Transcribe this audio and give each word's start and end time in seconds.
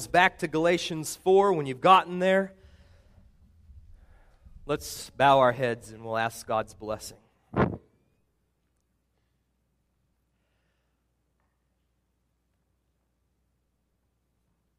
back 0.00 0.38
to 0.40 0.48
Galatians 0.48 1.14
4 1.22 1.52
when 1.52 1.66
you've 1.66 1.80
gotten 1.80 2.18
there. 2.18 2.52
Let's 4.66 5.10
bow 5.10 5.38
our 5.38 5.52
heads 5.52 5.92
and 5.92 6.04
we'll 6.04 6.16
ask 6.16 6.44
God's 6.46 6.74
blessing. 6.74 7.18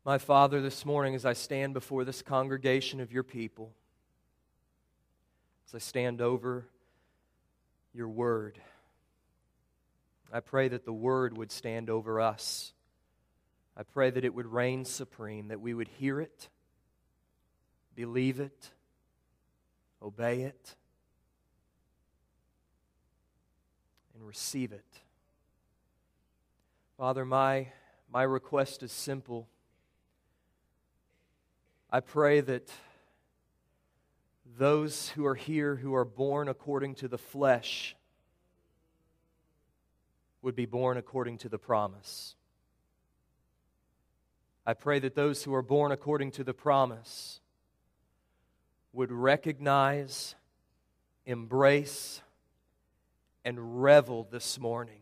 My 0.04 0.18
Father, 0.18 0.62
this 0.62 0.86
morning 0.86 1.16
as 1.16 1.26
I 1.26 1.32
stand 1.32 1.74
before 1.74 2.04
this 2.04 2.22
congregation 2.22 3.00
of 3.00 3.14
your 3.14 3.24
people, 3.24 3.72
as 5.68 5.76
I 5.76 5.80
stand 5.80 6.20
over 6.20 6.68
your 7.94 8.10
word, 8.10 8.60
I 10.34 10.42
pray 10.42 10.68
that 10.68 10.84
the 10.84 10.94
word 10.94 11.38
would 11.38 11.54
stand 11.54 11.90
over 11.90 12.20
us. 12.20 12.74
I 13.78 13.84
pray 13.84 14.10
that 14.10 14.24
it 14.24 14.34
would 14.34 14.46
reign 14.46 14.86
supreme, 14.86 15.50
that 15.50 15.60
we 15.60 15.74
would 15.74 15.90
hear 16.00 16.22
it, 16.22 16.48
believe 17.94 18.40
it, 18.40 18.72
obey 20.02 20.44
it, 20.44 20.76
and 24.14 24.26
receive 24.26 24.72
it. 24.72 24.86
Father, 26.98 27.26
my, 27.26 27.68
my 28.10 28.24
request 28.24 28.82
is 28.82 28.94
simple. 28.94 29.50
I 31.92 32.00
pray 32.00 32.40
that 32.42 32.72
those 34.58 35.10
who 35.10 35.26
are 35.26 35.36
here 35.36 35.76
who 35.76 35.94
are 35.96 36.06
born 36.06 36.48
according 36.48 36.96
to 36.96 37.10
the 37.10 37.18
flesh 37.18 37.96
would 40.42 40.56
be 40.56 40.66
born 40.66 40.96
according 40.96 41.40
to 41.40 41.50
the 41.50 41.58
promise. 41.58 42.36
I 44.66 44.74
pray 44.74 44.98
that 45.00 45.14
those 45.14 45.44
who 45.44 45.54
are 45.54 45.62
born 45.62 45.92
according 45.92 46.32
to 46.32 46.44
the 46.44 46.54
promise 46.54 47.40
would 48.94 49.12
recognize, 49.12 50.34
embrace, 51.26 52.22
and 53.44 53.84
revel 53.84 54.28
this 54.32 54.60
morning 54.60 55.02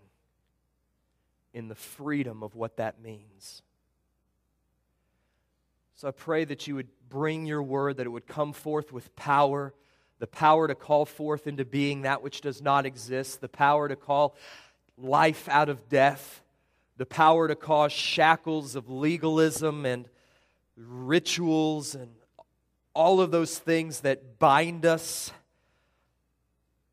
in 1.54 1.70
the 1.70 1.76
freedom 1.76 2.44
of 2.44 2.56
what 2.56 2.78
that 2.78 3.02
means. 3.02 3.62
So 5.96 6.10
I 6.10 6.12
pray 6.12 6.44
that 6.44 6.68
you 6.68 6.76
would 6.76 6.90
bring 7.08 7.46
your 7.46 7.64
word, 7.64 7.98
that 7.98 8.06
it 8.06 8.10
would 8.10 8.28
come 8.28 8.52
forth 8.52 8.92
with 8.92 9.16
power, 9.16 9.74
the 10.20 10.28
power 10.28 10.68
to 10.68 10.76
call 10.76 11.06
forth 11.06 11.48
into 11.48 11.64
being 11.64 12.02
that 12.02 12.22
which 12.22 12.42
does 12.42 12.62
not 12.62 12.86
exist, 12.86 13.40
the 13.40 13.48
power 13.48 13.88
to 13.88 13.96
call 13.96 14.36
life 14.98 15.48
out 15.48 15.70
of 15.70 15.88
death 15.88 16.43
the 16.98 17.06
power 17.06 17.48
to 17.48 17.56
cause 17.56 17.92
shackles 17.92 18.76
of 18.76 18.90
legalism 18.90 19.86
and 19.86 20.08
rituals 20.78 21.96
and 21.96 22.12
all 22.94 23.22
of 23.22 23.32
those 23.32 23.58
things 23.58 24.02
that 24.02 24.40
bind 24.40 24.86
us. 24.86 25.32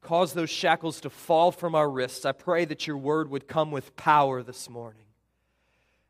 Cause 0.00 0.32
those 0.32 0.48
shackles 0.48 1.02
to 1.02 1.10
fall 1.10 1.52
from 1.52 1.74
our 1.74 1.88
wrists. 1.88 2.24
I 2.24 2.32
pray 2.32 2.64
that 2.64 2.86
your 2.86 2.96
word 2.96 3.30
would 3.30 3.46
come 3.46 3.70
with 3.70 3.96
power 3.96 4.42
this 4.42 4.70
morning 4.70 5.04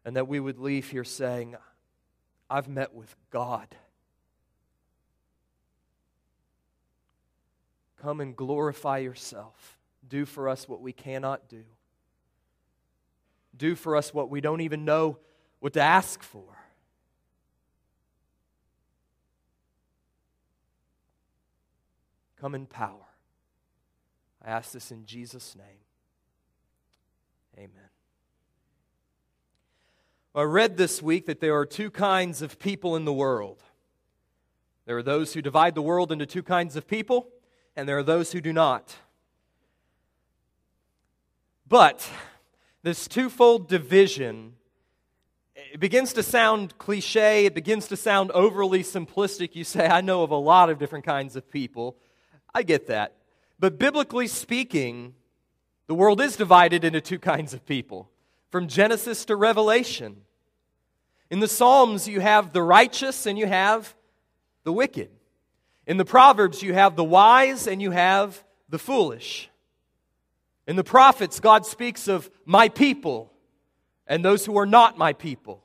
and 0.05 0.15
that 0.17 0.29
we 0.29 0.39
would 0.39 0.59
leave 0.59 0.91
here 0.91 1.05
saying, 1.05 1.57
I've 2.49 2.69
met 2.69 2.95
with 2.95 3.15
God. 3.31 3.75
Come 8.01 8.21
and 8.21 8.37
glorify 8.37 8.99
yourself. 8.99 9.77
Do 10.09 10.25
for 10.25 10.49
us 10.49 10.69
what 10.69 10.81
we 10.81 10.93
cannot 10.93 11.49
do 11.49 11.65
do 13.57 13.75
for 13.75 13.97
us 13.97 14.15
what 14.15 14.31
we 14.31 14.41
don't 14.41 14.61
even 14.61 14.85
know 14.85 15.19
what 15.61 15.73
to 15.75 15.81
ask 15.81 16.23
for. 16.23 16.45
Come 22.41 22.55
in 22.55 22.67
power. 22.67 23.07
I 24.43 24.51
ask 24.51 24.73
this 24.73 24.91
in 24.91 25.05
Jesus' 25.05 25.55
name. 25.55 25.67
Amen. 27.59 27.91
I 30.35 30.43
read 30.43 30.77
this 30.77 31.03
week 31.03 31.27
that 31.27 31.41
there 31.41 31.57
are 31.57 31.67
two 31.67 31.91
kinds 31.91 32.41
of 32.41 32.59
people 32.59 32.97
in 32.97 33.05
the 33.05 33.13
world. 33.13 33.63
There 34.87 34.97
are 34.97 35.03
those 35.03 35.35
who 35.35 35.43
divide 35.43 35.75
the 35.75 35.83
world 35.83 36.11
into 36.11 36.25
two 36.25 36.43
kinds 36.43 36.77
of 36.77 36.87
people, 36.89 37.29
and 37.77 37.89
there 37.89 37.99
are 37.99 38.03
those 38.03 38.33
who 38.33 38.41
do 38.41 38.53
not. 38.53 38.97
But 41.69 42.09
this 42.83 43.07
twofold 43.09 43.69
division 43.69 44.55
it 45.73 45.81
begins 45.81 46.13
to 46.15 46.23
sound 46.23 46.79
cliche, 46.79 47.47
it 47.47 47.55
begins 47.55 47.89
to 47.89 47.97
sound 47.97 48.31
overly 48.33 48.83
simplistic. 48.83 49.55
You 49.55 49.65
say, 49.65 49.87
I 49.87 50.01
know 50.01 50.23
of 50.23 50.31
a 50.31 50.37
lot 50.37 50.71
of 50.71 50.79
different 50.79 51.05
kinds 51.05 51.37
of 51.37 51.51
people. 51.51 51.97
I 52.55 52.63
get 52.63 52.87
that. 52.87 53.17
But 53.59 53.79
biblically 53.79 54.27
speaking, 54.27 55.15
the 55.87 55.95
world 55.95 56.21
is 56.21 56.37
divided 56.37 56.85
into 56.85 57.01
two 57.01 57.19
kinds 57.19 57.53
of 57.53 57.67
people 57.67 58.11
from 58.51 58.69
Genesis 58.69 59.25
to 59.27 59.37
Revelation. 59.37 60.23
In 61.31 61.41
the 61.41 61.49
Psalms, 61.49 62.09
you 62.09 62.21
have 62.21 62.53
the 62.53 62.63
righteous 62.63 63.27
and 63.27 63.39
you 63.39 63.47
have 63.47 63.95
the 64.65 64.73
wicked. 64.73 65.11
In 65.87 65.97
the 65.97 66.05
Proverbs, 66.05 66.63
you 66.63 66.75
have 66.75 66.97
the 66.97 67.05
wise 67.05 67.67
and 67.67 67.81
you 67.83 67.91
have 67.91 68.43
the 68.69 68.79
foolish. 68.79 69.50
In 70.71 70.77
the 70.77 70.85
prophets, 70.85 71.41
God 71.41 71.67
speaks 71.67 72.07
of 72.07 72.31
my 72.45 72.69
people 72.69 73.33
and 74.07 74.25
those 74.25 74.47
who 74.47 74.57
are 74.57 74.67
not 74.67 74.97
my 74.97 75.13
people. 75.13 75.65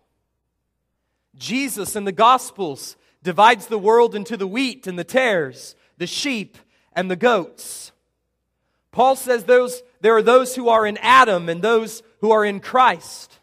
Jesus 1.35 1.95
in 1.95 2.05
the 2.05 2.11
Gospels 2.11 2.97
divides 3.21 3.67
the 3.67 3.77
world 3.77 4.15
into 4.15 4.35
the 4.35 4.47
wheat 4.47 4.87
and 4.87 4.97
the 4.97 5.03
tares, 5.03 5.75
the 5.99 6.07
sheep 6.07 6.57
and 6.91 7.11
the 7.11 7.15
goats. 7.15 7.91
Paul 8.91 9.15
says 9.15 9.43
those, 9.43 9.83
there 10.01 10.15
are 10.15 10.23
those 10.23 10.55
who 10.55 10.69
are 10.69 10.87
in 10.87 10.97
Adam 10.97 11.49
and 11.49 11.61
those 11.61 12.01
who 12.21 12.31
are 12.31 12.43
in 12.43 12.59
Christ. 12.59 13.37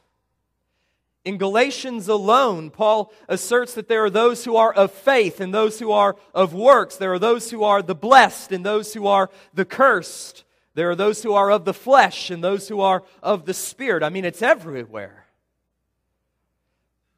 In 1.25 1.39
Galatians 1.39 2.09
alone, 2.09 2.71
Paul 2.71 3.13
asserts 3.29 3.75
that 3.75 3.87
there 3.87 4.05
are 4.05 4.11
those 4.11 4.45
who 4.45 4.57
are 4.57 4.73
of 4.73 4.91
faith 4.91 5.39
and 5.39 5.55
those 5.55 5.79
who 5.79 5.93
are 5.93 6.17
of 6.35 6.55
works. 6.55 6.97
There 6.97 7.13
are 7.13 7.21
those 7.21 7.53
who 7.53 7.63
are 7.63 7.83
the 7.83 7.95
blessed 7.95 8.51
and 8.51 8.67
those 8.67 8.95
who 8.95 9.07
are 9.07 9.31
the 9.55 9.65
cursed. 9.65 10.43
There 10.75 10.91
are 10.91 10.97
those 10.97 11.23
who 11.23 11.35
are 11.35 11.51
of 11.51 11.65
the 11.65 11.75
flesh 11.75 12.31
and 12.31 12.43
those 12.43 12.69
who 12.69 12.81
are 12.81 13.03
of 13.23 13.45
the 13.45 13.55
spirit. 13.55 14.03
I 14.03 14.09
mean, 14.09 14.25
it's 14.25 14.43
everywhere. 14.43 15.27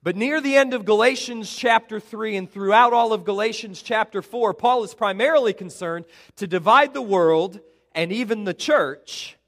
But 0.02 0.16
near 0.16 0.40
the 0.40 0.56
end 0.56 0.74
of 0.74 0.84
Galatians 0.84 1.54
chapter 1.54 1.98
3 1.98 2.36
and 2.36 2.50
throughout 2.50 2.92
all 2.92 3.12
of 3.12 3.24
Galatians 3.24 3.80
chapter 3.80 4.20
4, 4.20 4.52
Paul 4.52 4.84
is 4.84 4.92
primarily 4.92 5.54
concerned 5.54 6.04
to 6.36 6.46
divide 6.46 6.92
the 6.92 7.00
world 7.00 7.60
and 7.94 8.12
even 8.12 8.44
the 8.44 8.52
church 8.52 9.38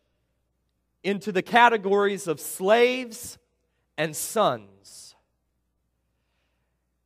into 1.03 1.31
the 1.31 1.43
categories 1.43 2.27
of 2.27 2.41
slaves 2.41 3.39
and 3.99 4.17
sons. 4.17 4.76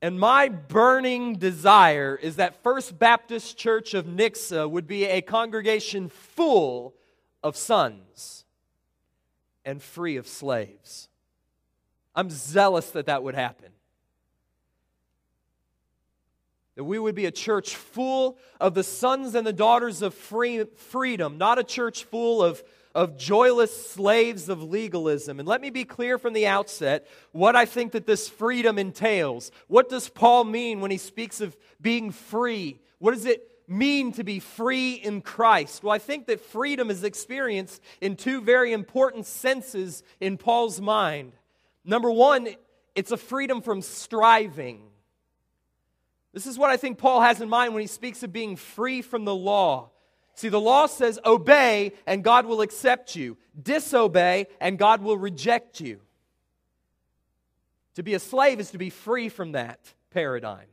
And 0.03 0.19
my 0.19 0.49
burning 0.49 1.35
desire 1.37 2.19
is 2.21 2.37
that 2.37 2.63
First 2.63 2.99
Baptist 2.99 3.59
Church 3.59 3.93
of 3.93 4.07
Nixa 4.07 4.69
would 4.71 4.87
be 4.87 5.05
a 5.05 5.21
congregation 5.21 6.09
full 6.09 6.95
of 7.43 7.57
sons 7.57 8.45
and 9.65 9.83
free 9.83 10.17
of 10.17 10.27
slaves. 10.27 11.09
I'm 12.15 12.31
zealous 12.31 12.91
that 12.93 13.07
that 13.07 13.23
would 13.23 13.35
happen. 13.35 13.69
That 16.77 16.85
we 16.85 16.99
would 16.99 17.15
be 17.15 17.27
a 17.27 17.31
church 17.31 17.77
full 17.77 18.39
of 18.59 18.73
the 18.73 18.83
sons 18.83 19.35
and 19.35 19.47
the 19.47 19.53
daughters 19.53 20.01
of 20.01 20.15
free, 20.15 20.65
freedom, 20.65 21.37
not 21.37 21.59
a 21.59 21.65
church 21.65 22.05
full 22.05 22.43
of 22.43 22.63
of 22.95 23.17
joyless 23.17 23.91
slaves 23.91 24.49
of 24.49 24.63
legalism. 24.63 25.39
And 25.39 25.49
let 25.49 25.61
me 25.61 25.71
be 25.71 25.85
clear 25.85 26.19
from 26.19 26.33
the 26.33 26.47
outset 26.47 27.07
what 27.33 27.57
I 27.57 27.65
think 27.65 27.93
that 27.93 28.07
this 28.07 28.29
freedom 28.29 28.79
entails. 28.79 29.51
What 29.69 29.89
does 29.89 30.09
Paul 30.09 30.45
mean 30.45 30.81
when 30.81 30.91
he 30.91 30.99
speaks 30.99 31.41
of 31.41 31.57
being 31.81 32.11
free? 32.11 32.81
What 32.99 33.13
does 33.13 33.27
it 33.27 33.47
mean 33.69 34.13
to 34.13 34.25
be 34.25 34.41
free 34.41 34.95
in 34.95 35.23
Christ? 35.23 35.83
Well, 35.83 35.93
I 35.93 35.99
think 35.99 36.27
that 36.27 36.41
freedom 36.41 36.91
is 36.91 37.05
experienced 37.05 37.81
in 38.01 38.17
two 38.17 38.41
very 38.41 38.73
important 38.73 39.27
senses 39.27 40.03
in 40.21 40.37
Paul's 40.37 40.81
mind. 40.81 41.33
Number 41.85 42.11
one, 42.11 42.49
it's 42.95 43.13
a 43.13 43.17
freedom 43.17 43.63
from 43.63 43.83
striving. 43.83 44.83
This 46.33 46.47
is 46.47 46.59
what 46.59 46.71
I 46.71 46.77
think 46.77 46.99
Paul 46.99 47.21
has 47.21 47.41
in 47.41 47.49
mind 47.49 47.73
when 47.75 47.81
he 47.81 47.87
speaks 47.87 48.23
of 48.23 48.33
being 48.33 48.57
free 48.57 49.03
from 49.03 49.25
the 49.25 49.35
law. 49.35 49.91
See, 50.41 50.49
the 50.49 50.59
law 50.59 50.87
says 50.87 51.19
obey 51.23 51.93
and 52.07 52.25
God 52.25 52.47
will 52.47 52.63
accept 52.63 53.15
you, 53.15 53.37
disobey 53.63 54.47
and 54.59 54.79
God 54.79 55.03
will 55.03 55.19
reject 55.19 55.83
you. 55.83 56.01
To 57.97 58.03
be 58.03 58.15
a 58.15 58.19
slave 58.19 58.59
is 58.59 58.71
to 58.71 58.79
be 58.79 58.89
free 58.89 59.29
from 59.29 59.53
that 59.53 59.93
paradigm. 60.11 60.69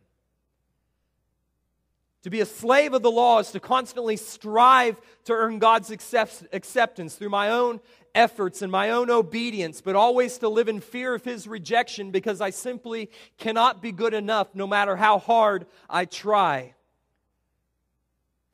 To 2.23 2.29
be 2.29 2.39
a 2.39 2.45
slave 2.45 2.93
of 2.93 3.01
the 3.01 3.11
law 3.11 3.39
is 3.39 3.51
to 3.51 3.59
constantly 3.59 4.15
strive 4.15 5.01
to 5.25 5.33
earn 5.33 5.59
God's 5.59 5.91
accept- 5.91 6.45
acceptance 6.53 7.15
through 7.15 7.27
my 7.27 7.49
own 7.49 7.81
efforts 8.15 8.61
and 8.61 8.71
my 8.71 8.91
own 8.91 9.11
obedience, 9.11 9.81
but 9.81 9.97
always 9.97 10.37
to 10.37 10.47
live 10.47 10.69
in 10.69 10.79
fear 10.79 11.13
of 11.13 11.25
His 11.25 11.45
rejection 11.45 12.11
because 12.11 12.39
I 12.39 12.51
simply 12.51 13.09
cannot 13.37 13.81
be 13.81 13.91
good 13.91 14.13
enough 14.13 14.47
no 14.55 14.65
matter 14.65 14.95
how 14.95 15.19
hard 15.19 15.65
I 15.89 16.05
try. 16.05 16.73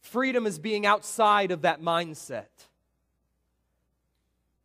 Freedom 0.03 0.45
is 0.45 0.59
being 0.59 0.85
outside 0.85 1.51
of 1.51 1.63
that 1.63 1.81
mindset. 1.81 2.45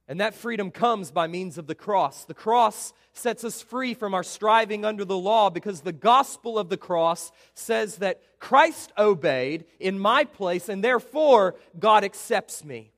And 0.09 0.21
that 0.21 0.35
freedom 0.35 0.71
comes 0.71 1.11
by 1.11 1.27
means 1.27 1.59
of 1.59 1.67
the 1.67 1.75
cross. 1.75 2.25
The 2.25 2.35
cross 2.35 2.93
sets 3.13 3.45
us 3.45 3.63
free 3.63 3.95
from 3.95 4.15
our 4.15 4.23
striving 4.23 4.85
under 4.85 5.05
the 5.05 5.17
law 5.17 5.49
because 5.51 5.83
the 5.83 5.93
gospel 5.93 6.59
of 6.59 6.71
the 6.71 6.77
cross 6.77 7.31
says 7.55 7.97
that 7.97 8.23
Christ 8.39 8.93
obeyed 8.99 9.65
in 9.79 9.99
my 9.99 10.25
place 10.25 10.69
and 10.69 10.83
therefore 10.83 11.55
God 11.79 12.05
accepts 12.05 12.65
me. 12.65 12.91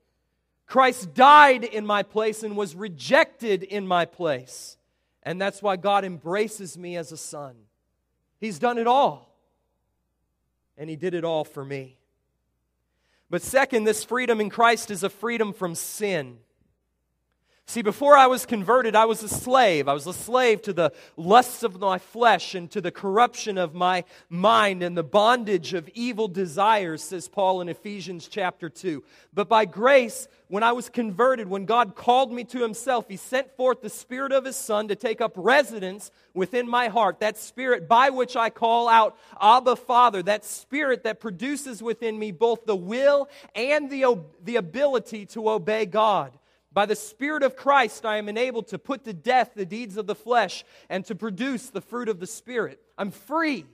Christ 0.65 1.13
died 1.13 1.63
in 1.65 1.85
my 1.85 2.01
place 2.01 2.43
and 2.43 2.55
was 2.55 2.75
rejected 2.75 3.61
in 3.61 3.85
my 3.85 4.05
place. 4.05 4.77
And 5.21 5.39
that's 5.39 5.61
why 5.61 5.75
God 5.75 6.05
embraces 6.05 6.77
me 6.77 6.95
as 6.95 7.11
a 7.11 7.17
son. 7.17 7.55
He's 8.39 8.57
done 8.57 8.77
it 8.77 8.87
all. 8.87 9.35
And 10.77 10.89
He 10.89 10.95
did 10.95 11.13
it 11.13 11.25
all 11.25 11.43
for 11.43 11.63
me. 11.63 11.97
But 13.31 13.41
second, 13.41 13.85
this 13.85 14.03
freedom 14.03 14.41
in 14.41 14.49
Christ 14.49 14.91
is 14.91 15.03
a 15.03 15.09
freedom 15.09 15.53
from 15.53 15.73
sin. 15.73 16.39
See, 17.71 17.81
before 17.81 18.17
I 18.17 18.27
was 18.27 18.45
converted, 18.45 18.97
I 18.97 19.05
was 19.05 19.23
a 19.23 19.29
slave. 19.29 19.87
I 19.87 19.93
was 19.93 20.05
a 20.05 20.11
slave 20.11 20.61
to 20.63 20.73
the 20.73 20.91
lusts 21.15 21.63
of 21.63 21.79
my 21.79 21.99
flesh 21.99 22.53
and 22.53 22.69
to 22.71 22.81
the 22.81 22.91
corruption 22.91 23.57
of 23.57 23.73
my 23.73 24.03
mind 24.27 24.83
and 24.83 24.97
the 24.97 25.03
bondage 25.03 25.73
of 25.73 25.87
evil 25.93 26.27
desires, 26.27 27.01
says 27.01 27.29
Paul 27.29 27.61
in 27.61 27.69
Ephesians 27.69 28.27
chapter 28.27 28.67
2. 28.67 29.01
But 29.33 29.47
by 29.47 29.63
grace, 29.63 30.27
when 30.49 30.63
I 30.63 30.73
was 30.73 30.89
converted, 30.89 31.47
when 31.47 31.63
God 31.63 31.95
called 31.95 32.33
me 32.33 32.43
to 32.43 32.61
Himself, 32.61 33.07
He 33.07 33.15
sent 33.15 33.55
forth 33.55 33.79
the 33.81 33.89
Spirit 33.89 34.33
of 34.33 34.43
His 34.43 34.57
Son 34.57 34.89
to 34.89 34.95
take 34.97 35.21
up 35.21 35.31
residence 35.37 36.11
within 36.33 36.67
my 36.67 36.89
heart. 36.89 37.21
That 37.21 37.37
Spirit 37.37 37.87
by 37.87 38.09
which 38.09 38.35
I 38.35 38.49
call 38.49 38.89
out, 38.89 39.17
Abba, 39.39 39.77
Father. 39.77 40.21
That 40.21 40.43
Spirit 40.43 41.03
that 41.03 41.21
produces 41.21 41.81
within 41.81 42.19
me 42.19 42.33
both 42.33 42.65
the 42.65 42.75
will 42.75 43.29
and 43.55 43.89
the, 43.89 44.21
the 44.43 44.57
ability 44.57 45.25
to 45.27 45.49
obey 45.49 45.85
God. 45.85 46.37
By 46.73 46.85
the 46.85 46.95
Spirit 46.95 47.43
of 47.43 47.55
Christ, 47.55 48.05
I 48.05 48.17
am 48.17 48.29
enabled 48.29 48.67
to 48.69 48.79
put 48.79 49.03
to 49.03 49.13
death 49.13 49.51
the 49.55 49.65
deeds 49.65 49.97
of 49.97 50.07
the 50.07 50.15
flesh 50.15 50.63
and 50.89 51.03
to 51.05 51.15
produce 51.15 51.69
the 51.69 51.81
fruit 51.81 52.07
of 52.07 52.19
the 52.19 52.27
Spirit. 52.27 52.79
I'm 52.97 53.11
free. 53.11 53.65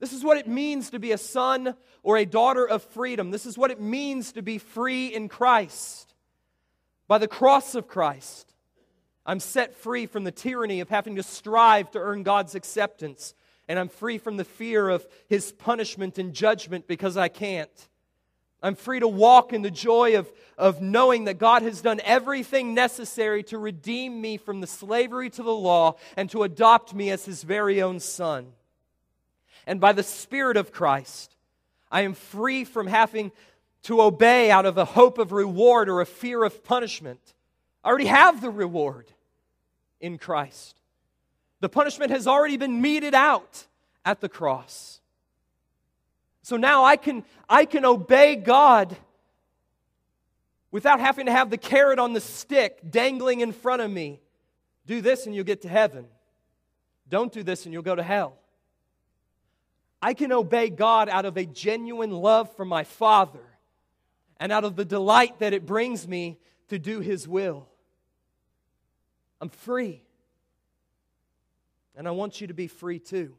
This 0.00 0.12
is 0.12 0.24
what 0.24 0.38
it 0.38 0.48
means 0.48 0.90
to 0.90 0.98
be 0.98 1.12
a 1.12 1.18
son 1.18 1.76
or 2.02 2.16
a 2.16 2.24
daughter 2.24 2.66
of 2.66 2.82
freedom. 2.82 3.30
This 3.30 3.46
is 3.46 3.58
what 3.58 3.70
it 3.70 3.80
means 3.80 4.32
to 4.32 4.42
be 4.42 4.58
free 4.58 5.08
in 5.08 5.28
Christ. 5.28 6.14
By 7.06 7.18
the 7.18 7.28
cross 7.28 7.74
of 7.74 7.88
Christ, 7.88 8.54
I'm 9.26 9.38
set 9.38 9.74
free 9.74 10.06
from 10.06 10.24
the 10.24 10.32
tyranny 10.32 10.80
of 10.80 10.88
having 10.88 11.16
to 11.16 11.22
strive 11.22 11.90
to 11.92 11.98
earn 11.98 12.22
God's 12.22 12.54
acceptance, 12.54 13.34
and 13.68 13.78
I'm 13.78 13.88
free 13.88 14.18
from 14.18 14.38
the 14.38 14.44
fear 14.44 14.88
of 14.88 15.06
His 15.28 15.52
punishment 15.52 16.18
and 16.18 16.32
judgment 16.32 16.88
because 16.88 17.16
I 17.16 17.28
can't. 17.28 17.88
I'm 18.62 18.76
free 18.76 19.00
to 19.00 19.08
walk 19.08 19.52
in 19.52 19.62
the 19.62 19.70
joy 19.70 20.16
of, 20.16 20.30
of 20.56 20.80
knowing 20.80 21.24
that 21.24 21.38
God 21.38 21.62
has 21.62 21.80
done 21.80 22.00
everything 22.04 22.74
necessary 22.74 23.42
to 23.44 23.58
redeem 23.58 24.20
me 24.20 24.36
from 24.36 24.60
the 24.60 24.66
slavery 24.66 25.30
to 25.30 25.42
the 25.42 25.54
law 25.54 25.96
and 26.16 26.30
to 26.30 26.44
adopt 26.44 26.94
me 26.94 27.10
as 27.10 27.24
his 27.24 27.42
very 27.42 27.82
own 27.82 27.98
son. 27.98 28.52
And 29.66 29.80
by 29.80 29.92
the 29.92 30.02
Spirit 30.02 30.56
of 30.56 30.72
Christ, 30.72 31.34
I 31.90 32.02
am 32.02 32.14
free 32.14 32.64
from 32.64 32.86
having 32.86 33.32
to 33.84 34.00
obey 34.00 34.50
out 34.50 34.64
of 34.64 34.78
a 34.78 34.84
hope 34.84 35.18
of 35.18 35.32
reward 35.32 35.88
or 35.88 36.00
a 36.00 36.06
fear 36.06 36.44
of 36.44 36.62
punishment. 36.62 37.20
I 37.82 37.88
already 37.88 38.06
have 38.06 38.40
the 38.40 38.50
reward 38.50 39.06
in 40.00 40.18
Christ. 40.18 40.76
The 41.60 41.68
punishment 41.68 42.12
has 42.12 42.26
already 42.26 42.56
been 42.56 42.80
meted 42.80 43.14
out 43.14 43.66
at 44.04 44.20
the 44.20 44.28
cross. 44.28 45.00
So 46.42 46.56
now 46.56 46.84
I 46.84 46.96
can, 46.96 47.24
I 47.48 47.64
can 47.64 47.84
obey 47.84 48.34
God 48.36 48.96
without 50.72 50.98
having 50.98 51.26
to 51.26 51.32
have 51.32 51.50
the 51.50 51.58
carrot 51.58 51.98
on 51.98 52.12
the 52.12 52.20
stick 52.20 52.80
dangling 52.88 53.40
in 53.40 53.52
front 53.52 53.82
of 53.82 53.90
me. 53.90 54.20
Do 54.86 55.00
this 55.00 55.26
and 55.26 55.34
you'll 55.34 55.44
get 55.44 55.62
to 55.62 55.68
heaven. 55.68 56.06
Don't 57.08 57.32
do 57.32 57.44
this 57.44 57.64
and 57.64 57.72
you'll 57.72 57.82
go 57.82 57.94
to 57.94 58.02
hell. 58.02 58.36
I 60.00 60.14
can 60.14 60.32
obey 60.32 60.68
God 60.68 61.08
out 61.08 61.24
of 61.24 61.36
a 61.36 61.46
genuine 61.46 62.10
love 62.10 62.54
for 62.56 62.64
my 62.64 62.82
Father 62.82 63.44
and 64.40 64.50
out 64.50 64.64
of 64.64 64.74
the 64.74 64.84
delight 64.84 65.38
that 65.38 65.52
it 65.52 65.64
brings 65.64 66.08
me 66.08 66.38
to 66.68 66.78
do 66.78 66.98
His 66.98 67.28
will. 67.28 67.68
I'm 69.40 69.48
free. 69.48 70.02
And 71.94 72.08
I 72.08 72.10
want 72.10 72.40
you 72.40 72.48
to 72.48 72.54
be 72.54 72.66
free 72.66 72.98
too 72.98 73.36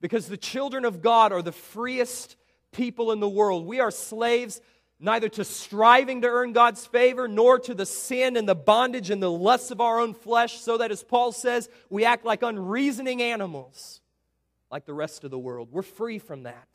because 0.00 0.26
the 0.26 0.36
children 0.36 0.84
of 0.84 1.02
God 1.02 1.32
are 1.32 1.42
the 1.42 1.52
freest 1.52 2.36
people 2.72 3.12
in 3.12 3.20
the 3.20 3.28
world. 3.28 3.66
We 3.66 3.80
are 3.80 3.90
slaves 3.90 4.60
neither 4.98 5.28
to 5.30 5.44
striving 5.44 6.20
to 6.22 6.28
earn 6.28 6.52
God's 6.52 6.86
favor 6.86 7.26
nor 7.26 7.58
to 7.60 7.74
the 7.74 7.86
sin 7.86 8.36
and 8.36 8.48
the 8.48 8.54
bondage 8.54 9.10
and 9.10 9.22
the 9.22 9.30
lusts 9.30 9.70
of 9.70 9.80
our 9.80 9.98
own 9.98 10.12
flesh, 10.14 10.60
so 10.60 10.76
that, 10.78 10.90
as 10.90 11.02
Paul 11.02 11.32
says, 11.32 11.68
we 11.88 12.04
act 12.04 12.24
like 12.24 12.42
unreasoning 12.42 13.22
animals 13.22 14.00
like 14.70 14.84
the 14.84 14.94
rest 14.94 15.24
of 15.24 15.30
the 15.30 15.38
world. 15.38 15.68
We're 15.72 15.82
free 15.82 16.18
from 16.18 16.44
that. 16.44 16.68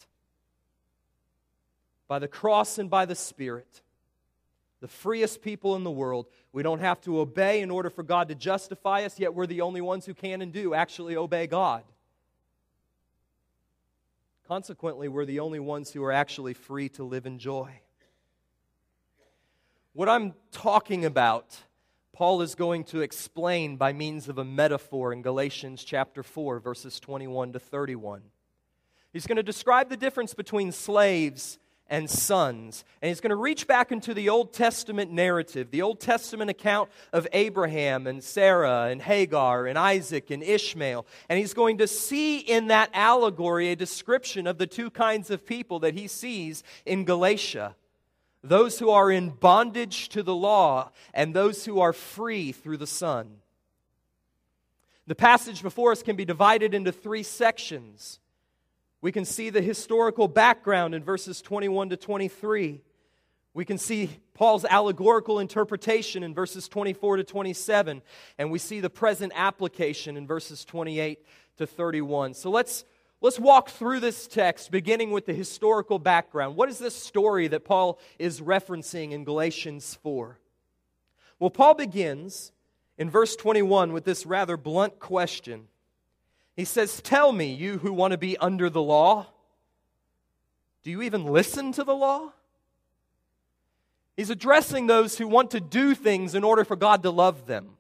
By 2.08 2.20
the 2.20 2.28
cross 2.28 2.78
and 2.78 2.90
by 2.90 3.06
the 3.06 3.16
Spirit, 3.16 3.82
the 4.82 4.88
freest 4.88 5.42
people 5.42 5.76
in 5.76 5.84
the 5.84 5.92
world. 5.92 6.28
We 6.52 6.62
don't 6.62 6.82
have 6.82 7.02
to 7.02 7.20
obey 7.20 7.62
in 7.62 7.72
order 7.72 7.90
for 7.90 8.04
God 8.04 8.28
to 8.30 8.36
justify 8.36 9.04
us, 9.04 9.20
yet 9.20 9.34
we're 9.34 9.48
the 9.48 9.62
only 9.62 9.82
ones 9.82 10.06
who 10.06 10.14
can 10.14 10.42
and 10.42 10.54
do 10.54 10.74
actually 10.74 11.16
obey 11.16 11.48
God. 11.48 11.84
Consequently, 14.48 15.08
we're 15.08 15.26
the 15.26 15.40
only 15.40 15.60
ones 15.60 15.92
who 15.92 16.04
are 16.04 16.12
actually 16.12 16.54
free 16.54 16.88
to 16.90 17.04
live 17.04 17.26
in 17.26 17.40
joy. 17.40 17.80
What 19.94 20.08
I'm 20.08 20.36
talking 20.52 21.04
about, 21.04 21.58
Paul 22.14 22.44
is 22.44 22.54
going 22.54 22.84
to 22.86 23.02
explain 23.02 23.76
by 23.76 23.92
means 23.92 24.30
of 24.30 24.38
a 24.38 24.46
metaphor 24.46 25.12
in 25.14 25.24
Galatians 25.24 25.84
chapter 25.84 26.22
4, 26.22 26.60
verses 26.60 27.00
21 27.00 27.54
to 27.54 27.60
31. 27.60 28.22
He's 29.12 29.26
going 29.26 29.38
to 29.38 29.44
describe 29.44 29.90
the 29.90 29.98
difference 29.98 30.36
between 30.36 30.72
slaves 30.72 31.58
and 31.90 32.10
sons. 32.10 32.84
And 33.02 33.10
he's 33.10 33.22
going 33.22 33.30
to 33.30 33.36
reach 33.36 33.68
back 33.68 33.92
into 33.92 34.14
the 34.14 34.30
Old 34.30 34.54
Testament 34.54 35.12
narrative, 35.12 35.72
the 35.72 35.82
Old 35.82 36.00
Testament 36.00 36.50
account 36.50 36.90
of 37.14 37.28
Abraham 37.34 38.08
and 38.08 38.24
Sarah 38.24 38.88
and 38.90 39.02
Hagar 39.02 39.68
and 39.68 39.78
Isaac 39.78 40.32
and 40.32 40.42
Ishmael. 40.42 41.06
And 41.30 41.40
he's 41.40 41.54
going 41.54 41.78
to 41.80 41.88
see 41.88 42.40
in 42.40 42.68
that 42.68 42.90
allegory 42.94 43.72
a 43.72 43.76
description 43.76 44.48
of 44.48 44.58
the 44.58 44.68
two 44.68 44.90
kinds 44.90 45.30
of 45.30 45.46
people 45.46 45.80
that 45.80 45.94
he 45.94 46.08
sees 46.08 46.64
in 46.86 47.06
Galatia 47.06 47.76
those 48.48 48.78
who 48.78 48.92
are 48.92 49.12
in 49.12 49.30
bondage 49.30 50.10
to 50.10 50.22
the 50.22 50.36
law 50.36 50.92
and 51.14 51.34
those 51.34 51.66
who 51.66 51.80
are 51.80 51.94
free 51.94 52.52
through 52.52 52.78
the 52.78 52.88
Son. 52.88 53.38
The 55.08 55.16
passage 55.16 55.62
before 55.62 55.92
us 55.92 56.04
can 56.04 56.16
be 56.16 56.26
divided 56.26 56.74
into 56.74 56.92
three 56.92 57.24
sections. 57.24 58.20
We 59.06 59.12
can 59.12 59.26
see 59.26 59.52
the 59.52 59.62
historical 59.62 60.28
background 60.28 60.96
in 60.96 61.04
verses 61.04 61.40
21 61.40 61.90
to 61.90 61.96
23. 61.96 62.82
We 63.54 63.64
can 63.64 63.78
see 63.78 64.10
Paul's 64.34 64.66
allegorical 64.66 65.38
interpretation 65.38 66.24
in 66.24 66.34
verses 66.34 66.68
24 66.68 67.18
to 67.18 67.24
27. 67.24 68.02
And 68.40 68.50
we 68.50 68.58
see 68.58 68.80
the 68.80 68.90
present 68.90 69.32
application 69.36 70.18
in 70.18 70.26
verses 70.26 70.66
28 70.66 71.24
to 71.58 71.68
31. 71.68 72.34
So 72.34 72.50
let's, 72.50 72.84
let's 73.22 73.38
walk 73.38 73.70
through 73.70 74.00
this 74.00 74.26
text, 74.26 74.72
beginning 74.72 75.12
with 75.12 75.28
the 75.28 75.36
historical 75.36 76.00
background. 76.00 76.56
What 76.56 76.70
is 76.70 76.80
this 76.80 76.96
story 76.96 77.48
that 77.50 77.64
Paul 77.64 78.00
is 78.18 78.42
referencing 78.42 79.12
in 79.12 79.24
Galatians 79.24 80.00
4? 80.02 80.40
Well, 81.38 81.52
Paul 81.52 81.76
begins 81.76 82.52
in 82.98 83.12
verse 83.12 83.36
21 83.36 83.94
with 83.94 84.04
this 84.04 84.26
rather 84.26 84.58
blunt 84.58 84.98
question 84.98 85.68
he 86.56 86.66
says, 86.66 87.02
Tell 87.02 87.32
me, 87.32 87.54
you 87.54 87.78
who 87.80 87.92
want 87.94 88.12
to 88.12 88.18
be 88.18 88.38
under 88.38 88.70
the 88.70 88.82
law, 88.82 89.28
do 90.84 90.92
you 90.92 91.02
even 91.02 91.26
listen 91.26 91.72
to 91.74 91.84
the 91.84 91.96
law? 91.96 92.32
He's 94.16 94.30
addressing 94.30 94.88
those 94.88 95.18
who 95.18 95.28
want 95.28 95.52
to 95.52 95.60
do 95.60 95.94
things 95.94 96.36
in 96.36 96.44
order 96.44 96.64
for 96.64 96.76
God 96.76 97.04
to 97.04 97.12
love 97.12 97.48
them. 97.48 97.72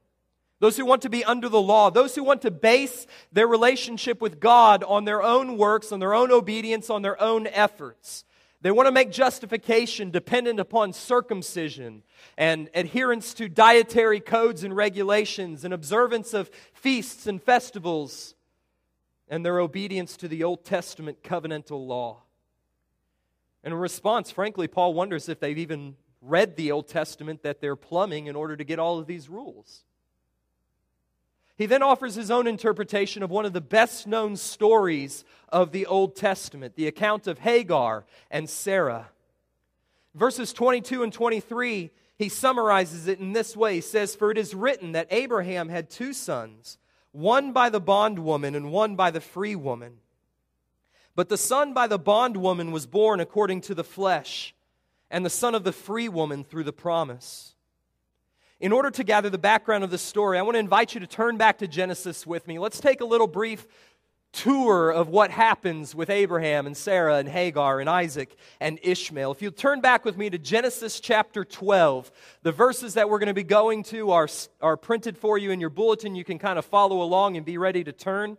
Those 0.59 0.77
who 0.77 0.85
want 0.85 1.03
to 1.03 1.09
be 1.09 1.23
under 1.23 1.47
the 1.47 1.61
law, 1.61 1.89
those 1.89 2.15
who 2.15 2.23
want 2.23 2.41
to 2.41 2.51
base 2.51 3.07
their 3.31 3.47
relationship 3.47 4.21
with 4.21 4.39
God 4.39 4.83
on 4.83 5.05
their 5.05 5.21
own 5.21 5.57
works, 5.57 5.91
on 5.91 5.99
their 5.99 6.13
own 6.13 6.31
obedience, 6.31 6.89
on 6.89 7.01
their 7.01 7.21
own 7.21 7.47
efforts. 7.47 8.25
They 8.61 8.71
want 8.71 8.87
to 8.87 8.91
make 8.91 9.11
justification 9.11 10.11
dependent 10.11 10.59
upon 10.59 10.93
circumcision 10.93 12.03
and 12.37 12.69
adherence 12.73 13.33
to 13.35 13.47
dietary 13.47 14.19
codes 14.19 14.63
and 14.63 14.75
regulations 14.75 15.63
and 15.63 15.73
observance 15.73 16.33
of 16.33 16.49
feasts 16.73 17.27
and 17.27 17.41
festivals 17.41 18.34
and 19.27 19.45
their 19.45 19.59
obedience 19.59 20.17
to 20.17 20.27
the 20.27 20.43
Old 20.43 20.63
Testament 20.63 21.23
covenantal 21.23 21.85
law. 21.85 22.23
In 23.63 23.73
response, 23.73 24.29
frankly, 24.29 24.67
Paul 24.67 24.93
wonders 24.93 25.27
if 25.27 25.39
they've 25.39 25.57
even 25.57 25.95
read 26.21 26.55
the 26.55 26.71
Old 26.71 26.87
Testament 26.87 27.43
that 27.43 27.61
they're 27.61 27.75
plumbing 27.75 28.27
in 28.27 28.35
order 28.35 28.55
to 28.55 28.63
get 28.63 28.79
all 28.79 28.99
of 28.99 29.07
these 29.07 29.29
rules. 29.29 29.83
He 31.57 31.65
then 31.67 31.81
offers 31.81 32.15
his 32.15 32.29
own 32.29 32.47
interpretation 32.47 33.23
of 33.23 33.31
one 33.31 33.45
of 33.45 33.53
the 33.53 33.61
best 33.61 34.07
known 34.07 34.35
stories 34.35 35.23
of 35.49 35.71
the 35.71 35.85
Old 35.85 36.15
Testament, 36.15 36.75
the 36.75 36.87
account 36.87 37.27
of 37.27 37.39
Hagar 37.39 38.05
and 38.29 38.49
Sarah. 38.49 39.07
Verses 40.13 40.51
22 40.51 41.03
and 41.03 41.13
23, 41.13 41.91
he 42.17 42.29
summarizes 42.29 43.07
it 43.07 43.19
in 43.19 43.33
this 43.33 43.55
way. 43.55 43.75
He 43.75 43.81
says, 43.81 44.15
For 44.15 44.31
it 44.31 44.37
is 44.37 44.53
written 44.53 44.91
that 44.93 45.07
Abraham 45.11 45.69
had 45.69 45.89
two 45.89 46.13
sons, 46.13 46.77
one 47.15 47.53
by 47.53 47.69
the 47.69 47.79
bondwoman 47.79 48.55
and 48.55 48.71
one 48.71 48.95
by 48.95 49.09
the 49.09 49.21
free 49.21 49.55
woman. 49.55 49.97
But 51.15 51.29
the 51.29 51.37
son 51.37 51.73
by 51.73 51.87
the 51.87 51.97
bondwoman 51.97 52.71
was 52.71 52.85
born 52.85 53.21
according 53.21 53.61
to 53.61 53.75
the 53.75 53.85
flesh, 53.85 54.53
and 55.09 55.25
the 55.25 55.29
son 55.29 55.55
of 55.55 55.63
the 55.63 55.71
free 55.71 56.09
woman 56.09 56.43
through 56.43 56.65
the 56.65 56.73
promise. 56.73 57.55
In 58.59 58.73
order 58.73 58.91
to 58.91 59.03
gather 59.03 59.29
the 59.29 59.37
background 59.37 59.83
of 59.83 59.91
this 59.91 60.01
story, 60.01 60.37
I 60.37 60.41
want 60.41 60.55
to 60.55 60.59
invite 60.59 60.93
you 60.93 60.99
to 60.99 61.07
turn 61.07 61.37
back 61.37 61.59
to 61.59 61.67
Genesis 61.67 62.27
with 62.27 62.47
me. 62.47 62.59
Let's 62.59 62.79
take 62.79 62.99
a 62.99 63.05
little 63.05 63.27
brief 63.27 63.65
tour 64.35 64.91
of 64.91 65.07
what 65.07 65.31
happens 65.31 65.95
with 65.95 66.09
Abraham 66.09 66.67
and 66.67 66.75
Sarah 66.75 67.15
and 67.15 67.29
Hagar 67.29 67.79
and 67.79 67.89
Isaac 67.89 68.35
and 68.59 68.77
Ishmael. 68.83 69.31
If 69.31 69.41
you 69.41 69.49
turn 69.49 69.79
back 69.79 70.03
with 70.03 70.17
me 70.17 70.29
to 70.29 70.37
Genesis 70.37 70.99
chapter 70.99 71.45
12, 71.45 72.11
the 72.43 72.51
verses 72.51 72.95
that 72.95 73.09
we're 73.09 73.19
going 73.19 73.27
to 73.27 73.33
be 73.33 73.43
going 73.43 73.83
to 73.83 74.11
are, 74.11 74.27
are 74.61 74.75
printed 74.75 75.17
for 75.17 75.37
you 75.37 75.51
in 75.51 75.61
your 75.61 75.69
bulletin. 75.69 76.15
You 76.15 76.25
can 76.25 76.37
kind 76.37 76.59
of 76.59 76.65
follow 76.65 77.01
along 77.01 77.37
and 77.37 77.45
be 77.45 77.57
ready 77.57 77.83
to 77.85 77.93
turn 77.93 78.37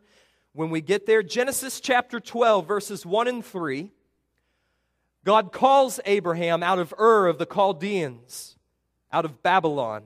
when 0.53 0.69
we 0.69 0.83
get 0.83 1.07
there. 1.07 1.23
Genesis 1.23 1.81
chapter 1.81 2.21
12, 2.21 2.69
verses 2.69 3.07
1 3.07 3.29
and 3.29 3.45
3. 3.45 3.91
God 5.25 5.51
calls 5.51 5.99
Abraham 6.05 6.63
out 6.63 6.79
of 6.79 6.95
Ur 6.99 7.27
of 7.27 7.39
the 7.39 7.47
Chaldeans 7.47 8.57
out 9.13 9.25
of 9.25 9.43
Babylon. 9.43 10.03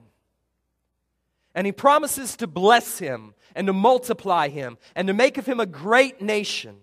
And 1.54 1.66
he 1.66 1.72
promises 1.72 2.36
to 2.36 2.46
bless 2.46 3.00
him 3.00 3.34
and 3.54 3.66
to 3.66 3.72
multiply 3.72 4.48
him 4.48 4.78
and 4.94 5.08
to 5.08 5.14
make 5.14 5.38
of 5.38 5.46
him 5.46 5.60
a 5.60 5.66
great 5.66 6.20
nation. 6.20 6.76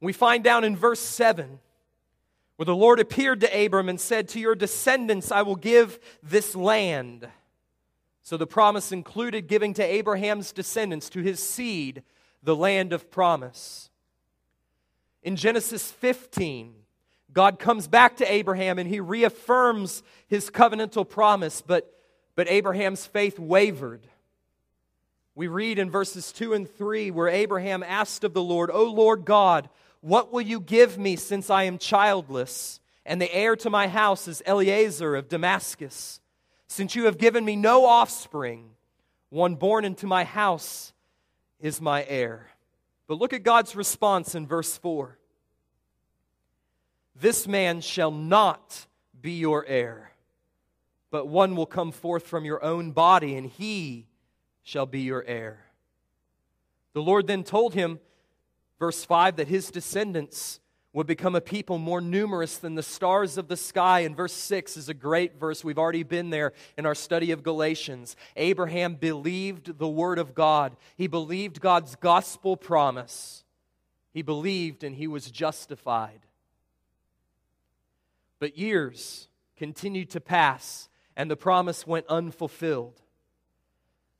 We 0.00 0.12
find 0.12 0.44
down 0.44 0.64
in 0.64 0.76
verse 0.76 1.00
7 1.00 1.58
where 2.58 2.66
the 2.66 2.74
Lord 2.74 2.98
appeared 2.98 3.40
to 3.42 3.64
Abram 3.66 3.88
and 3.88 4.00
said, 4.00 4.28
To 4.28 4.40
your 4.40 4.56
descendants 4.56 5.30
I 5.30 5.42
will 5.42 5.54
give 5.54 6.00
this 6.24 6.56
land. 6.56 7.28
So 8.22 8.36
the 8.36 8.48
promise 8.48 8.90
included 8.90 9.46
giving 9.46 9.74
to 9.74 9.82
Abraham's 9.84 10.50
descendants, 10.50 11.08
to 11.10 11.20
his 11.20 11.40
seed, 11.40 12.02
the 12.42 12.56
land 12.56 12.92
of 12.92 13.12
promise. 13.12 13.90
In 15.22 15.36
Genesis 15.36 15.90
15, 15.92 16.74
God 17.32 17.60
comes 17.60 17.86
back 17.86 18.16
to 18.16 18.30
Abraham 18.30 18.78
and 18.78 18.88
he 18.88 18.98
reaffirms 18.98 20.02
his 20.26 20.50
covenantal 20.50 21.08
promise, 21.08 21.62
but, 21.62 21.94
but 22.34 22.50
Abraham's 22.50 23.06
faith 23.06 23.38
wavered. 23.38 24.08
We 25.38 25.46
read 25.46 25.78
in 25.78 25.88
verses 25.88 26.32
2 26.32 26.54
and 26.54 26.68
3 26.68 27.12
where 27.12 27.28
Abraham 27.28 27.84
asked 27.84 28.24
of 28.24 28.34
the 28.34 28.42
Lord, 28.42 28.72
O 28.72 28.86
Lord 28.86 29.24
God, 29.24 29.68
what 30.00 30.32
will 30.32 30.40
you 30.40 30.58
give 30.58 30.98
me 30.98 31.14
since 31.14 31.48
I 31.48 31.62
am 31.62 31.78
childless? 31.78 32.80
And 33.06 33.22
the 33.22 33.32
heir 33.32 33.54
to 33.54 33.70
my 33.70 33.86
house 33.86 34.26
is 34.26 34.42
Eliezer 34.44 35.14
of 35.14 35.28
Damascus. 35.28 36.20
Since 36.66 36.96
you 36.96 37.04
have 37.04 37.18
given 37.18 37.44
me 37.44 37.54
no 37.54 37.86
offspring, 37.86 38.70
one 39.30 39.54
born 39.54 39.84
into 39.84 40.08
my 40.08 40.24
house 40.24 40.92
is 41.60 41.80
my 41.80 42.04
heir. 42.08 42.48
But 43.06 43.20
look 43.20 43.32
at 43.32 43.44
God's 43.44 43.76
response 43.76 44.34
in 44.34 44.44
verse 44.44 44.76
4. 44.76 45.16
This 47.14 47.46
man 47.46 47.80
shall 47.80 48.10
not 48.10 48.88
be 49.22 49.34
your 49.34 49.64
heir, 49.66 50.10
but 51.12 51.28
one 51.28 51.54
will 51.54 51.64
come 51.64 51.92
forth 51.92 52.26
from 52.26 52.44
your 52.44 52.64
own 52.64 52.90
body, 52.90 53.36
and 53.36 53.46
he 53.46 54.07
shall 54.68 54.84
be 54.84 55.00
your 55.00 55.24
heir. 55.26 55.60
The 56.92 57.00
Lord 57.00 57.26
then 57.26 57.42
told 57.42 57.72
him, 57.72 58.00
verse 58.78 59.02
5, 59.02 59.36
that 59.36 59.48
his 59.48 59.70
descendants 59.70 60.60
would 60.92 61.06
become 61.06 61.34
a 61.34 61.40
people 61.40 61.78
more 61.78 62.02
numerous 62.02 62.58
than 62.58 62.74
the 62.74 62.82
stars 62.82 63.38
of 63.38 63.48
the 63.48 63.56
sky. 63.56 64.00
And 64.00 64.14
verse 64.14 64.34
6 64.34 64.76
is 64.76 64.90
a 64.90 64.94
great 64.94 65.40
verse. 65.40 65.64
We've 65.64 65.78
already 65.78 66.02
been 66.02 66.28
there 66.28 66.52
in 66.76 66.84
our 66.84 66.94
study 66.94 67.30
of 67.30 67.42
Galatians. 67.42 68.14
Abraham 68.36 68.96
believed 68.96 69.78
the 69.78 69.88
word 69.88 70.18
of 70.18 70.34
God, 70.34 70.76
he 70.96 71.06
believed 71.06 71.62
God's 71.62 71.96
gospel 71.96 72.54
promise. 72.54 73.44
He 74.12 74.20
believed 74.20 74.84
and 74.84 74.94
he 74.94 75.06
was 75.06 75.30
justified. 75.30 76.20
But 78.38 78.58
years 78.58 79.28
continued 79.56 80.10
to 80.10 80.20
pass, 80.20 80.90
and 81.16 81.30
the 81.30 81.36
promise 81.36 81.86
went 81.86 82.06
unfulfilled. 82.08 83.00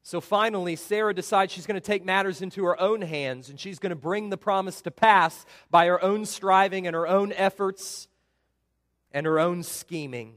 So 0.09 0.23
finally, 0.23 0.75
Sarah 0.75 1.15
decides 1.15 1.53
she's 1.53 1.67
going 1.67 1.75
to 1.75 1.83
take 1.83 2.03
matters 2.03 2.41
into 2.41 2.65
her 2.65 2.81
own 2.81 3.03
hands 3.03 3.51
and 3.51 3.61
she's 3.61 3.79
going 3.79 3.91
to 3.91 3.95
bring 3.95 4.31
the 4.31 4.39
promise 4.39 4.81
to 4.81 4.91
pass 4.91 5.45
by 5.71 5.85
her 5.85 6.03
own 6.03 6.25
striving 6.25 6.87
and 6.87 6.95
her 6.95 7.07
own 7.07 7.31
efforts 7.35 8.09
and 9.13 9.27
her 9.27 9.39
own 9.39 9.63
scheming. 9.63 10.37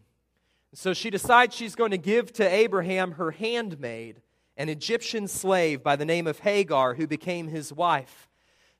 So 0.73 0.93
she 0.93 1.09
decides 1.09 1.55
she's 1.55 1.75
going 1.75 1.91
to 1.91 1.97
give 1.97 2.33
to 2.33 2.45
Abraham 2.45 3.13
her 3.13 3.31
handmaid, 3.31 4.21
an 4.57 4.67
Egyptian 4.67 5.29
slave 5.29 5.81
by 5.81 5.95
the 5.95 6.03
name 6.03 6.27
of 6.27 6.39
Hagar, 6.39 6.95
who 6.95 7.07
became 7.07 7.47
his 7.47 7.71
wife. 7.71 8.27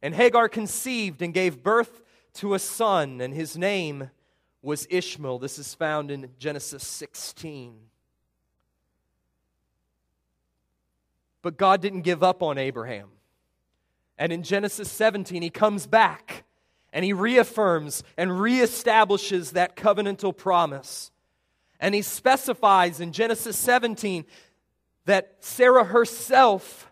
And 0.02 0.14
Hagar 0.14 0.50
conceived 0.50 1.22
and 1.22 1.34
gave 1.34 1.64
birth 1.64 2.02
to 2.34 2.54
a 2.54 2.60
son, 2.60 3.22
and 3.22 3.34
his 3.34 3.58
name 3.58 4.10
was 4.62 4.88
Ishmael. 4.90 5.40
This 5.40 5.58
is 5.58 5.74
found 5.74 6.12
in 6.12 6.32
Genesis 6.38 6.86
16. 6.86 7.91
But 11.42 11.58
God 11.58 11.82
didn't 11.82 12.02
give 12.02 12.24
up 12.24 12.44
on 12.44 12.58
Abraham. 12.58 13.10
And 14.18 14.32
in 14.32 14.44
Genesis 14.44 14.92
17, 14.92 15.42
he 15.42 15.50
comes 15.50 15.88
back 15.88 16.44
and 16.94 17.04
he 17.04 17.14
reaffirms 17.14 18.04
and 18.18 18.32
reestablishes 18.32 19.54
that 19.54 19.76
covenantal 19.76 20.36
promise. 20.36 21.12
And 21.80 21.96
he 21.96 22.02
specifies 22.02 23.00
in 23.00 23.12
Genesis 23.12 23.58
17 23.58 24.26
that 25.06 25.38
Sarah 25.40 25.86
herself 25.86 26.92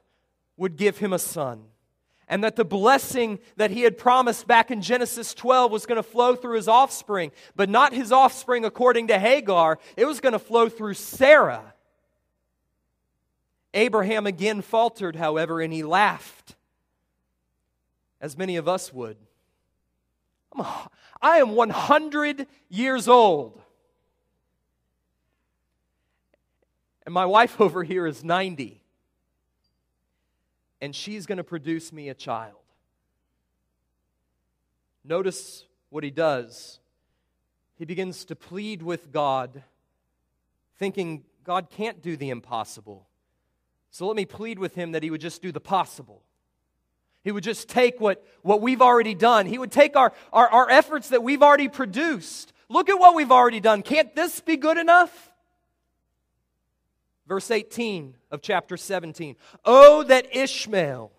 would 0.58 0.76
give 0.76 0.98
him 0.98 1.14
a 1.14 1.20
son 1.20 1.66
and 2.30 2.44
that 2.44 2.56
the 2.56 2.64
blessing 2.64 3.40
that 3.58 3.72
he 3.72 3.82
had 3.82 3.98
promised 3.98 4.48
back 4.48 4.72
in 4.72 4.82
Genesis 4.82 5.34
12 5.34 5.72
was 5.72 5.86
going 5.86 5.98
to 5.98 6.04
flow 6.04 6.36
through 6.36 6.56
his 6.56 6.68
offspring, 6.68 7.32
but 7.56 7.70
not 7.70 7.92
his 7.92 8.12
offspring 8.12 8.64
according 8.64 9.08
to 9.08 9.18
Hagar. 9.18 9.80
It 9.98 10.06
was 10.06 10.20
going 10.20 10.34
to 10.34 10.40
flow 10.40 10.70
through 10.70 10.94
Sarah. 10.94 11.74
Abraham 13.74 14.26
again 14.26 14.62
faltered, 14.62 15.16
however, 15.16 15.62
and 15.62 15.72
he 15.72 15.84
laughed, 15.84 16.56
as 18.20 18.38
many 18.38 18.56
of 18.56 18.68
us 18.68 18.94
would. 18.94 19.18
I 21.22 21.38
am 21.38 21.56
100 21.56 22.48
years 22.70 23.08
old. 23.08 23.62
And 27.06 27.14
my 27.14 27.26
wife 27.26 27.62
over 27.62 27.84
here 27.84 28.08
is 28.08 28.24
90 28.24 28.80
and 30.82 30.96
she's 30.96 31.26
going 31.26 31.38
to 31.38 31.44
produce 31.44 31.92
me 31.92 32.10
a 32.10 32.14
child. 32.14 32.56
Notice 35.04 35.66
what 35.90 36.04
he 36.04 36.12
does. 36.12 36.80
He 37.76 37.86
begins 37.86 38.26
to 38.26 38.36
plead 38.36 38.82
with 38.82 39.12
God, 39.12 39.64
thinking 40.78 41.24
God 41.44 41.70
can't 41.70 42.02
do 42.02 42.16
the 42.16 42.30
impossible. 42.30 43.08
So 43.92 44.08
let 44.08 44.16
me 44.16 44.26
plead 44.26 44.60
with 44.60 44.76
him 44.76 44.92
that 44.92 45.04
he 45.04 45.10
would 45.10 45.22
just 45.22 45.42
do 45.42 45.52
the 45.52 45.60
possible. 45.60 46.24
He 47.24 47.32
would 47.32 47.44
just 47.44 47.68
take 47.68 48.00
what, 48.00 48.26
what 48.42 48.62
we've 48.62 48.82
already 48.82 49.14
done. 49.14 49.46
He 49.46 49.58
would 49.58 49.72
take 49.72 49.96
our, 49.96 50.14
our, 50.32 50.48
our 50.48 50.70
efforts 50.70 51.10
that 51.10 51.24
we've 51.24 51.44
already 51.44 51.68
produced. 51.68 52.54
Look 52.70 52.90
at 52.90 53.00
what 53.00 53.16
we've 53.16 53.32
already 53.32 53.60
done. 53.60 53.82
Can't 53.82 54.16
this 54.16 54.40
be 54.40 54.58
good 54.58 54.78
enough? 54.78 55.32
Verse 57.28 57.52
18 57.52 58.16
of 58.32 58.42
chapter 58.42 58.78
17. 58.78 59.36
Oh, 59.66 60.04
that 60.04 60.36
Ishmael 60.36 61.12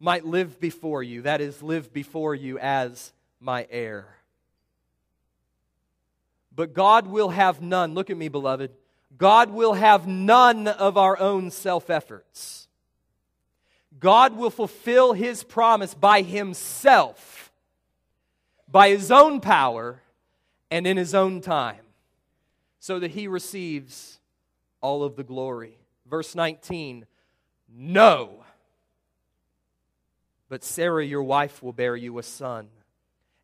might 0.00 0.24
live 0.24 0.60
before 0.60 1.02
you, 1.02 1.22
that 1.22 1.40
is, 1.40 1.62
live 1.62 1.92
before 1.92 2.34
you 2.34 2.58
as 2.58 3.12
my 3.40 3.66
heir. 3.70 4.06
But 6.54 6.72
God 6.72 7.06
will 7.06 7.28
have 7.28 7.60
none, 7.60 7.94
look 7.94 8.10
at 8.10 8.16
me, 8.16 8.28
beloved. 8.28 8.72
God 9.16 9.50
will 9.50 9.74
have 9.74 10.06
none 10.06 10.68
of 10.68 10.96
our 10.96 11.18
own 11.18 11.50
self 11.50 11.90
efforts. 11.90 12.68
God 13.98 14.36
will 14.36 14.50
fulfill 14.50 15.12
his 15.12 15.42
promise 15.42 15.94
by 15.94 16.22
himself, 16.22 17.50
by 18.68 18.90
his 18.90 19.10
own 19.10 19.40
power, 19.40 20.02
and 20.70 20.86
in 20.86 20.96
his 20.96 21.14
own 21.14 21.40
time, 21.40 21.84
so 22.78 23.00
that 23.00 23.12
he 23.12 23.26
receives 23.26 24.20
all 24.80 25.02
of 25.02 25.16
the 25.16 25.24
glory. 25.24 25.78
Verse 26.06 26.34
19 26.34 27.06
No. 27.68 28.44
But 30.48 30.64
Sarah, 30.64 31.04
your 31.04 31.22
wife, 31.22 31.62
will 31.62 31.74
bear 31.74 31.94
you 31.94 32.18
a 32.18 32.22
son, 32.22 32.68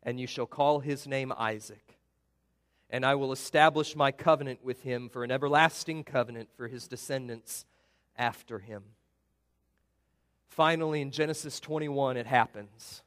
and 0.01 0.19
you 0.19 0.25
shall 0.25 0.47
call 0.47 0.79
his 0.79 1.05
name 1.05 1.31
Isaac. 1.37 1.84
And 2.89 3.05
I 3.05 3.15
will 3.15 3.31
establish 3.31 3.95
my 3.95 4.11
covenant 4.11 4.63
with 4.63 4.81
him 4.83 5.09
for 5.09 5.23
an 5.23 5.31
everlasting 5.31 6.03
covenant 6.03 6.49
for 6.55 6.67
his 6.67 6.87
descendants 6.87 7.65
after 8.17 8.59
him. 8.59 8.83
Finally, 10.47 11.01
in 11.01 11.11
Genesis 11.11 11.59
21, 11.59 12.17
it 12.17 12.27
happens. 12.27 13.03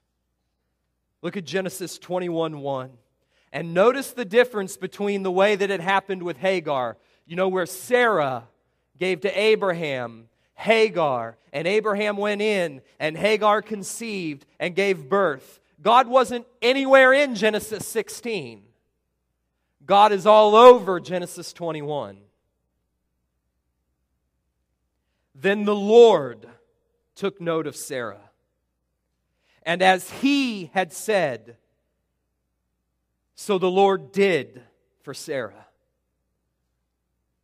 Look 1.22 1.36
at 1.36 1.44
Genesis 1.44 1.98
21 1.98 2.60
1. 2.60 2.90
And 3.52 3.72
notice 3.72 4.12
the 4.12 4.26
difference 4.26 4.76
between 4.76 5.22
the 5.22 5.30
way 5.30 5.56
that 5.56 5.70
it 5.70 5.80
happened 5.80 6.22
with 6.22 6.36
Hagar. 6.36 6.98
You 7.26 7.36
know, 7.36 7.48
where 7.48 7.66
Sarah 7.66 8.44
gave 8.98 9.22
to 9.22 9.40
Abraham 9.40 10.28
Hagar, 10.58 11.38
and 11.52 11.68
Abraham 11.68 12.16
went 12.16 12.42
in, 12.42 12.82
and 12.98 13.16
Hagar 13.16 13.62
conceived 13.62 14.44
and 14.58 14.74
gave 14.74 15.08
birth. 15.08 15.60
God 15.80 16.08
wasn't 16.08 16.46
anywhere 16.60 17.12
in 17.12 17.36
Genesis 17.36 17.86
16. 17.86 18.64
God 19.88 20.12
is 20.12 20.26
all 20.26 20.54
over 20.54 21.00
Genesis 21.00 21.54
21. 21.54 22.18
Then 25.34 25.64
the 25.64 25.74
Lord 25.74 26.46
took 27.14 27.40
note 27.40 27.66
of 27.66 27.74
Sarah. 27.74 28.20
And 29.62 29.80
as 29.80 30.10
he 30.10 30.70
had 30.74 30.92
said, 30.92 31.56
so 33.34 33.56
the 33.56 33.70
Lord 33.70 34.12
did 34.12 34.60
for 35.00 35.14
Sarah, 35.14 35.66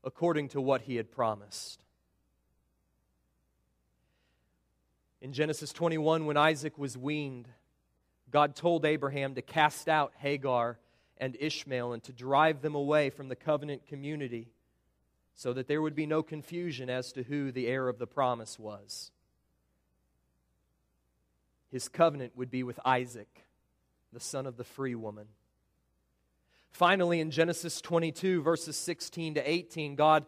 according 0.05 0.49
to 0.49 0.61
what 0.61 0.83
he 0.83 0.97
had 0.97 1.11
promised. 1.11 1.83
In 5.23 5.33
Genesis 5.33 5.73
21, 5.73 6.27
when 6.27 6.37
Isaac 6.37 6.77
was 6.77 6.99
weaned, 6.99 7.49
God 8.31 8.55
told 8.55 8.85
Abraham 8.85 9.35
to 9.37 9.41
cast 9.41 9.89
out 9.89 10.13
Hagar 10.19 10.79
and 11.25 11.39
Ishmael 11.41 11.95
and 11.95 12.03
to 12.03 12.13
drive 12.13 12.61
them 12.61 12.75
away 12.75 13.09
from 13.09 13.29
the 13.29 13.35
covenant 13.35 13.87
community 13.87 14.51
so 15.35 15.55
that 15.55 15.69
there 15.69 15.81
would 15.81 15.95
be 15.95 16.05
no 16.05 16.23
confusion 16.23 16.91
as 16.91 17.13
to 17.13 17.23
who 17.23 17.51
the 17.51 17.67
heir 17.67 17.89
of 17.89 17.99
the 17.99 18.07
promise 18.07 18.59
was. 18.59 19.11
His 21.73 21.89
covenant 21.89 22.37
would 22.37 22.51
be 22.51 22.63
with 22.63 22.79
Isaac, 22.85 23.47
the 24.13 24.21
son 24.21 24.47
of 24.47 24.59
the 24.59 24.65
free 24.65 24.95
woman. 24.95 25.29
Finally, 26.73 27.21
in 27.21 27.31
Genesis 27.31 27.81
22, 27.81 28.43
verses 28.43 28.77
16 28.77 29.37
to 29.37 29.51
18, 29.51 29.95
God 29.95 30.27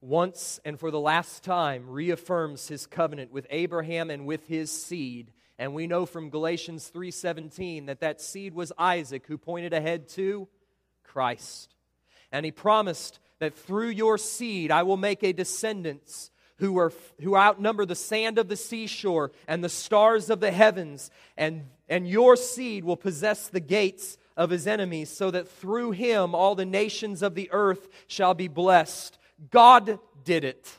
once 0.00 0.58
and 0.64 0.80
for 0.80 0.90
the 0.90 0.98
last 0.98 1.44
time 1.44 1.88
reaffirms 1.88 2.66
his 2.66 2.88
covenant 2.88 3.32
with 3.32 3.46
Abraham 3.50 4.10
and 4.10 4.26
with 4.26 4.48
his 4.48 4.72
seed 4.72 5.30
and 5.58 5.74
we 5.74 5.86
know 5.86 6.06
from 6.06 6.30
Galatians 6.30 6.88
3:17 6.88 7.86
that 7.86 8.00
that 8.00 8.20
seed 8.20 8.54
was 8.54 8.72
Isaac 8.78 9.26
who 9.26 9.36
pointed 9.36 9.72
ahead 9.72 10.08
to 10.10 10.48
Christ. 11.02 11.74
And 12.30 12.44
he 12.44 12.52
promised 12.52 13.18
that 13.40 13.54
through 13.54 13.88
your 13.88 14.18
seed 14.18 14.70
I 14.70 14.84
will 14.84 14.96
make 14.96 15.24
a 15.24 15.32
descendants 15.32 16.30
who 16.58 16.78
are 16.78 16.92
who 17.20 17.36
outnumber 17.36 17.84
the 17.84 17.94
sand 17.94 18.38
of 18.38 18.48
the 18.48 18.56
seashore 18.56 19.32
and 19.46 19.62
the 19.62 19.68
stars 19.68 20.30
of 20.30 20.40
the 20.40 20.52
heavens 20.52 21.10
and 21.36 21.68
and 21.88 22.08
your 22.08 22.36
seed 22.36 22.84
will 22.84 22.96
possess 22.96 23.48
the 23.48 23.60
gates 23.60 24.16
of 24.36 24.50
his 24.50 24.66
enemies 24.66 25.10
so 25.10 25.30
that 25.30 25.48
through 25.48 25.90
him 25.90 26.34
all 26.34 26.54
the 26.54 26.64
nations 26.64 27.22
of 27.22 27.34
the 27.34 27.48
earth 27.50 27.88
shall 28.06 28.34
be 28.34 28.46
blessed. 28.46 29.18
God 29.50 29.98
did 30.24 30.44
it. 30.44 30.78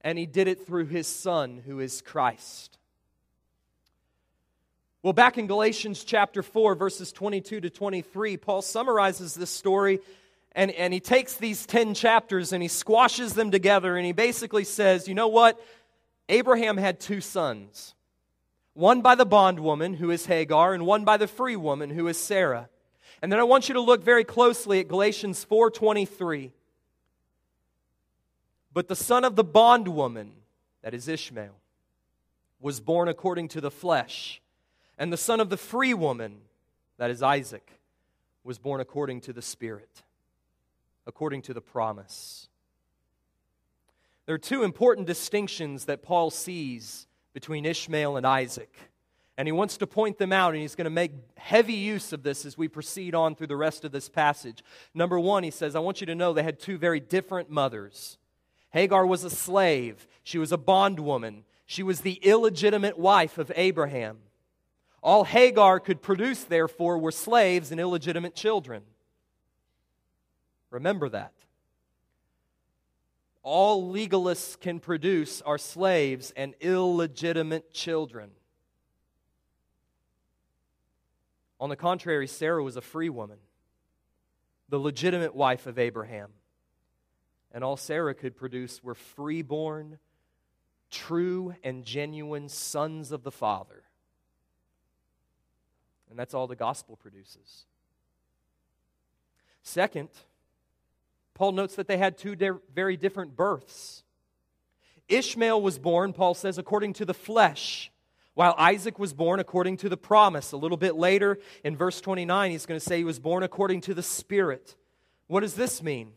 And 0.00 0.18
he 0.18 0.26
did 0.26 0.48
it 0.48 0.66
through 0.66 0.86
his 0.86 1.06
son 1.06 1.62
who 1.64 1.78
is 1.78 2.02
Christ. 2.02 2.78
Well, 5.02 5.12
back 5.12 5.36
in 5.36 5.48
Galatians 5.48 6.04
chapter 6.04 6.44
4, 6.44 6.76
verses 6.76 7.10
22 7.10 7.62
to 7.62 7.70
23, 7.70 8.36
Paul 8.36 8.62
summarizes 8.62 9.34
this 9.34 9.50
story 9.50 9.98
and, 10.52 10.70
and 10.70 10.94
he 10.94 11.00
takes 11.00 11.34
these 11.34 11.66
10 11.66 11.94
chapters 11.94 12.52
and 12.52 12.62
he 12.62 12.68
squashes 12.68 13.34
them 13.34 13.50
together 13.50 13.96
and 13.96 14.06
he 14.06 14.12
basically 14.12 14.62
says, 14.62 15.08
you 15.08 15.14
know 15.14 15.26
what? 15.26 15.60
Abraham 16.28 16.76
had 16.76 17.00
two 17.00 17.20
sons 17.20 17.94
one 18.74 19.02
by 19.02 19.16
the 19.16 19.26
bondwoman, 19.26 19.92
who 19.92 20.10
is 20.10 20.24
Hagar, 20.24 20.72
and 20.72 20.86
one 20.86 21.04
by 21.04 21.18
the 21.18 21.26
free 21.26 21.56
woman, 21.56 21.90
who 21.90 22.08
is 22.08 22.16
Sarah. 22.16 22.70
And 23.20 23.30
then 23.30 23.38
I 23.38 23.42
want 23.42 23.68
you 23.68 23.74
to 23.74 23.80
look 23.80 24.02
very 24.02 24.24
closely 24.24 24.80
at 24.80 24.88
Galatians 24.88 25.44
4:23. 25.44 26.52
But 28.72 28.88
the 28.88 28.96
son 28.96 29.24
of 29.24 29.36
the 29.36 29.44
bondwoman, 29.44 30.32
that 30.80 30.94
is 30.94 31.08
Ishmael, 31.08 31.54
was 32.60 32.80
born 32.80 33.08
according 33.08 33.48
to 33.48 33.60
the 33.60 33.70
flesh 33.70 34.40
and 34.98 35.12
the 35.12 35.16
son 35.16 35.40
of 35.40 35.50
the 35.50 35.56
free 35.56 35.94
woman, 35.94 36.38
that 36.98 37.10
is 37.10 37.22
Isaac, 37.22 37.70
was 38.44 38.58
born 38.58 38.80
according 38.80 39.20
to 39.22 39.32
the 39.32 39.42
Spirit, 39.42 40.02
according 41.06 41.42
to 41.42 41.54
the 41.54 41.60
promise. 41.60 42.48
There 44.26 44.34
are 44.34 44.38
two 44.38 44.62
important 44.62 45.06
distinctions 45.06 45.86
that 45.86 46.02
Paul 46.02 46.30
sees 46.30 47.06
between 47.32 47.66
Ishmael 47.66 48.16
and 48.16 48.26
Isaac. 48.26 48.74
And 49.38 49.48
he 49.48 49.52
wants 49.52 49.78
to 49.78 49.86
point 49.86 50.18
them 50.18 50.32
out, 50.32 50.52
and 50.52 50.60
he's 50.60 50.74
going 50.74 50.84
to 50.84 50.90
make 50.90 51.12
heavy 51.36 51.72
use 51.72 52.12
of 52.12 52.22
this 52.22 52.44
as 52.44 52.58
we 52.58 52.68
proceed 52.68 53.14
on 53.14 53.34
through 53.34 53.46
the 53.46 53.56
rest 53.56 53.84
of 53.84 53.90
this 53.90 54.08
passage. 54.08 54.62
Number 54.92 55.18
one, 55.18 55.42
he 55.42 55.50
says, 55.50 55.74
I 55.74 55.80
want 55.80 56.00
you 56.00 56.06
to 56.06 56.14
know 56.14 56.32
they 56.32 56.42
had 56.42 56.60
two 56.60 56.76
very 56.76 57.00
different 57.00 57.50
mothers. 57.50 58.18
Hagar 58.70 59.06
was 59.06 59.24
a 59.24 59.30
slave, 59.30 60.06
she 60.22 60.38
was 60.38 60.52
a 60.52 60.58
bondwoman, 60.58 61.44
she 61.66 61.82
was 61.82 62.02
the 62.02 62.20
illegitimate 62.22 62.98
wife 62.98 63.38
of 63.38 63.50
Abraham. 63.56 64.18
All 65.02 65.24
Hagar 65.24 65.80
could 65.80 66.00
produce, 66.00 66.44
therefore, 66.44 66.98
were 66.98 67.10
slaves 67.10 67.72
and 67.72 67.80
illegitimate 67.80 68.34
children. 68.34 68.82
Remember 70.70 71.08
that. 71.08 71.32
All 73.42 73.92
legalists 73.92 74.58
can 74.58 74.78
produce 74.78 75.42
are 75.42 75.58
slaves 75.58 76.32
and 76.36 76.54
illegitimate 76.60 77.72
children. 77.72 78.30
On 81.58 81.68
the 81.68 81.76
contrary, 81.76 82.28
Sarah 82.28 82.62
was 82.62 82.76
a 82.76 82.80
free 82.80 83.08
woman, 83.08 83.38
the 84.68 84.78
legitimate 84.78 85.34
wife 85.34 85.66
of 85.66 85.78
Abraham. 85.78 86.30
And 87.52 87.62
all 87.62 87.76
Sarah 87.76 88.14
could 88.14 88.36
produce 88.36 88.82
were 88.82 88.94
freeborn, 88.94 89.98
true, 90.90 91.54
and 91.62 91.84
genuine 91.84 92.48
sons 92.48 93.12
of 93.12 93.24
the 93.24 93.30
Father. 93.32 93.81
And 96.12 96.18
that's 96.18 96.34
all 96.34 96.46
the 96.46 96.54
gospel 96.54 96.96
produces. 96.96 97.64
Second, 99.62 100.10
Paul 101.32 101.52
notes 101.52 101.76
that 101.76 101.88
they 101.88 101.96
had 101.96 102.18
two 102.18 102.36
very 102.74 102.98
different 102.98 103.34
births. 103.34 104.02
Ishmael 105.08 105.62
was 105.62 105.78
born, 105.78 106.12
Paul 106.12 106.34
says, 106.34 106.58
according 106.58 106.92
to 106.94 107.06
the 107.06 107.14
flesh, 107.14 107.90
while 108.34 108.54
Isaac 108.58 108.98
was 108.98 109.14
born 109.14 109.40
according 109.40 109.78
to 109.78 109.88
the 109.88 109.96
promise. 109.96 110.52
A 110.52 110.58
little 110.58 110.76
bit 110.76 110.96
later, 110.96 111.38
in 111.64 111.76
verse 111.76 111.98
29, 112.02 112.50
he's 112.50 112.66
going 112.66 112.78
to 112.78 112.84
say 112.84 112.98
he 112.98 113.04
was 113.04 113.18
born 113.18 113.42
according 113.42 113.80
to 113.82 113.94
the 113.94 114.02
Spirit. 114.02 114.76
What 115.28 115.40
does 115.40 115.54
this 115.54 115.82
mean? 115.82 116.12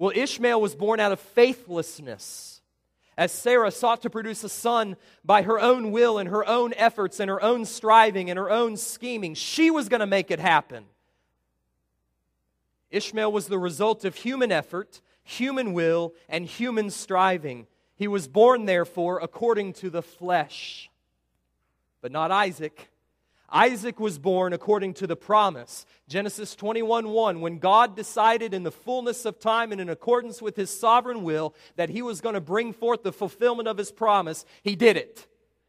Well, 0.00 0.10
Ishmael 0.12 0.60
was 0.60 0.74
born 0.74 0.98
out 0.98 1.12
of 1.12 1.20
faithlessness 1.20 2.57
as 3.18 3.32
Sarah 3.32 3.72
sought 3.72 4.02
to 4.02 4.10
produce 4.10 4.44
a 4.44 4.48
son 4.48 4.96
by 5.24 5.42
her 5.42 5.58
own 5.58 5.90
will 5.90 6.18
and 6.18 6.28
her 6.28 6.48
own 6.48 6.72
efforts 6.74 7.18
and 7.18 7.28
her 7.28 7.42
own 7.42 7.64
striving 7.64 8.30
and 8.30 8.38
her 8.38 8.48
own 8.48 8.76
scheming, 8.76 9.34
she 9.34 9.72
was 9.72 9.88
going 9.88 9.98
to 10.00 10.06
make 10.06 10.30
it 10.30 10.38
happen. 10.38 10.84
Ishmael 12.92 13.32
was 13.32 13.48
the 13.48 13.58
result 13.58 14.04
of 14.04 14.14
human 14.14 14.52
effort, 14.52 15.00
human 15.24 15.72
will, 15.72 16.14
and 16.28 16.46
human 16.46 16.90
striving. 16.90 17.66
He 17.96 18.06
was 18.06 18.28
born, 18.28 18.66
therefore, 18.66 19.18
according 19.18 19.72
to 19.74 19.90
the 19.90 20.00
flesh, 20.00 20.88
but 22.00 22.12
not 22.12 22.30
Isaac. 22.30 22.88
Isaac 23.50 23.98
was 23.98 24.18
born 24.18 24.52
according 24.52 24.94
to 24.94 25.06
the 25.06 25.16
promise. 25.16 25.86
Genesis 26.08 26.54
21 26.54 27.08
1, 27.08 27.40
when 27.40 27.58
God 27.58 27.96
decided 27.96 28.52
in 28.52 28.62
the 28.62 28.70
fullness 28.70 29.24
of 29.24 29.40
time 29.40 29.72
and 29.72 29.80
in 29.80 29.88
accordance 29.88 30.42
with 30.42 30.56
his 30.56 30.70
sovereign 30.70 31.22
will 31.22 31.54
that 31.76 31.88
he 31.88 32.02
was 32.02 32.20
going 32.20 32.34
to 32.34 32.40
bring 32.40 32.72
forth 32.72 33.02
the 33.02 33.12
fulfillment 33.12 33.68
of 33.68 33.78
his 33.78 33.90
promise, 33.90 34.44
he 34.62 34.76
did 34.76 34.96
it. 34.96 35.26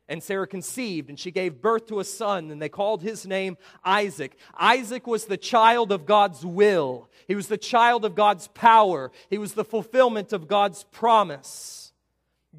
And 0.09 0.23
Sarah 0.23 0.47
conceived, 0.47 1.09
and 1.09 1.19
she 1.19 1.29
gave 1.29 1.61
birth 1.61 1.85
to 1.87 1.99
a 1.99 2.03
son, 2.03 2.49
and 2.49 2.59
they 2.59 2.67
called 2.67 3.03
his 3.03 3.27
name 3.27 3.57
Isaac. 3.85 4.35
Isaac 4.59 5.05
was 5.05 5.25
the 5.25 5.37
child 5.37 5.91
of 5.91 6.05
God's 6.05 6.43
will, 6.45 7.09
he 7.27 7.35
was 7.35 7.47
the 7.47 7.57
child 7.57 8.03
of 8.03 8.15
God's 8.15 8.47
power, 8.49 9.11
he 9.29 9.37
was 9.37 9.53
the 9.53 9.63
fulfillment 9.63 10.33
of 10.33 10.47
God's 10.47 10.83
promise. 10.85 11.93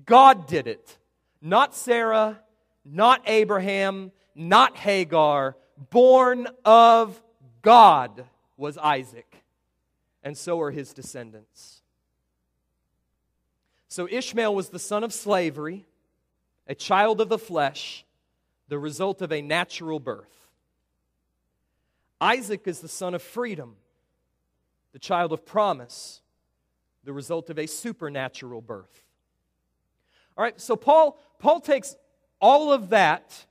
God 0.06 0.46
did 0.46 0.68
it, 0.68 0.96
not 1.42 1.74
Sarah, 1.74 2.40
not 2.84 3.22
Abraham 3.26 4.12
not 4.34 4.76
Hagar, 4.76 5.56
born 5.90 6.46
of 6.64 7.20
God 7.62 8.24
was 8.56 8.76
Isaac, 8.78 9.42
and 10.22 10.36
so 10.36 10.60
are 10.60 10.70
his 10.70 10.92
descendants. 10.92 11.82
So 13.88 14.06
Ishmael 14.08 14.54
was 14.54 14.68
the 14.68 14.78
son 14.78 15.02
of 15.02 15.12
slavery, 15.12 15.86
a 16.66 16.74
child 16.74 17.20
of 17.20 17.28
the 17.28 17.38
flesh, 17.38 18.04
the 18.68 18.78
result 18.78 19.20
of 19.20 19.32
a 19.32 19.42
natural 19.42 19.98
birth. 19.98 20.28
Isaac 22.20 22.68
is 22.68 22.80
the 22.80 22.88
son 22.88 23.14
of 23.14 23.22
freedom, 23.22 23.76
the 24.92 24.98
child 24.98 25.32
of 25.32 25.44
promise, 25.44 26.20
the 27.04 27.12
result 27.12 27.50
of 27.50 27.58
a 27.58 27.66
supernatural 27.66 28.60
birth. 28.60 29.02
All 30.36 30.44
right, 30.44 30.60
so 30.60 30.76
Paul, 30.76 31.18
Paul 31.38 31.60
takes 31.60 31.96
all 32.40 32.72
of 32.72 32.90
that 32.90 33.46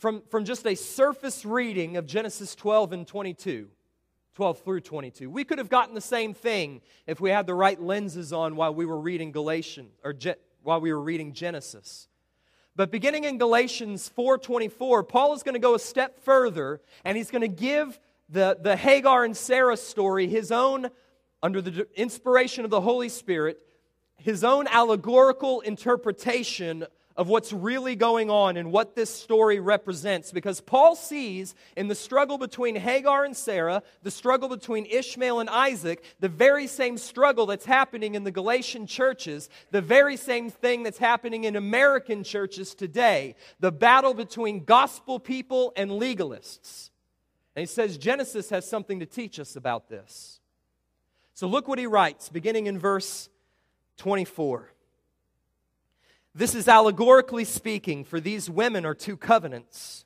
from, 0.00 0.22
from 0.30 0.46
just 0.46 0.66
a 0.66 0.74
surface 0.74 1.44
reading 1.44 1.98
of 1.98 2.06
Genesis 2.06 2.54
12 2.54 2.92
and 2.92 3.06
22. 3.06 3.68
12 4.34 4.60
through 4.60 4.80
22. 4.80 5.28
We 5.28 5.44
could 5.44 5.58
have 5.58 5.68
gotten 5.68 5.94
the 5.94 6.00
same 6.00 6.32
thing 6.32 6.80
if 7.06 7.20
we 7.20 7.28
had 7.28 7.46
the 7.46 7.54
right 7.54 7.80
lenses 7.80 8.32
on 8.32 8.56
while 8.56 8.72
we 8.72 8.86
were 8.86 8.98
reading 8.98 9.30
Galatians 9.32 9.92
or 10.02 10.14
Je- 10.14 10.36
while 10.62 10.80
we 10.80 10.90
were 10.90 11.02
reading 11.02 11.34
Genesis. 11.34 12.08
But 12.74 12.90
beginning 12.90 13.24
in 13.24 13.36
Galatians 13.36 14.10
4:24, 14.16 15.06
Paul 15.06 15.34
is 15.34 15.42
going 15.42 15.54
to 15.54 15.58
go 15.58 15.74
a 15.74 15.78
step 15.78 16.20
further 16.20 16.80
and 17.04 17.18
he's 17.18 17.30
going 17.30 17.42
to 17.42 17.48
give 17.48 18.00
the, 18.30 18.56
the 18.58 18.76
Hagar 18.76 19.24
and 19.24 19.36
Sarah 19.36 19.76
story 19.76 20.28
his 20.28 20.50
own 20.50 20.88
under 21.42 21.60
the 21.60 21.86
inspiration 21.94 22.64
of 22.64 22.70
the 22.70 22.80
Holy 22.80 23.10
Spirit, 23.10 23.60
his 24.16 24.44
own 24.44 24.66
allegorical 24.68 25.60
interpretation 25.60 26.86
of 27.20 27.28
what's 27.28 27.52
really 27.52 27.94
going 27.96 28.30
on 28.30 28.56
and 28.56 28.72
what 28.72 28.96
this 28.96 29.10
story 29.10 29.60
represents. 29.60 30.32
Because 30.32 30.62
Paul 30.62 30.96
sees 30.96 31.54
in 31.76 31.86
the 31.86 31.94
struggle 31.94 32.38
between 32.38 32.76
Hagar 32.76 33.26
and 33.26 33.36
Sarah, 33.36 33.82
the 34.02 34.10
struggle 34.10 34.48
between 34.48 34.86
Ishmael 34.86 35.38
and 35.38 35.50
Isaac, 35.50 36.02
the 36.20 36.30
very 36.30 36.66
same 36.66 36.96
struggle 36.96 37.44
that's 37.44 37.66
happening 37.66 38.14
in 38.14 38.24
the 38.24 38.30
Galatian 38.30 38.86
churches, 38.86 39.50
the 39.70 39.82
very 39.82 40.16
same 40.16 40.48
thing 40.48 40.82
that's 40.82 40.96
happening 40.96 41.44
in 41.44 41.56
American 41.56 42.24
churches 42.24 42.74
today 42.74 43.36
the 43.58 43.70
battle 43.70 44.14
between 44.14 44.64
gospel 44.64 45.20
people 45.20 45.74
and 45.76 45.90
legalists. 45.90 46.88
And 47.54 47.60
he 47.60 47.66
says 47.66 47.98
Genesis 47.98 48.48
has 48.48 48.66
something 48.66 49.00
to 49.00 49.06
teach 49.06 49.38
us 49.38 49.56
about 49.56 49.90
this. 49.90 50.40
So 51.34 51.48
look 51.48 51.68
what 51.68 51.78
he 51.78 51.86
writes, 51.86 52.30
beginning 52.30 52.64
in 52.64 52.78
verse 52.78 53.28
24. 53.98 54.70
This 56.34 56.54
is 56.54 56.68
allegorically 56.68 57.44
speaking, 57.44 58.04
for 58.04 58.20
these 58.20 58.48
women 58.48 58.86
are 58.86 58.94
two 58.94 59.16
covenants. 59.16 60.04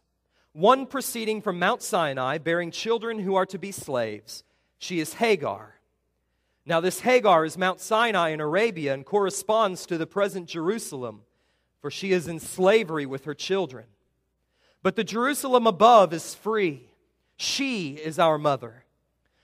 One 0.52 0.87
proceeding 0.87 1.42
from 1.42 1.58
Mount 1.58 1.82
Sinai, 1.82 2.38
bearing 2.38 2.70
children 2.70 3.18
who 3.18 3.34
are 3.34 3.46
to 3.46 3.58
be 3.58 3.72
slaves. 3.72 4.44
She 4.78 5.00
is 5.00 5.14
Hagar. 5.14 5.74
Now, 6.64 6.80
this 6.80 7.00
Hagar 7.00 7.44
is 7.44 7.58
Mount 7.58 7.80
Sinai 7.80 8.30
in 8.30 8.40
Arabia 8.40 8.94
and 8.94 9.04
corresponds 9.04 9.84
to 9.87 9.98
the 9.98 10.06
present 10.06 10.48
Jerusalem, 10.48 11.22
for 11.80 11.90
she 11.90 12.12
is 12.12 12.26
in 12.26 12.40
slavery 12.40 13.04
with 13.04 13.26
her 13.26 13.34
children. 13.34 13.84
But 14.82 14.96
the 14.96 15.04
Jerusalem 15.04 15.66
above 15.66 16.14
is 16.14 16.34
free. 16.34 16.88
She 17.37 17.94
is 17.94 18.18
our 18.18 18.38
mother. 18.38 18.84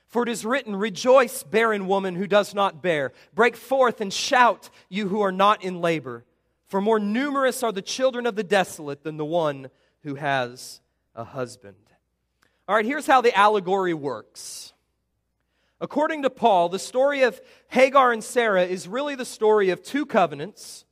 For 0.06 0.22
it 0.22 0.28
is 0.28 0.46
written, 0.46 0.74
Rejoice, 0.74 1.42
barren 1.42 1.86
woman 1.86 2.14
who 2.14 2.26
does 2.26 2.54
not 2.54 2.82
bear. 2.82 3.12
Break 3.34 3.54
forth 3.54 4.00
and 4.00 4.12
shout, 4.12 4.70
you 4.88 5.08
who 5.08 5.20
are 5.20 5.32
not 5.32 5.62
in 5.62 5.80
labor. 5.80 6.24
For 6.70 6.80
more 6.80 7.00
numerous 7.00 7.64
are 7.64 7.72
the 7.72 7.83
children 7.83 8.26
of 8.26 8.37
the 8.37 8.44
desolate 8.44 9.02
than 9.02 9.16
the 9.16 9.24
one 9.24 9.70
who 10.04 10.14
has 10.14 10.80
a 11.16 11.24
husband. 11.24 11.74
All 12.68 12.76
right, 12.76 12.85
here's 12.85 13.09
how 13.09 13.20
the 13.20 13.37
allegory 13.37 13.92
works. 13.92 14.72
According 15.80 16.22
to 16.22 16.30
Paul, 16.30 16.68
the 16.68 16.78
story 16.78 17.22
of 17.22 17.40
Hagar 17.70 18.12
and 18.12 18.22
Sarah 18.22 18.62
is 18.62 18.87
really 18.87 19.16
the 19.16 19.24
story 19.24 19.70
of 19.70 19.83
two 19.83 20.06
covenants 20.06 20.85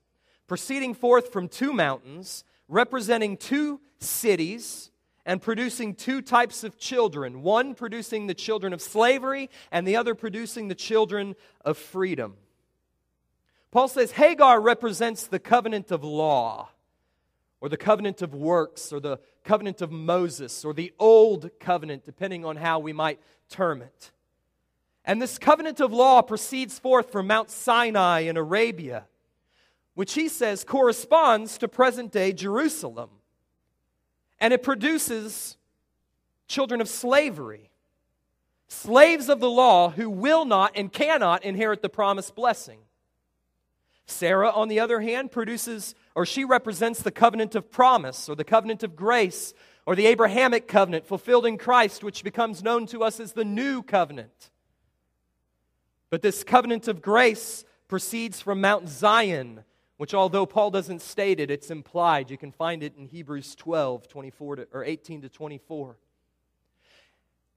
proceeding 0.48 0.94
forth 0.94 1.32
from 1.32 1.46
two 1.46 1.72
mountains, 1.72 2.42
representing 2.66 3.36
two 3.36 3.80
cities 4.00 4.90
and 5.24 5.40
producing 5.40 5.94
two 5.94 6.22
types 6.22 6.64
of 6.64 6.76
children 6.76 7.40
one 7.42 7.76
producing 7.76 8.26
the 8.26 8.34
children 8.34 8.72
of 8.72 8.82
slavery, 8.82 9.48
and 9.70 9.86
the 9.86 9.94
other 9.94 10.16
producing 10.16 10.66
the 10.66 10.74
children 10.74 11.36
of 11.64 11.78
freedom. 11.78 12.34
Paul 13.70 13.88
says 13.88 14.12
Hagar 14.12 14.60
represents 14.60 15.26
the 15.26 15.38
covenant 15.38 15.90
of 15.90 16.02
law, 16.02 16.70
or 17.60 17.68
the 17.68 17.76
covenant 17.76 18.22
of 18.22 18.34
works, 18.34 18.92
or 18.92 19.00
the 19.00 19.18
covenant 19.44 19.82
of 19.82 19.90
Moses, 19.90 20.64
or 20.64 20.72
the 20.72 20.92
old 20.98 21.50
covenant, 21.60 22.04
depending 22.04 22.44
on 22.44 22.56
how 22.56 22.78
we 22.78 22.92
might 22.92 23.20
term 23.50 23.82
it. 23.82 24.10
And 25.04 25.20
this 25.20 25.38
covenant 25.38 25.80
of 25.80 25.92
law 25.92 26.22
proceeds 26.22 26.78
forth 26.78 27.10
from 27.10 27.26
Mount 27.26 27.50
Sinai 27.50 28.20
in 28.20 28.36
Arabia, 28.36 29.06
which 29.94 30.14
he 30.14 30.28
says 30.28 30.64
corresponds 30.64 31.58
to 31.58 31.68
present 31.68 32.12
day 32.12 32.32
Jerusalem. 32.32 33.10
And 34.38 34.54
it 34.54 34.62
produces 34.62 35.56
children 36.46 36.80
of 36.80 36.88
slavery, 36.88 37.70
slaves 38.68 39.28
of 39.28 39.40
the 39.40 39.50
law 39.50 39.90
who 39.90 40.08
will 40.08 40.44
not 40.44 40.72
and 40.76 40.92
cannot 40.92 41.42
inherit 41.44 41.82
the 41.82 41.88
promised 41.88 42.34
blessing. 42.34 42.78
Sarah, 44.10 44.50
on 44.50 44.68
the 44.68 44.80
other 44.80 45.00
hand, 45.00 45.30
produces, 45.30 45.94
or 46.14 46.24
she 46.24 46.44
represents 46.44 47.02
the 47.02 47.10
covenant 47.10 47.54
of 47.54 47.70
promise, 47.70 48.28
or 48.28 48.34
the 48.34 48.44
covenant 48.44 48.82
of 48.82 48.96
grace, 48.96 49.52
or 49.86 49.94
the 49.94 50.06
Abrahamic 50.06 50.66
covenant 50.66 51.06
fulfilled 51.06 51.46
in 51.46 51.58
Christ, 51.58 52.02
which 52.02 52.24
becomes 52.24 52.62
known 52.62 52.86
to 52.86 53.02
us 53.02 53.20
as 53.20 53.32
the 53.32 53.44
new 53.44 53.82
covenant. 53.82 54.50
But 56.10 56.22
this 56.22 56.42
covenant 56.42 56.88
of 56.88 57.02
grace 57.02 57.64
proceeds 57.86 58.40
from 58.40 58.60
Mount 58.60 58.88
Zion, 58.88 59.64
which, 59.98 60.14
although 60.14 60.46
Paul 60.46 60.70
doesn't 60.70 61.02
state 61.02 61.38
it, 61.38 61.50
it's 61.50 61.70
implied. 61.70 62.30
You 62.30 62.38
can 62.38 62.52
find 62.52 62.82
it 62.82 62.94
in 62.96 63.06
Hebrews 63.06 63.54
12, 63.56 64.08
24 64.08 64.56
to, 64.56 64.68
or 64.72 64.84
18 64.84 65.22
to 65.22 65.28
24. 65.28 65.96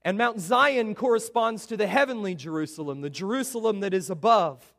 And 0.03 0.17
Mount 0.17 0.39
Zion 0.39 0.95
corresponds 0.95 1.65
to 1.67 1.77
the 1.77 1.87
heavenly 1.87 2.35
Jerusalem, 2.35 3.01
the 3.01 3.09
Jerusalem 3.09 3.79
that 3.81 3.93
is 3.93 4.09
above. 4.09 4.73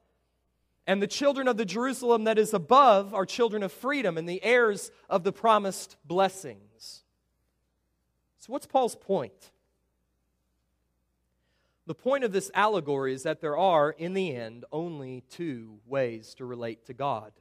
And 0.87 1.01
the 1.01 1.07
children 1.07 1.47
of 1.47 1.57
the 1.57 1.65
Jerusalem 1.65 2.25
that 2.25 2.39
is 2.39 2.53
above 2.53 3.15
are 3.15 3.25
children 3.25 3.63
of 3.63 3.73
freedom 3.73 4.19
and 4.19 4.29
the 4.29 4.43
heirs 4.43 4.91
of 5.09 5.23
the 5.23 5.33
promised 5.33 5.97
blessings. 6.05 7.05
So, 8.39 8.53
what's 8.53 8.67
Paul's 8.67 8.97
point? 8.97 9.51
The 11.87 11.95
point 11.95 12.25
of 12.25 12.33
this 12.33 12.51
allegory 12.55 13.13
is 13.13 13.25
that 13.25 13.41
there 13.41 13.57
are, 13.57 13.91
in 13.91 14.15
the 14.15 14.35
end, 14.35 14.65
only 14.73 15.23
two 15.31 15.79
ways 15.87 16.35
to 16.35 16.45
relate 16.45 16.87
to 16.87 16.95
God. 16.95 17.33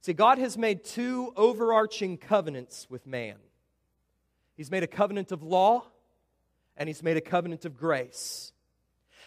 See, 0.00 0.12
God 0.12 0.38
has 0.38 0.58
made 0.58 0.84
two 0.84 1.32
overarching 1.36 2.18
covenants 2.18 2.88
with 2.90 3.06
man 3.06 3.36
He's 4.56 4.70
made 4.70 4.82
a 4.82 4.88
covenant 4.88 5.32
of 5.32 5.42
law, 5.42 5.84
and 6.76 6.88
He's 6.88 7.02
made 7.02 7.16
a 7.16 7.22
covenant 7.22 7.64
of 7.64 7.76
grace. 7.76 8.52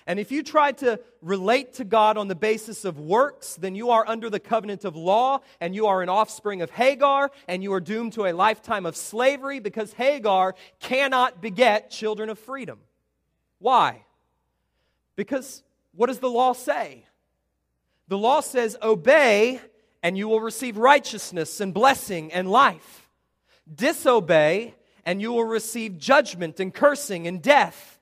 And 0.08 0.20
if 0.20 0.32
you 0.32 0.44
try 0.44 0.72
to 0.74 1.00
relate 1.22 1.74
to 1.76 1.84
God 1.84 2.18
on 2.18 2.28
the 2.28 2.36
basis 2.36 2.86
of 2.86 3.00
works, 3.00 3.56
then 3.56 3.74
you 3.74 3.90
are 3.90 4.08
under 4.08 4.30
the 4.30 4.40
covenant 4.40 4.86
of 4.86 4.96
law, 4.96 5.40
and 5.60 5.74
you 5.74 5.88
are 5.88 6.04
an 6.04 6.10
offspring 6.10 6.62
of 6.62 6.70
Hagar, 6.70 7.32
and 7.48 7.64
you 7.64 7.74
are 7.74 7.80
doomed 7.80 8.14
to 8.14 8.26
a 8.26 8.34
lifetime 8.34 8.86
of 8.86 8.96
slavery 8.96 9.60
because 9.60 9.94
Hagar 9.94 10.54
cannot 10.80 11.42
beget 11.42 11.90
children 11.90 12.30
of 12.30 12.38
freedom. 12.38 12.80
Why? 13.58 14.04
Because 15.16 15.64
what 15.96 16.08
does 16.08 16.20
the 16.20 16.30
law 16.30 16.54
say? 16.54 17.06
The 18.08 18.18
law 18.18 18.42
says, 18.42 18.78
Obey, 18.84 19.60
and 20.04 20.16
you 20.16 20.28
will 20.28 20.42
receive 20.42 20.78
righteousness 20.78 21.60
and 21.60 21.74
blessing 21.74 22.32
and 22.32 22.50
life. 22.50 23.10
Disobey, 23.74 24.76
and 25.04 25.20
you 25.20 25.34
will 25.34 25.46
receive 25.46 25.98
judgment 25.98 26.60
and 26.60 26.72
cursing 26.72 27.26
and 27.26 27.42
death. 27.42 27.95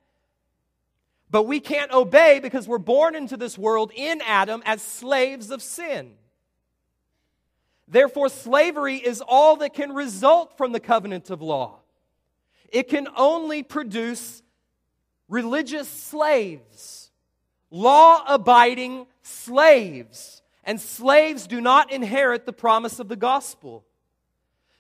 But 1.34 1.48
we 1.48 1.60
can't 1.60 1.92
obey 1.92 2.40
because 2.40 2.68
we're 2.68 2.78
born 2.78 3.16
into 3.16 3.38
this 3.38 3.58
world 3.58 3.92
in 3.96 4.22
Adam 4.24 4.62
as 4.68 4.84
slaves 4.84 5.50
of 5.50 5.64
sin. 5.64 6.12
Therefore, 7.88 8.30
slavery 8.30 8.98
is 8.98 9.20
all 9.20 9.56
that 9.56 9.74
can 9.74 9.94
result 9.94 10.56
from 10.60 10.74
the 10.74 10.80
covenant 10.80 11.32
of 11.32 11.42
law. 11.42 11.80
It 12.70 12.88
can 12.88 13.08
only 13.18 13.64
produce 13.64 14.44
religious 15.28 15.90
slaves, 15.90 17.10
law 17.72 18.24
abiding 18.28 19.08
slaves. 19.24 20.44
And 20.64 20.80
slaves 20.80 21.48
do 21.48 21.60
not 21.60 21.92
inherit 21.92 22.46
the 22.46 22.54
promise 22.54 23.00
of 23.00 23.08
the 23.08 23.16
gospel. 23.16 23.84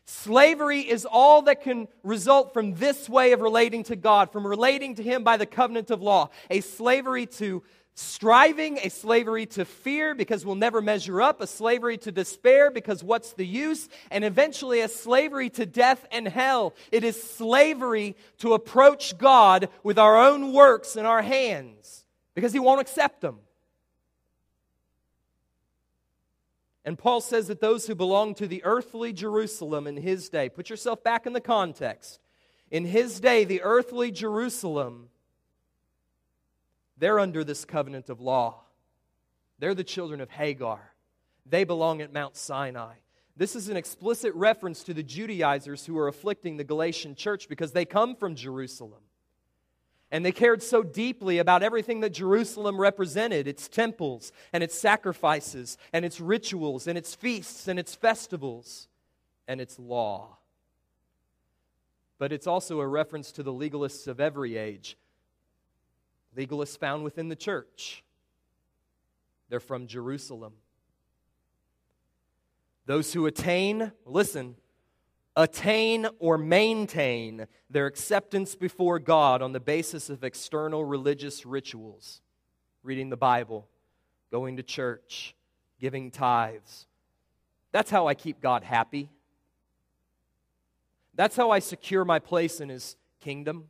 Slavery 0.05 0.81
is 0.81 1.05
all 1.05 1.43
that 1.43 1.61
can 1.61 1.87
result 2.03 2.53
from 2.53 2.73
this 2.75 3.07
way 3.07 3.31
of 3.31 3.41
relating 3.41 3.83
to 3.83 3.95
God, 3.95 4.31
from 4.31 4.45
relating 4.45 4.95
to 4.95 5.03
Him 5.03 5.23
by 5.23 5.37
the 5.37 5.45
covenant 5.45 5.91
of 5.91 6.01
law. 6.01 6.29
A 6.49 6.59
slavery 6.59 7.25
to 7.25 7.63
striving, 7.95 8.79
a 8.79 8.89
slavery 8.89 9.45
to 9.45 9.63
fear 9.63 10.13
because 10.15 10.45
we'll 10.45 10.55
never 10.55 10.81
measure 10.81 11.21
up, 11.21 11.39
a 11.39 11.47
slavery 11.47 11.97
to 11.99 12.11
despair 12.11 12.71
because 12.71 13.03
what's 13.03 13.33
the 13.33 13.45
use, 13.45 13.87
and 14.11 14.25
eventually 14.25 14.81
a 14.81 14.89
slavery 14.89 15.49
to 15.51 15.65
death 15.65 16.05
and 16.11 16.27
hell. 16.27 16.73
It 16.91 17.03
is 17.03 17.21
slavery 17.21 18.17
to 18.39 18.53
approach 18.53 19.17
God 19.17 19.69
with 19.83 19.97
our 19.97 20.17
own 20.17 20.51
works 20.51 20.95
in 20.97 21.05
our 21.05 21.21
hands 21.21 22.03
because 22.35 22.51
He 22.51 22.59
won't 22.59 22.81
accept 22.81 23.21
them. 23.21 23.39
And 26.85 26.97
Paul 26.97 27.21
says 27.21 27.47
that 27.47 27.61
those 27.61 27.87
who 27.87 27.95
belong 27.95 28.35
to 28.35 28.47
the 28.47 28.63
earthly 28.63 29.13
Jerusalem 29.13 29.87
in 29.87 29.97
his 29.97 30.29
day, 30.29 30.49
put 30.49 30.69
yourself 30.69 31.03
back 31.03 31.25
in 31.25 31.33
the 31.33 31.41
context. 31.41 32.19
In 32.69 32.85
his 32.85 33.19
day, 33.19 33.45
the 33.45 33.61
earthly 33.61 34.11
Jerusalem, 34.11 35.09
they're 36.97 37.19
under 37.19 37.43
this 37.43 37.63
covenant 37.63 38.09
of 38.09 38.19
law. 38.19 38.61
They're 39.59 39.75
the 39.75 39.83
children 39.83 40.19
of 40.19 40.29
Hagar. 40.29 40.93
They 41.45 41.63
belong 41.63 42.01
at 42.01 42.11
Mount 42.11 42.35
Sinai. 42.35 42.95
This 43.35 43.55
is 43.55 43.69
an 43.69 43.77
explicit 43.77 44.33
reference 44.35 44.83
to 44.83 44.93
the 44.93 45.03
Judaizers 45.03 45.85
who 45.85 45.97
are 45.97 46.07
afflicting 46.07 46.57
the 46.57 46.63
Galatian 46.63 47.15
church 47.15 47.47
because 47.47 47.71
they 47.71 47.85
come 47.85 48.15
from 48.15 48.35
Jerusalem. 48.35 49.01
And 50.13 50.23
they 50.23 50.31
cared 50.31 50.61
so 50.61 50.83
deeply 50.83 51.39
about 51.39 51.63
everything 51.63 52.01
that 52.01 52.11
Jerusalem 52.11 52.79
represented 52.79 53.47
its 53.47 53.67
temples 53.67 54.31
and 54.53 54.63
its 54.63 54.77
sacrifices 54.77 55.75
and 55.91 56.05
its 56.05 56.21
rituals 56.21 56.85
and 56.85 56.99
its 56.99 57.15
feasts 57.15 57.67
and 57.67 57.79
its 57.79 57.95
festivals 57.95 58.87
and 59.47 59.59
its 59.59 59.79
law. 59.79 60.37
But 62.19 62.31
it's 62.31 62.45
also 62.45 62.79
a 62.79 62.87
reference 62.87 63.31
to 63.31 63.43
the 63.43 63.51
legalists 63.51 64.07
of 64.07 64.19
every 64.19 64.55
age, 64.55 64.97
legalists 66.37 66.77
found 66.77 67.03
within 67.03 67.29
the 67.29 67.35
church. 67.35 68.03
They're 69.49 69.59
from 69.59 69.87
Jerusalem. 69.87 70.53
Those 72.85 73.13
who 73.13 73.25
attain, 73.25 73.91
listen, 74.05 74.57
attain 75.35 76.07
or 76.19 76.37
maintain 76.37 77.47
their 77.69 77.87
acceptance 77.87 78.55
before 78.55 78.99
God 78.99 79.41
on 79.41 79.51
the 79.51 79.59
basis 79.59 80.09
of 80.09 80.23
external 80.23 80.85
religious 80.85 81.45
rituals, 81.45 82.21
reading 82.83 83.09
the 83.09 83.17
Bible, 83.17 83.67
going 84.31 84.57
to 84.57 84.63
church, 84.63 85.35
giving 85.79 86.11
tithes. 86.11 86.87
That's 87.71 87.89
how 87.89 88.07
I 88.07 88.13
keep 88.13 88.41
God 88.41 88.63
happy. 88.63 89.09
That's 91.15 91.35
how 91.35 91.51
I 91.51 91.59
secure 91.59 92.05
my 92.05 92.19
place 92.19 92.59
in 92.59 92.69
His 92.69 92.95
kingdom. 93.19 93.69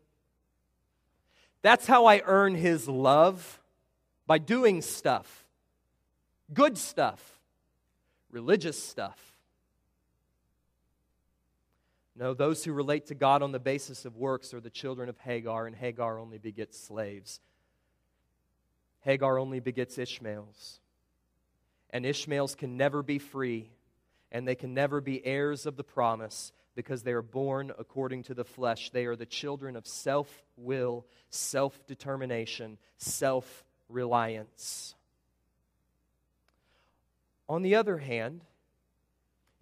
That's 1.62 1.88
how 1.88 2.06
I 2.06 2.21
earn 2.26 2.56
His 2.56 2.89
love 2.89 3.62
by 4.28 4.38
doing 4.38 4.82
stuff, 4.82 5.45
good 6.54 6.78
stuff, 6.78 7.39
religious 8.32 8.82
stuff. 8.82 9.32
No, 12.15 12.34
those 12.34 12.63
who 12.63 12.73
relate 12.73 13.08
to 13.08 13.15
God 13.15 13.41
on 13.41 13.52
the 13.52 13.60
basis 13.60 14.06
of 14.06 14.15
works 14.15 14.54
are 14.54 14.62
the 14.62 14.69
children 14.69 15.10
of 15.10 15.17
Hagar, 15.17 15.65
and 15.65 15.76
Hagar 15.76 16.19
only 16.19 16.38
begets 16.38 16.80
slaves. 16.80 17.39
Hagar 19.02 19.39
only 19.39 19.60
begets 19.60 19.97
Ishmaels. 19.97 20.80
And 21.89 22.06
Ishmaels 22.06 22.56
can 22.56 22.78
never 22.78 23.02
be 23.02 23.17
free, 23.17 23.71
and 24.32 24.47
they 24.47 24.56
can 24.56 24.73
never 24.73 25.02
be 25.02 25.26
heirs 25.26 25.65
of 25.65 25.76
the 25.76 25.84
promise 25.84 26.52
because 26.76 27.04
they 27.04 27.12
are 27.12 27.21
born 27.21 27.71
according 27.78 28.23
to 28.23 28.34
the 28.34 28.45
flesh. 28.45 28.89
They 28.91 29.06
are 29.06 29.15
the 29.15 29.26
children 29.26 29.76
of 29.76 29.88
self 29.88 30.43
will, 30.56 31.06
self 31.30 31.86
determination, 31.88 32.78
self 32.97 33.65
reliance. 33.89 34.95
On 37.49 37.62
the 37.62 37.76
other 37.76 37.97
hand, 37.97 38.41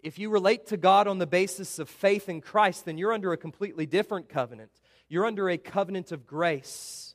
if 0.02 0.18
you 0.18 0.30
relate 0.30 0.66
to 0.68 0.76
God 0.76 1.06
on 1.06 1.18
the 1.18 1.26
basis 1.26 1.78
of 1.78 1.88
faith 1.88 2.28
in 2.28 2.40
Christ, 2.40 2.84
then 2.84 2.98
you're 2.98 3.12
under 3.12 3.32
a 3.32 3.36
completely 3.36 3.86
different 3.86 4.28
covenant. 4.28 4.70
You're 5.08 5.26
under 5.26 5.48
a 5.48 5.58
covenant 5.58 6.10
of 6.10 6.26
grace. 6.26 7.14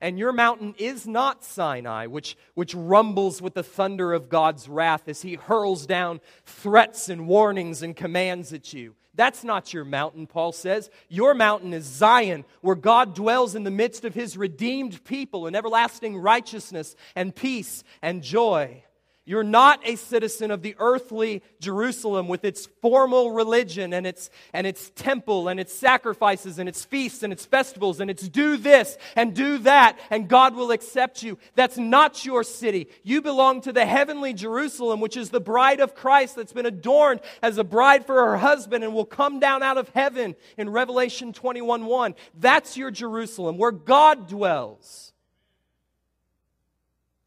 And 0.00 0.18
your 0.18 0.32
mountain 0.32 0.74
is 0.78 1.06
not 1.06 1.44
Sinai, 1.44 2.06
which, 2.06 2.36
which 2.54 2.74
rumbles 2.74 3.42
with 3.42 3.54
the 3.54 3.62
thunder 3.62 4.12
of 4.12 4.28
God's 4.28 4.68
wrath 4.68 5.08
as 5.08 5.22
He 5.22 5.34
hurls 5.34 5.86
down 5.86 6.20
threats 6.44 7.08
and 7.08 7.26
warnings 7.26 7.82
and 7.82 7.96
commands 7.96 8.52
at 8.52 8.72
you. 8.72 8.94
That's 9.14 9.42
not 9.42 9.74
your 9.74 9.84
mountain, 9.84 10.28
Paul 10.28 10.52
says. 10.52 10.90
Your 11.08 11.34
mountain 11.34 11.74
is 11.74 11.84
Zion, 11.84 12.44
where 12.60 12.76
God 12.76 13.16
dwells 13.16 13.56
in 13.56 13.64
the 13.64 13.70
midst 13.70 14.04
of 14.04 14.14
His 14.14 14.36
redeemed 14.36 15.02
people 15.02 15.48
in 15.48 15.56
everlasting 15.56 16.16
righteousness 16.16 16.94
and 17.16 17.34
peace 17.34 17.82
and 18.00 18.22
joy. 18.22 18.84
You're 19.28 19.44
not 19.44 19.80
a 19.84 19.96
citizen 19.96 20.50
of 20.50 20.62
the 20.62 20.74
earthly 20.78 21.42
Jerusalem 21.60 22.28
with 22.28 22.46
its 22.46 22.64
formal 22.80 23.32
religion 23.32 23.92
and 23.92 24.06
its, 24.06 24.30
and 24.54 24.66
its 24.66 24.88
temple 24.96 25.48
and 25.48 25.60
its 25.60 25.74
sacrifices 25.74 26.58
and 26.58 26.66
its 26.66 26.82
feasts 26.86 27.22
and 27.22 27.30
its 27.30 27.44
festivals 27.44 28.00
and 28.00 28.10
its 28.10 28.26
do 28.26 28.56
this 28.56 28.96
and 29.16 29.34
do 29.34 29.58
that 29.58 29.98
and 30.08 30.28
God 30.28 30.54
will 30.54 30.70
accept 30.70 31.22
you. 31.22 31.36
That's 31.56 31.76
not 31.76 32.24
your 32.24 32.42
city. 32.42 32.88
You 33.02 33.20
belong 33.20 33.60
to 33.60 33.72
the 33.74 33.84
heavenly 33.84 34.32
Jerusalem, 34.32 34.98
which 34.98 35.18
is 35.18 35.28
the 35.28 35.40
bride 35.40 35.80
of 35.80 35.94
Christ 35.94 36.34
that's 36.34 36.54
been 36.54 36.64
adorned 36.64 37.20
as 37.42 37.58
a 37.58 37.64
bride 37.64 38.06
for 38.06 38.14
her 38.14 38.38
husband 38.38 38.82
and 38.82 38.94
will 38.94 39.04
come 39.04 39.40
down 39.40 39.62
out 39.62 39.76
of 39.76 39.90
heaven 39.90 40.36
in 40.56 40.70
Revelation 40.70 41.34
21 41.34 41.84
1. 41.84 42.14
That's 42.32 42.78
your 42.78 42.90
Jerusalem, 42.90 43.58
where 43.58 43.72
God 43.72 44.26
dwells. 44.26 45.12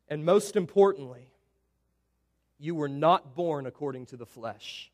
And 0.08 0.26
most 0.26 0.56
importantly, 0.56 1.31
you 2.62 2.76
were 2.76 2.88
not 2.88 3.36
born 3.36 3.66
according 3.66 4.06
to 4.06 4.18
the 4.18 4.26
flesh, 4.26 4.92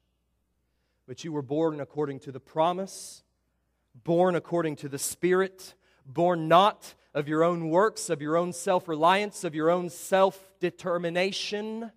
but 1.06 1.26
you 1.26 1.34
were 1.34 1.42
born 1.42 1.82
according 1.82 2.22
to 2.22 2.32
the 2.32 2.40
promise, 2.40 3.24
born 4.06 4.36
according 4.36 4.78
to 4.78 4.88
the 4.88 4.98
Spirit, 4.98 5.76
born 6.06 6.48
not 6.48 6.96
of 7.14 7.28
your 7.28 7.44
own 7.44 7.70
works, 7.70 8.10
of 8.10 8.22
your 8.22 8.38
own 8.38 8.54
self 8.54 8.88
reliance, 8.88 9.44
of 9.44 9.54
your 9.54 9.70
own 9.70 9.90
self 9.90 10.40
determination, 10.62 11.92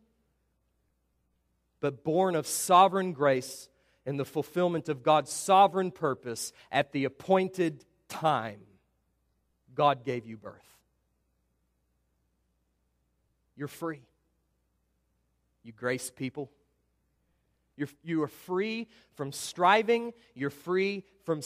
but 1.79 2.03
born 2.03 2.35
of 2.35 2.49
sovereign 2.49 3.13
grace 3.13 3.69
in 4.05 4.17
the 4.17 4.25
fulfillment 4.25 4.89
of 4.89 5.05
God's 5.05 5.31
sovereign 5.31 5.93
purpose 5.93 6.53
at 6.73 6.91
the 6.91 7.05
appointed 7.05 7.85
time. 8.09 8.59
God 9.73 10.05
gave 10.05 10.27
you 10.27 10.37
birth. 10.37 10.67
You're 13.57 13.69
free. 13.69 14.01
You 15.63 15.73
grace 15.73 16.11
people. 16.11 16.51
You're, 17.77 17.89
you 18.03 18.23
are 18.23 18.29
free 18.29 18.89
from 19.15 19.33
striving. 19.33 20.13
You're 20.35 20.51
free 20.51 21.03
from, 21.25 21.41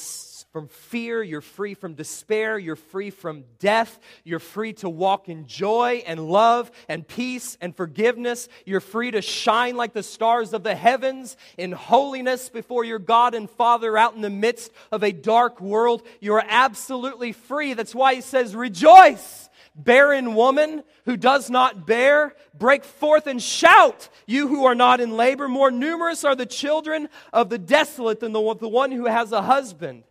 from 0.53 0.67
fear. 0.67 1.23
You're 1.23 1.41
free 1.41 1.75
from 1.75 1.95
despair. 1.95 2.59
You're 2.59 2.75
free 2.75 3.11
from 3.11 3.45
death. 3.61 4.01
You're 4.25 4.41
free 4.41 4.73
to 4.75 4.89
walk 4.89 5.29
in 5.29 5.47
joy 5.47 6.03
and 6.07 6.29
love 6.29 6.73
and 6.89 7.07
peace 7.07 7.57
and 7.61 7.77
forgiveness. 7.77 8.49
You're 8.65 8.81
free 8.81 9.13
to 9.13 9.23
shine 9.23 9.77
like 9.77 9.93
the 9.93 10.03
stars 10.03 10.55
of 10.55 10.65
the 10.65 10.75
heavens 10.75 11.37
in 11.57 11.71
holiness 11.71 12.49
before 12.49 12.85
your 12.85 12.99
God 12.99 13.35
and 13.35 13.49
Father 13.49 13.97
out 13.97 14.17
in 14.17 14.21
the 14.21 14.31
midst 14.31 14.73
of 14.91 15.05
a 15.05 15.13
dark 15.13 15.61
world. 15.61 16.03
You 16.21 16.35
are 16.35 16.45
absolutely 16.49 17.31
free. 17.31 17.75
That's 17.75 17.95
why 17.95 18.17
he 18.17 18.21
says, 18.23 18.57
Rejoice 18.57 19.44
barren 19.75 20.35
woman 20.35 20.83
who 21.05 21.17
does 21.17 21.51
not 21.51 21.87
bear, 21.87 22.35
break 22.57 22.85
forth 22.85 23.27
and 23.27 23.43
shout, 23.43 24.09
you 24.27 24.49
who 24.49 24.65
are 24.65 24.75
not 24.75 25.01
in 25.01 25.17
labor. 25.17 25.49
More 25.49 25.71
numerous 25.71 26.25
are 26.25 26.35
the 26.35 26.47
children 26.47 27.09
of 27.33 27.51
the 27.51 27.59
desolate 27.59 28.21
than 28.21 28.33
the, 28.33 28.55
the 28.55 28.69
one 28.69 28.93
who 28.93 29.07
has 29.07 29.33
a 29.33 29.43
husband. 29.43 30.05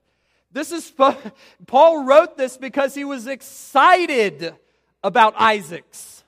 This 0.51 0.71
is, 0.71 0.93
Paul 1.67 2.05
wrote 2.05 2.37
this 2.37 2.57
because 2.57 2.93
he 2.93 3.03
was 3.03 3.27
excited 3.27 4.53
about 5.03 5.33
Isaac's. 5.37 6.23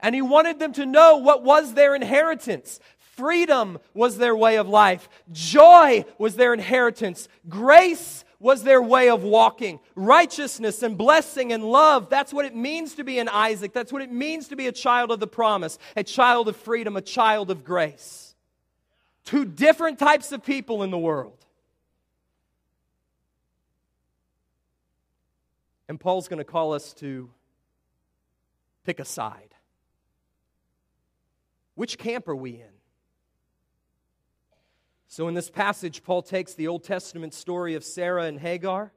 And 0.00 0.14
he 0.14 0.22
wanted 0.22 0.58
them 0.58 0.72
to 0.74 0.84
know 0.84 1.16
what 1.18 1.44
was 1.44 1.74
their 1.74 1.94
inheritance. 1.94 2.80
Freedom 2.98 3.78
was 3.94 4.18
their 4.18 4.34
way 4.34 4.56
of 4.56 4.68
life. 4.68 5.08
Joy 5.30 6.04
was 6.18 6.34
their 6.34 6.52
inheritance. 6.52 7.28
Grace 7.48 8.24
was 8.44 8.62
their 8.62 8.82
way 8.82 9.08
of 9.08 9.22
walking. 9.22 9.80
Righteousness 9.94 10.82
and 10.82 10.98
blessing 10.98 11.50
and 11.50 11.64
love, 11.64 12.10
that's 12.10 12.30
what 12.30 12.44
it 12.44 12.54
means 12.54 12.96
to 12.96 13.02
be 13.02 13.18
an 13.18 13.26
Isaac. 13.26 13.72
That's 13.72 13.90
what 13.90 14.02
it 14.02 14.12
means 14.12 14.48
to 14.48 14.56
be 14.56 14.66
a 14.66 14.72
child 14.72 15.10
of 15.10 15.18
the 15.18 15.26
promise, 15.26 15.78
a 15.96 16.04
child 16.04 16.46
of 16.48 16.54
freedom, 16.54 16.94
a 16.94 17.00
child 17.00 17.50
of 17.50 17.64
grace. 17.64 18.34
Two 19.24 19.46
different 19.46 19.98
types 19.98 20.30
of 20.30 20.44
people 20.44 20.82
in 20.82 20.90
the 20.90 20.98
world. 20.98 21.38
And 25.88 25.98
Paul's 25.98 26.28
going 26.28 26.36
to 26.36 26.44
call 26.44 26.74
us 26.74 26.92
to 26.94 27.30
pick 28.84 29.00
a 29.00 29.06
side. 29.06 29.54
Which 31.76 31.96
camp 31.96 32.28
are 32.28 32.36
we 32.36 32.50
in? 32.50 32.73
So, 35.14 35.28
in 35.28 35.34
this 35.34 35.48
passage, 35.48 36.02
Paul 36.02 36.22
takes 36.22 36.54
the 36.54 36.66
Old 36.66 36.82
Testament 36.82 37.34
story 37.34 37.76
of 37.76 37.84
Sarah 37.84 38.24
and 38.24 38.40
Hagar, 38.40 38.90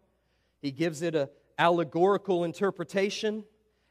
he 0.63 0.71
gives 0.71 1.03
it 1.03 1.13
an 1.13 1.27
allegorical 1.59 2.43
interpretation, 2.43 3.43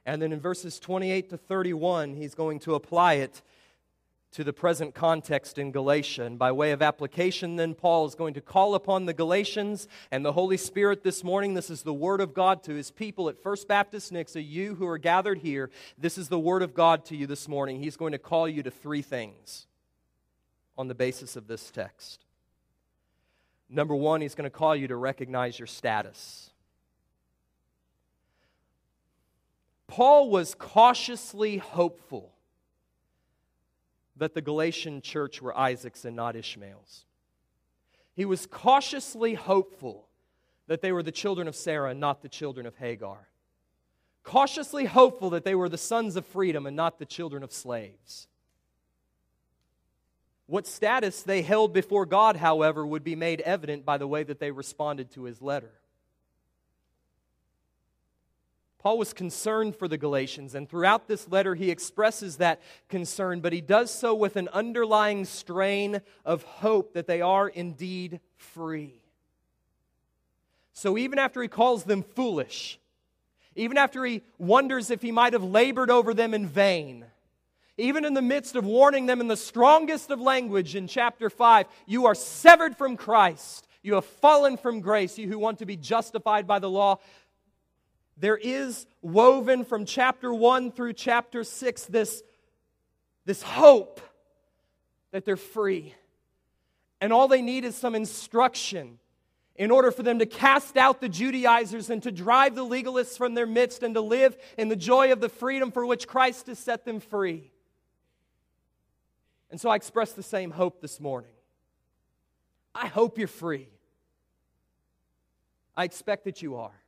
and 0.04 0.20
then 0.20 0.32
in 0.32 0.40
verses 0.40 0.80
28 0.80 1.30
to 1.30 1.36
31, 1.36 2.14
he's 2.14 2.34
going 2.34 2.58
to 2.58 2.74
apply 2.74 3.12
it 3.12 3.42
to 4.32 4.42
the 4.42 4.52
present 4.52 4.92
context 4.92 5.56
in 5.56 5.70
Galatia. 5.70 6.24
And 6.24 6.36
by 6.36 6.50
way 6.50 6.72
of 6.72 6.82
application, 6.82 7.54
then, 7.54 7.76
Paul 7.76 8.06
is 8.06 8.16
going 8.16 8.34
to 8.34 8.40
call 8.40 8.74
upon 8.74 9.06
the 9.06 9.14
Galatians 9.14 9.86
and 10.10 10.24
the 10.24 10.32
Holy 10.32 10.56
Spirit 10.56 11.04
this 11.04 11.22
morning. 11.22 11.54
This 11.54 11.70
is 11.70 11.84
the 11.84 11.94
Word 11.94 12.20
of 12.20 12.34
God 12.34 12.64
to 12.64 12.74
his 12.74 12.90
people 12.90 13.28
at 13.28 13.40
First 13.40 13.68
Baptist 13.68 14.12
Nixa, 14.12 14.44
you 14.44 14.74
who 14.74 14.88
are 14.88 14.98
gathered 14.98 15.38
here. 15.38 15.70
This 15.96 16.18
is 16.18 16.28
the 16.28 16.40
Word 16.40 16.64
of 16.64 16.74
God 16.74 17.04
to 17.04 17.14
you 17.16 17.28
this 17.28 17.46
morning. 17.46 17.78
He's 17.78 17.96
going 17.96 18.10
to 18.10 18.18
call 18.18 18.48
you 18.48 18.64
to 18.64 18.70
three 18.72 19.02
things 19.02 19.68
on 20.78 20.88
the 20.88 20.94
basis 20.94 21.36
of 21.36 21.46
this 21.46 21.70
text. 21.70 22.24
Number 23.68 23.94
one, 23.94 24.20
he's 24.20 24.34
going 24.34 24.44
to 24.44 24.50
call 24.50 24.76
you 24.76 24.88
to 24.88 24.96
recognize 24.96 25.58
your 25.58 25.66
status. 25.66 26.50
Paul 29.88 30.30
was 30.30 30.54
cautiously 30.54 31.58
hopeful 31.58 32.32
that 34.16 34.34
the 34.34 34.40
Galatian 34.40 35.02
church 35.02 35.42
were 35.42 35.56
Isaac's 35.56 36.04
and 36.04 36.16
not 36.16 36.36
Ishmael's. 36.36 37.04
He 38.14 38.24
was 38.24 38.46
cautiously 38.46 39.34
hopeful 39.34 40.08
that 40.68 40.80
they 40.80 40.90
were 40.90 41.02
the 41.02 41.12
children 41.12 41.46
of 41.48 41.54
Sarah 41.54 41.90
and 41.90 42.00
not 42.00 42.22
the 42.22 42.28
children 42.28 42.66
of 42.66 42.76
Hagar. 42.76 43.28
Cautiously 44.24 44.86
hopeful 44.86 45.30
that 45.30 45.44
they 45.44 45.54
were 45.54 45.68
the 45.68 45.78
sons 45.78 46.16
of 46.16 46.26
freedom 46.26 46.66
and 46.66 46.74
not 46.74 46.98
the 46.98 47.06
children 47.06 47.42
of 47.42 47.52
slaves. 47.52 48.26
What 50.46 50.66
status 50.66 51.22
they 51.22 51.42
held 51.42 51.72
before 51.72 52.06
God, 52.06 52.36
however, 52.36 52.86
would 52.86 53.02
be 53.02 53.16
made 53.16 53.40
evident 53.40 53.84
by 53.84 53.98
the 53.98 54.06
way 54.06 54.22
that 54.22 54.38
they 54.38 54.52
responded 54.52 55.10
to 55.12 55.24
his 55.24 55.42
letter. 55.42 55.72
Paul 58.78 58.98
was 58.98 59.12
concerned 59.12 59.74
for 59.74 59.88
the 59.88 59.98
Galatians, 59.98 60.54
and 60.54 60.68
throughout 60.68 61.08
this 61.08 61.28
letter, 61.28 61.56
he 61.56 61.72
expresses 61.72 62.36
that 62.36 62.60
concern, 62.88 63.40
but 63.40 63.52
he 63.52 63.60
does 63.60 63.90
so 63.90 64.14
with 64.14 64.36
an 64.36 64.48
underlying 64.52 65.24
strain 65.24 66.00
of 66.24 66.44
hope 66.44 66.94
that 66.94 67.08
they 67.08 67.20
are 67.20 67.48
indeed 67.48 68.20
free. 68.36 69.02
So 70.72 70.96
even 70.96 71.18
after 71.18 71.42
he 71.42 71.48
calls 71.48 71.82
them 71.82 72.04
foolish, 72.04 72.78
even 73.56 73.76
after 73.76 74.04
he 74.04 74.22
wonders 74.38 74.92
if 74.92 75.02
he 75.02 75.10
might 75.10 75.32
have 75.32 75.42
labored 75.42 75.90
over 75.90 76.14
them 76.14 76.32
in 76.32 76.46
vain, 76.46 77.06
even 77.78 78.04
in 78.04 78.14
the 78.14 78.22
midst 78.22 78.56
of 78.56 78.64
warning 78.64 79.06
them 79.06 79.20
in 79.20 79.28
the 79.28 79.36
strongest 79.36 80.10
of 80.10 80.20
language 80.20 80.74
in 80.74 80.86
chapter 80.86 81.28
5, 81.28 81.66
you 81.86 82.06
are 82.06 82.14
severed 82.14 82.76
from 82.76 82.96
Christ. 82.96 83.68
You 83.82 83.94
have 83.94 84.04
fallen 84.04 84.56
from 84.56 84.80
grace, 84.80 85.18
you 85.18 85.28
who 85.28 85.38
want 85.38 85.58
to 85.60 85.66
be 85.66 85.76
justified 85.76 86.46
by 86.46 86.58
the 86.58 86.70
law 86.70 86.98
there 88.16 88.36
is 88.36 88.86
woven 89.02 89.64
from 89.64 89.84
chapter 89.84 90.32
1 90.32 90.72
through 90.72 90.94
chapter 90.94 91.44
6 91.44 91.84
this, 91.86 92.22
this 93.26 93.42
hope 93.42 94.00
that 95.10 95.24
they're 95.24 95.36
free. 95.36 95.94
And 97.00 97.12
all 97.12 97.28
they 97.28 97.42
need 97.42 97.64
is 97.64 97.76
some 97.76 97.94
instruction 97.94 98.98
in 99.54 99.70
order 99.70 99.90
for 99.90 100.02
them 100.02 100.18
to 100.18 100.26
cast 100.26 100.76
out 100.76 101.00
the 101.00 101.08
Judaizers 101.08 101.90
and 101.90 102.02
to 102.02 102.10
drive 102.10 102.54
the 102.54 102.64
legalists 102.64 103.18
from 103.18 103.34
their 103.34 103.46
midst 103.46 103.82
and 103.82 103.94
to 103.94 104.00
live 104.00 104.36
in 104.56 104.68
the 104.68 104.76
joy 104.76 105.12
of 105.12 105.20
the 105.20 105.28
freedom 105.28 105.70
for 105.70 105.84
which 105.84 106.08
Christ 106.08 106.46
has 106.46 106.58
set 106.58 106.84
them 106.86 107.00
free. 107.00 107.52
And 109.56 109.60
so 109.62 109.70
I 109.70 109.76
express 109.76 110.12
the 110.12 110.22
same 110.22 110.50
hope 110.50 110.82
this 110.82 111.00
morning. 111.00 111.30
I 112.74 112.88
hope 112.88 113.16
you're 113.16 113.26
free. 113.26 113.70
I 115.74 115.84
expect 115.84 116.24
that 116.24 116.42
you 116.42 116.56
are. 116.56 116.78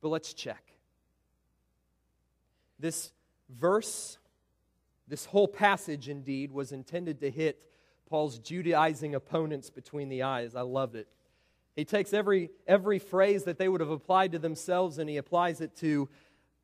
But 0.00 0.08
let's 0.08 0.32
check. 0.32 0.64
This 2.80 3.12
verse, 3.50 4.16
this 5.06 5.26
whole 5.26 5.46
passage 5.46 6.08
indeed, 6.08 6.50
was 6.50 6.72
intended 6.72 7.20
to 7.20 7.30
hit 7.30 7.66
Paul's 8.08 8.38
Judaizing 8.38 9.14
opponents 9.14 9.68
between 9.68 10.08
the 10.08 10.22
eyes. 10.22 10.54
I 10.56 10.62
loved 10.62 10.96
it. 10.96 11.06
He 11.76 11.84
takes 11.84 12.14
every, 12.14 12.48
every 12.66 12.98
phrase 12.98 13.44
that 13.44 13.58
they 13.58 13.68
would 13.68 13.82
have 13.82 13.90
applied 13.90 14.32
to 14.32 14.38
themselves 14.38 14.96
and 14.96 15.10
he 15.10 15.18
applies 15.18 15.60
it 15.60 15.76
to 15.80 16.08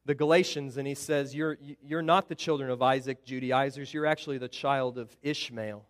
the 0.07 0.15
Galatians 0.15 0.77
and 0.77 0.87
he 0.87 0.95
says, 0.95 1.35
You're, 1.35 1.59
you're 1.83 2.03
not 2.03 2.29
the 2.29 2.35
children 2.35 2.71
of 2.71 2.83
Isaac, 2.83 3.25
Judaizers. 3.25 3.93
You're 3.93 4.07
actually 4.07 4.39
the 4.39 4.49
child 4.49 4.99
of 4.99 5.15
Ishmael. 5.23 5.85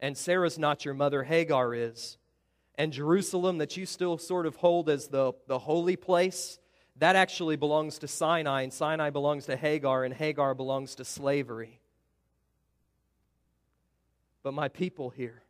And 0.00 0.16
Sarah's 0.16 0.58
not 0.58 0.84
your 0.84 0.94
mother, 0.94 1.24
Hagar 1.24 1.74
is 1.74 2.18
and 2.78 2.92
Jerusalem 2.92 3.58
that 3.58 3.76
you 3.76 3.84
still 3.84 4.16
sort 4.16 4.46
of 4.46 4.54
hold 4.56 4.88
as 4.88 5.08
the, 5.08 5.32
the 5.48 5.58
holy 5.58 5.96
place, 5.96 6.60
that 6.96 7.16
actually 7.16 7.56
belongs 7.56 7.98
to 7.98 8.08
Sinai, 8.08 8.62
and 8.62 8.72
Sinai 8.72 9.10
belongs 9.10 9.46
to 9.46 9.56
Hagar, 9.56 10.04
and 10.04 10.14
Hagar 10.14 10.54
belongs 10.54 10.94
to 10.94 11.04
slavery. 11.04 11.80
But 14.44 14.54
my 14.54 14.68
people 14.68 15.10
here, 15.10 15.42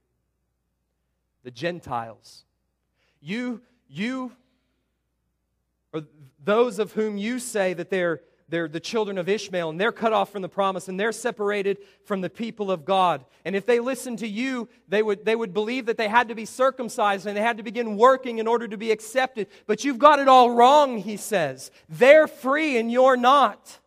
the 1.44 1.50
Gentiles, 1.50 2.46
you, 3.20 3.61
you, 3.88 4.33
or 5.92 6.03
those 6.42 6.79
of 6.79 6.92
whom 6.92 7.16
you 7.16 7.38
say 7.38 7.74
that 7.74 7.90
they're 7.90 8.20
they're 8.48 8.68
the 8.68 8.81
children 8.81 9.18
of 9.18 9.29
Ishmael 9.29 9.70
and 9.70 9.81
they're 9.81 9.92
cut 9.92 10.12
off 10.12 10.33
from 10.33 10.42
the 10.42 10.48
promise 10.48 10.88
and 10.88 10.98
they're 10.98 11.12
separated 11.12 11.79
from 12.05 12.22
the 12.22 12.31
people 12.31 12.70
of 12.70 12.85
God. 12.85 13.24
And 13.44 13.55
if 13.55 13.66
they 13.66 13.79
listened 13.79 14.20
to 14.20 14.29
you, 14.29 14.68
they 14.88 15.03
would, 15.03 15.24
they 15.24 15.37
would 15.37 15.53
believe 15.53 15.87
that 15.87 15.98
they 15.98 16.09
had 16.09 16.29
to 16.29 16.35
be 16.35 16.46
circumcised 16.46 17.27
and 17.27 17.37
they 17.37 17.42
had 17.42 17.59
to 17.59 17.62
begin 17.62 17.96
working 17.96 18.38
in 18.38 18.46
order 18.46 18.66
to 18.66 18.79
be 18.79 18.90
accepted. 18.90 19.48
But 19.66 19.85
you've 19.85 19.98
got 19.98 20.18
it 20.18 20.29
all 20.29 20.51
wrong, 20.51 20.98
he 20.98 21.18
says. 21.18 21.70
They're 21.90 22.27
free 22.27 22.79
and 22.79 22.90
you're 22.90 23.18
not. 23.18 23.79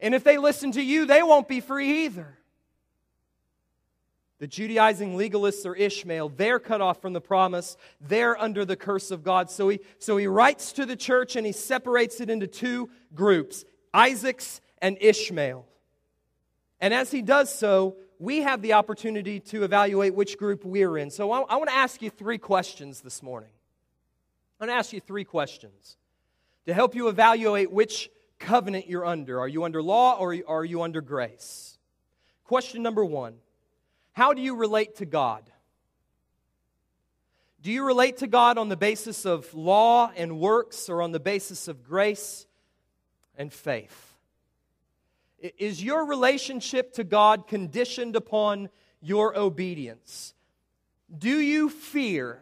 And 0.00 0.14
if 0.14 0.24
they 0.24 0.36
listen 0.36 0.72
to 0.72 0.82
you, 0.82 1.06
they 1.06 1.22
won't 1.22 1.46
be 1.46 1.60
free 1.60 2.04
either. 2.06 2.36
The 4.40 4.46
Judaizing 4.46 5.16
legalists 5.16 5.64
are 5.64 5.76
Ishmael. 5.76 6.30
They're 6.30 6.58
cut 6.58 6.80
off 6.80 7.00
from 7.00 7.12
the 7.12 7.20
promise. 7.20 7.76
They're 8.00 8.40
under 8.40 8.64
the 8.64 8.76
curse 8.76 9.10
of 9.10 9.22
God. 9.22 9.50
So 9.50 9.68
he, 9.68 9.80
so 9.98 10.16
he 10.16 10.26
writes 10.26 10.72
to 10.72 10.86
the 10.86 10.96
church 10.96 11.36
and 11.36 11.46
he 11.46 11.52
separates 11.52 12.20
it 12.20 12.28
into 12.28 12.46
two 12.46 12.90
groups 13.14 13.64
Isaac's 13.92 14.60
and 14.78 14.98
Ishmael. 15.00 15.66
And 16.80 16.92
as 16.92 17.10
he 17.10 17.22
does 17.22 17.54
so, 17.54 17.96
we 18.18 18.42
have 18.42 18.60
the 18.60 18.72
opportunity 18.72 19.40
to 19.40 19.62
evaluate 19.62 20.14
which 20.14 20.36
group 20.36 20.64
we're 20.64 20.98
in. 20.98 21.10
So 21.10 21.30
I, 21.30 21.40
I 21.40 21.56
want 21.56 21.70
to 21.70 21.76
ask 21.76 22.02
you 22.02 22.10
three 22.10 22.38
questions 22.38 23.00
this 23.00 23.22
morning. 23.22 23.50
I 24.58 24.64
want 24.64 24.72
to 24.72 24.78
ask 24.78 24.92
you 24.92 25.00
three 25.00 25.24
questions 25.24 25.96
to 26.66 26.74
help 26.74 26.94
you 26.94 27.08
evaluate 27.08 27.70
which 27.70 28.10
covenant 28.38 28.88
you're 28.88 29.04
under. 29.04 29.38
Are 29.38 29.48
you 29.48 29.64
under 29.64 29.82
law 29.82 30.16
or 30.18 30.36
are 30.46 30.64
you 30.64 30.82
under 30.82 31.00
grace? 31.00 31.78
Question 32.44 32.82
number 32.82 33.04
one 33.04 33.34
how 34.14 34.32
do 34.32 34.40
you 34.40 34.56
relate 34.56 34.96
to 34.96 35.06
God? 35.06 35.42
Do 37.60 37.70
you 37.70 37.84
relate 37.84 38.18
to 38.18 38.26
God 38.26 38.58
on 38.58 38.68
the 38.68 38.76
basis 38.76 39.24
of 39.24 39.52
law 39.54 40.10
and 40.16 40.38
works 40.38 40.88
or 40.88 41.02
on 41.02 41.12
the 41.12 41.20
basis 41.20 41.66
of 41.66 41.82
grace 41.82 42.46
and 43.36 43.52
faith? 43.52 44.14
Is 45.58 45.82
your 45.82 46.06
relationship 46.06 46.94
to 46.94 47.04
God 47.04 47.48
conditioned 47.48 48.16
upon 48.16 48.70
your 49.00 49.36
obedience? 49.36 50.32
Do 51.16 51.40
you 51.40 51.68
fear 51.68 52.40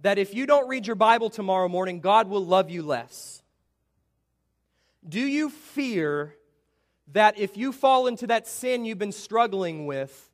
that 0.00 0.18
if 0.18 0.34
you 0.34 0.46
don't 0.46 0.68
read 0.68 0.86
your 0.86 0.96
Bible 0.96 1.28
tomorrow 1.28 1.68
morning, 1.68 2.00
God 2.00 2.28
will 2.28 2.44
love 2.44 2.70
you 2.70 2.82
less? 2.82 3.42
Do 5.08 5.20
you 5.20 5.50
fear 5.50 6.34
that 7.12 7.38
if 7.38 7.56
you 7.56 7.72
fall 7.72 8.06
into 8.06 8.26
that 8.28 8.46
sin 8.46 8.84
you've 8.84 8.98
been 8.98 9.12
struggling 9.12 9.86
with, 9.86 10.25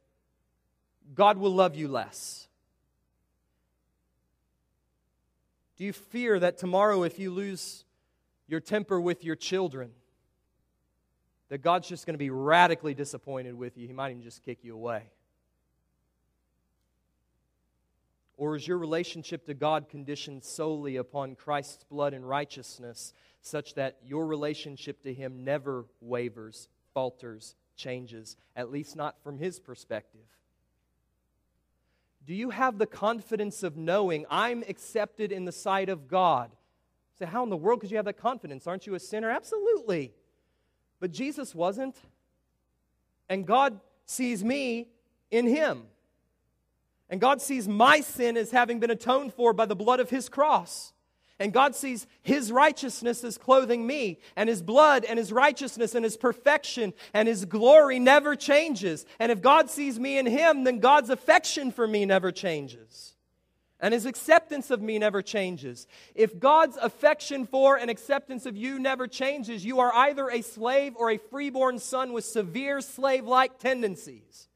God 1.14 1.38
will 1.38 1.55
love 1.55 1.75
you 1.75 1.88
less? 1.88 2.48
Do 5.77 5.85
you 5.85 5.92
fear 5.92 6.38
that 6.38 6.59
tomorrow, 6.59 7.03
if 7.03 7.18
you 7.18 7.31
lose 7.31 7.85
your 8.46 8.61
temper 8.61 9.01
with 9.01 9.25
your 9.25 9.37
children, 9.37 9.90
that 11.48 11.59
God's 11.62 11.88
just 11.88 12.07
going 12.07 12.14
to 12.14 12.18
be 12.18 12.31
radically 12.31 12.94
disappointed 12.94 13.55
with 13.55 13.77
you? 13.77 13.87
He 13.87 13.92
might 13.92 14.11
even 14.11 14.22
just 14.22 14.44
kick 14.44 14.59
you 14.62 14.75
away. 14.75 15.11
Or 18.37 18.57
is 18.57 18.66
your 18.66 18.79
relationship 18.79 19.46
to 19.46 19.55
God 19.55 19.88
conditioned 19.88 20.44
solely 20.44 20.96
upon 20.96 21.35
Christ's 21.35 21.85
blood 21.85 22.14
and 22.14 22.29
righteousness, 22.29 23.12
such 23.40 23.75
that 23.75 23.98
your 24.05 24.27
relationship 24.27 25.03
to 25.03 25.12
Him 25.12 25.44
never 25.44 25.85
wavers, 26.01 26.68
falters, 26.94 27.55
changes, 27.77 28.37
at 28.57 28.70
least 28.70 28.96
not 28.96 29.22
from 29.22 29.38
His 29.38 29.61
perspective? 29.61 30.20
Do 32.24 32.35
you 32.35 32.50
have 32.50 32.78
the 32.78 32.87
confidence 32.87 33.62
of 33.62 33.76
knowing 33.76 34.26
I'm 34.30 34.62
accepted 34.68 35.32
in 35.32 35.44
the 35.44 35.52
sight 35.52 35.88
of 35.88 36.08
God? 36.08 36.50
Say, 37.18 37.26
how 37.26 37.42
in 37.42 37.50
the 37.50 37.56
world 37.56 37.80
could 37.80 37.90
you 37.90 37.96
have 37.96 38.06
that 38.06 38.18
confidence? 38.18 38.66
Aren't 38.66 38.87
you 38.87 38.94
a 38.94 39.00
sinner? 39.00 39.31
Absolutely. 39.31 40.12
But 41.00 41.10
Jesus 41.10 41.54
wasn't. 41.54 41.96
And 43.29 43.46
God 43.46 43.81
sees 44.06 44.44
me 44.44 44.88
in 45.31 45.46
him. 45.46 45.85
And 47.10 47.20
God 47.20 47.42
sees 47.42 47.68
my 47.68 48.00
sin 48.00 48.37
as 48.37 48.50
having 48.52 48.81
been 48.81 48.90
atoned 48.90 49.35
for 49.35 49.52
by 49.52 49.66
the 49.66 49.77
blood 49.77 50.00
of 50.00 50.10
his 50.10 50.29
cross. 50.29 50.92
And 51.38 51.52
God 51.52 51.74
sees 51.74 52.06
His 52.22 52.52
righteousness 52.52 53.24
as 53.24 53.38
clothing 53.38 53.87
me, 53.87 54.20
and 54.37 54.48
His 54.48 54.62
blood 54.62 55.04
and 55.04 55.18
His 55.18 55.33
righteousness 55.33 55.94
and 55.94 56.04
His 56.04 56.16
perfection 56.16 56.92
and 57.14 57.26
His 57.26 57.44
glory 57.44 57.98
never 57.98 58.37
changes. 58.37 59.06
And 59.18 59.33
if 59.33 59.40
God 59.40 59.70
sees 59.70 59.98
me 59.98 60.18
in 60.18 60.26
Him, 60.26 60.64
then 60.64 60.78
God's 60.78 61.10
affection 61.10 61.72
for 61.72 61.87
me 61.87 62.04
never 62.04 62.30
changes. 62.30 63.14
And 63.80 63.92
His 63.92 64.06
acceptance 64.06 64.70
of 64.70 64.80
me 64.80 64.98
never 64.98 65.22
changes. 65.22 65.88
If 66.14 66.38
God's 66.38 66.76
affection 66.76 67.46
for 67.46 67.76
and 67.76 67.90
acceptance 67.90 68.46
of 68.46 68.56
you 68.56 68.78
never 68.78 69.08
changes, 69.08 69.64
you 69.64 69.80
are 69.80 69.92
either 69.92 70.28
a 70.28 70.42
slave 70.42 70.94
or 70.96 71.10
a 71.10 71.18
freeborn 71.18 71.80
son 71.80 72.12
with 72.12 72.24
severe 72.24 72.80
slave 72.80 73.26
like 73.26 73.58
tendencies. 73.58 74.48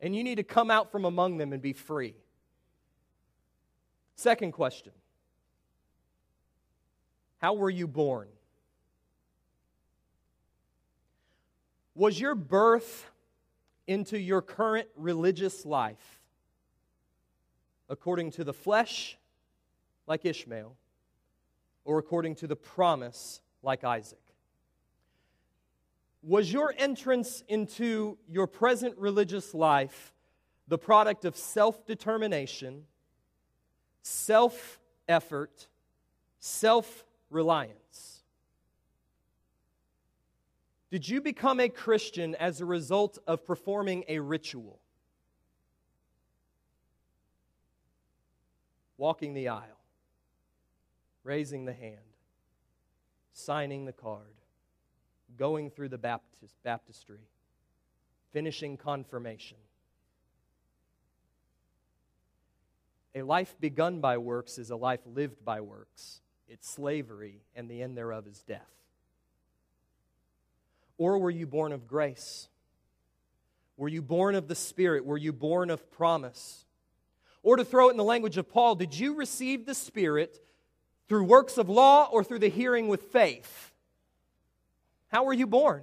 And 0.00 0.14
you 0.14 0.22
need 0.22 0.36
to 0.36 0.44
come 0.44 0.70
out 0.70 0.92
from 0.92 1.04
among 1.04 1.38
them 1.38 1.52
and 1.52 1.60
be 1.60 1.72
free. 1.72 2.14
Second 4.14 4.52
question 4.52 4.92
How 7.38 7.54
were 7.54 7.70
you 7.70 7.86
born? 7.86 8.28
Was 11.94 12.20
your 12.20 12.34
birth 12.34 13.10
into 13.86 14.18
your 14.18 14.42
current 14.42 14.88
religious 14.96 15.64
life 15.64 16.20
according 17.88 18.32
to 18.32 18.44
the 18.44 18.52
flesh, 18.52 19.16
like 20.06 20.24
Ishmael, 20.24 20.76
or 21.84 21.98
according 21.98 22.36
to 22.36 22.46
the 22.46 22.56
promise, 22.56 23.40
like 23.62 23.82
Isaac? 23.82 24.20
Was 26.22 26.52
your 26.52 26.74
entrance 26.76 27.42
into 27.48 28.18
your 28.28 28.46
present 28.46 28.96
religious 28.98 29.54
life 29.54 30.12
the 30.68 30.78
product 30.78 31.24
of 31.24 31.36
self 31.36 31.86
determination, 31.86 32.84
self 34.02 34.78
effort, 35.08 35.66
self 36.38 37.04
reliance? 37.30 38.22
Did 40.90 41.08
you 41.08 41.20
become 41.20 41.60
a 41.60 41.68
Christian 41.68 42.34
as 42.34 42.60
a 42.60 42.64
result 42.64 43.18
of 43.26 43.44
performing 43.44 44.04
a 44.08 44.20
ritual? 44.20 44.80
Walking 48.96 49.34
the 49.34 49.48
aisle, 49.48 49.84
raising 51.22 51.66
the 51.66 51.74
hand, 51.74 51.98
signing 53.32 53.84
the 53.84 53.92
card, 53.92 54.34
going 55.36 55.70
through 55.70 55.90
the 55.90 55.98
Baptist, 55.98 56.56
baptistry, 56.62 57.20
finishing 58.32 58.76
confirmation. 58.76 59.58
A 63.14 63.22
life 63.22 63.54
begun 63.60 64.00
by 64.00 64.18
works 64.18 64.58
is 64.58 64.70
a 64.70 64.76
life 64.76 65.00
lived 65.06 65.44
by 65.44 65.60
works. 65.60 66.20
It's 66.48 66.68
slavery, 66.68 67.42
and 67.54 67.70
the 67.70 67.82
end 67.82 67.96
thereof 67.96 68.26
is 68.26 68.42
death. 68.42 68.70
Or 70.96 71.18
were 71.18 71.30
you 71.30 71.46
born 71.46 71.72
of 71.72 71.86
grace? 71.86 72.48
Were 73.76 73.88
you 73.88 74.02
born 74.02 74.34
of 74.34 74.48
the 74.48 74.54
Spirit? 74.54 75.04
Were 75.04 75.16
you 75.16 75.32
born 75.32 75.70
of 75.70 75.90
promise? 75.92 76.64
Or 77.42 77.56
to 77.56 77.64
throw 77.64 77.88
it 77.88 77.92
in 77.92 77.96
the 77.96 78.04
language 78.04 78.36
of 78.36 78.50
Paul, 78.50 78.74
did 78.74 78.98
you 78.98 79.14
receive 79.14 79.66
the 79.66 79.74
Spirit 79.74 80.42
through 81.08 81.24
works 81.24 81.58
of 81.58 81.68
law 81.68 82.08
or 82.10 82.24
through 82.24 82.40
the 82.40 82.48
hearing 82.48 82.88
with 82.88 83.02
faith? 83.04 83.72
How 85.08 85.24
were 85.24 85.32
you 85.32 85.46
born? 85.46 85.82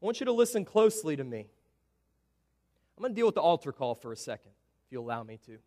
I 0.00 0.04
want 0.04 0.20
you 0.20 0.26
to 0.26 0.32
listen 0.32 0.64
closely 0.64 1.16
to 1.16 1.24
me. 1.24 1.46
I'm 2.96 3.02
going 3.02 3.12
to 3.12 3.16
deal 3.16 3.26
with 3.26 3.34
the 3.34 3.42
altar 3.42 3.72
call 3.72 3.94
for 3.94 4.12
a 4.12 4.16
second, 4.16 4.52
if 4.86 4.92
you 4.92 5.00
allow 5.00 5.22
me 5.22 5.38
to. 5.46 5.58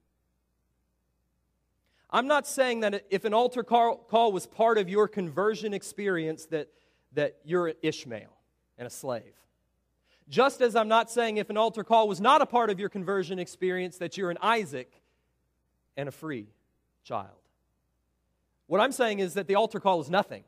I'm 2.09 2.27
not 2.27 2.47
saying 2.47 2.81
that 2.81 3.05
if 3.09 3.25
an 3.25 3.33
altar 3.33 3.63
call, 3.63 3.97
call 3.97 4.31
was 4.31 4.45
part 4.45 4.77
of 4.77 4.89
your 4.89 5.07
conversion 5.07 5.73
experience 5.73 6.45
that, 6.47 6.69
that 7.13 7.37
you're 7.43 7.67
an 7.67 7.75
Ishmael 7.81 8.35
and 8.77 8.87
a 8.87 8.91
slave. 8.91 9.33
Just 10.27 10.61
as 10.61 10.75
I'm 10.75 10.87
not 10.87 11.11
saying 11.11 11.37
if 11.37 11.49
an 11.49 11.57
altar 11.57 11.83
call 11.83 12.07
was 12.07 12.19
not 12.19 12.41
a 12.41 12.45
part 12.45 12.69
of 12.69 12.79
your 12.79 12.89
conversion 12.89 13.37
experience 13.37 13.97
that 13.97 14.17
you're 14.17 14.31
an 14.31 14.37
Isaac 14.41 14.91
and 15.97 16.09
a 16.09 16.11
free 16.11 16.47
child. 17.03 17.29
What 18.67 18.81
I'm 18.81 18.91
saying 18.91 19.19
is 19.19 19.35
that 19.35 19.47
the 19.47 19.55
altar 19.55 19.79
call 19.79 20.01
is 20.01 20.09
nothing. 20.09 20.43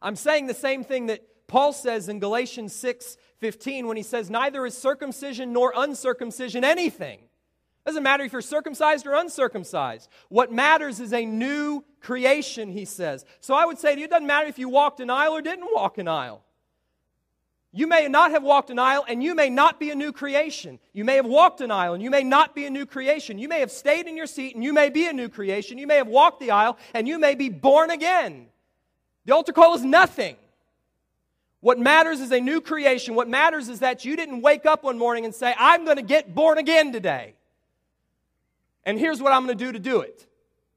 I'm 0.00 0.16
saying 0.16 0.46
the 0.46 0.54
same 0.54 0.84
thing 0.84 1.06
that 1.06 1.22
Paul 1.46 1.72
says 1.72 2.08
in 2.08 2.20
Galatians 2.20 2.74
6 2.74 3.16
15 3.38 3.86
when 3.86 3.96
he 3.96 4.02
says, 4.02 4.30
Neither 4.30 4.66
is 4.66 4.76
circumcision 4.76 5.52
nor 5.52 5.72
uncircumcision 5.76 6.64
anything. 6.64 7.20
Doesn't 7.88 8.02
matter 8.02 8.22
if 8.22 8.34
you're 8.34 8.42
circumcised 8.42 9.06
or 9.06 9.14
uncircumcised. 9.14 10.10
What 10.28 10.52
matters 10.52 11.00
is 11.00 11.14
a 11.14 11.24
new 11.24 11.82
creation, 12.02 12.70
he 12.70 12.84
says. 12.84 13.24
So 13.40 13.54
I 13.54 13.64
would 13.64 13.78
say 13.78 13.94
to 13.94 13.98
you, 13.98 14.04
it 14.04 14.10
doesn't 14.10 14.26
matter 14.26 14.46
if 14.46 14.58
you 14.58 14.68
walked 14.68 15.00
an 15.00 15.08
aisle 15.08 15.32
or 15.32 15.40
didn't 15.40 15.72
walk 15.72 15.96
an 15.96 16.06
aisle. 16.06 16.42
You 17.72 17.86
may 17.86 18.06
not 18.08 18.32
have 18.32 18.42
walked 18.42 18.68
an 18.68 18.78
aisle 18.78 19.06
and 19.08 19.22
you 19.22 19.34
may 19.34 19.48
not 19.48 19.80
be 19.80 19.88
a 19.88 19.94
new 19.94 20.12
creation. 20.12 20.78
You 20.92 21.06
may 21.06 21.16
have 21.16 21.24
walked 21.24 21.62
an 21.62 21.70
aisle 21.70 21.94
and 21.94 22.02
you 22.02 22.10
may 22.10 22.24
not 22.24 22.54
be 22.54 22.66
a 22.66 22.70
new 22.70 22.84
creation. 22.84 23.38
You 23.38 23.48
may 23.48 23.60
have 23.60 23.70
stayed 23.70 24.06
in 24.06 24.18
your 24.18 24.26
seat 24.26 24.54
and 24.54 24.62
you 24.62 24.74
may 24.74 24.90
be 24.90 25.06
a 25.06 25.12
new 25.14 25.30
creation. 25.30 25.78
You 25.78 25.86
may 25.86 25.96
have 25.96 26.08
walked 26.08 26.40
the 26.40 26.50
aisle 26.50 26.76
and 26.92 27.08
you 27.08 27.18
may 27.18 27.36
be 27.36 27.48
born 27.48 27.88
again. 27.88 28.48
The 29.24 29.34
altar 29.34 29.54
call 29.54 29.74
is 29.76 29.82
nothing. 29.82 30.36
What 31.60 31.78
matters 31.78 32.20
is 32.20 32.32
a 32.32 32.40
new 32.40 32.60
creation. 32.60 33.14
What 33.14 33.28
matters 33.28 33.70
is 33.70 33.80
that 33.80 34.04
you 34.04 34.14
didn't 34.14 34.42
wake 34.42 34.66
up 34.66 34.84
one 34.84 34.98
morning 34.98 35.24
and 35.24 35.34
say, 35.34 35.54
I'm 35.58 35.86
going 35.86 35.96
to 35.96 36.02
get 36.02 36.34
born 36.34 36.58
again 36.58 36.92
today. 36.92 37.34
And 38.88 38.98
here's 38.98 39.20
what 39.20 39.34
I'm 39.34 39.44
going 39.44 39.58
to 39.58 39.64
do 39.66 39.70
to 39.70 39.78
do 39.78 40.00
it 40.00 40.26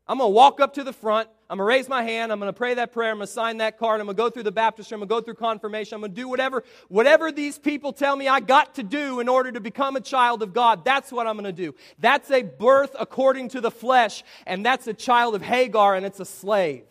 I'm 0.05 0.17
going 0.17 0.29
to 0.29 0.35
walk 0.35 0.59
up 0.59 0.73
to 0.73 0.83
the 0.83 0.91
front. 0.91 1.29
I'm 1.49 1.57
going 1.57 1.65
to 1.65 1.77
raise 1.77 1.87
my 1.87 2.03
hand. 2.03 2.33
I'm 2.33 2.39
going 2.39 2.49
to 2.49 2.57
pray 2.57 2.73
that 2.73 2.91
prayer. 2.91 3.11
I'm 3.11 3.19
going 3.19 3.27
to 3.27 3.31
sign 3.31 3.57
that 3.57 3.77
card. 3.77 4.01
I'm 4.01 4.07
going 4.07 4.17
to 4.17 4.21
go 4.21 4.29
through 4.29 4.43
the 4.43 4.51
baptistry. 4.51 4.95
I'm 4.95 4.99
going 4.99 5.07
to 5.07 5.15
go 5.15 5.21
through 5.21 5.35
confirmation. 5.35 5.95
I'm 5.95 6.01
going 6.01 6.11
to 6.11 6.21
do 6.21 6.27
whatever, 6.27 6.65
whatever 6.89 7.31
these 7.31 7.57
people 7.57 7.93
tell 7.93 8.17
me 8.17 8.27
I 8.27 8.41
got 8.41 8.75
to 8.75 8.83
do 8.83 9.21
in 9.21 9.29
order 9.29 9.49
to 9.53 9.61
become 9.61 9.95
a 9.95 10.01
child 10.01 10.43
of 10.43 10.53
God. 10.53 10.83
That's 10.83 11.09
what 11.09 11.25
I'm 11.25 11.35
going 11.35 11.45
to 11.45 11.53
do. 11.53 11.73
That's 11.99 12.29
a 12.31 12.43
birth 12.43 12.97
according 12.99 13.47
to 13.49 13.61
the 13.61 13.71
flesh, 13.71 14.25
and 14.45 14.65
that's 14.65 14.87
a 14.87 14.93
child 14.93 15.33
of 15.33 15.41
Hagar, 15.41 15.95
and 15.95 16.05
it's 16.05 16.19
a 16.19 16.25
slave. 16.25 16.83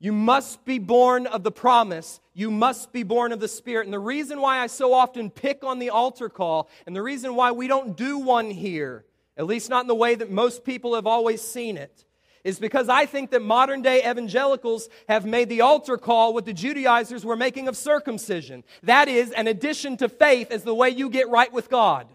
You 0.00 0.12
must 0.12 0.64
be 0.64 0.80
born 0.80 1.28
of 1.28 1.44
the 1.44 1.52
promise. 1.52 2.18
You 2.34 2.50
must 2.50 2.92
be 2.92 3.04
born 3.04 3.30
of 3.30 3.38
the 3.38 3.48
Spirit. 3.48 3.86
And 3.86 3.92
the 3.92 4.00
reason 4.00 4.40
why 4.40 4.58
I 4.58 4.66
so 4.66 4.92
often 4.92 5.30
pick 5.30 5.62
on 5.62 5.78
the 5.78 5.90
altar 5.90 6.28
call, 6.28 6.68
and 6.86 6.96
the 6.96 7.02
reason 7.02 7.36
why 7.36 7.52
we 7.52 7.68
don't 7.68 7.96
do 7.96 8.18
one 8.18 8.50
here, 8.50 9.04
at 9.38 9.46
least 9.46 9.70
not 9.70 9.82
in 9.82 9.86
the 9.86 9.94
way 9.94 10.16
that 10.16 10.30
most 10.30 10.64
people 10.64 10.96
have 10.96 11.06
always 11.06 11.40
seen 11.40 11.76
it, 11.76 12.04
is 12.44 12.58
because 12.58 12.88
I 12.88 13.06
think 13.06 13.30
that 13.30 13.42
modern 13.42 13.82
day 13.82 14.08
evangelicals 14.08 14.88
have 15.08 15.24
made 15.24 15.48
the 15.48 15.60
altar 15.60 15.96
call 15.96 16.34
what 16.34 16.44
the 16.44 16.52
Judaizers 16.52 17.24
were 17.24 17.36
making 17.36 17.68
of 17.68 17.76
circumcision. 17.76 18.64
That 18.82 19.08
is, 19.08 19.30
an 19.30 19.46
addition 19.46 19.96
to 19.98 20.08
faith 20.08 20.50
as 20.50 20.64
the 20.64 20.74
way 20.74 20.90
you 20.90 21.08
get 21.08 21.28
right 21.28 21.52
with 21.52 21.70
God. 21.70 22.08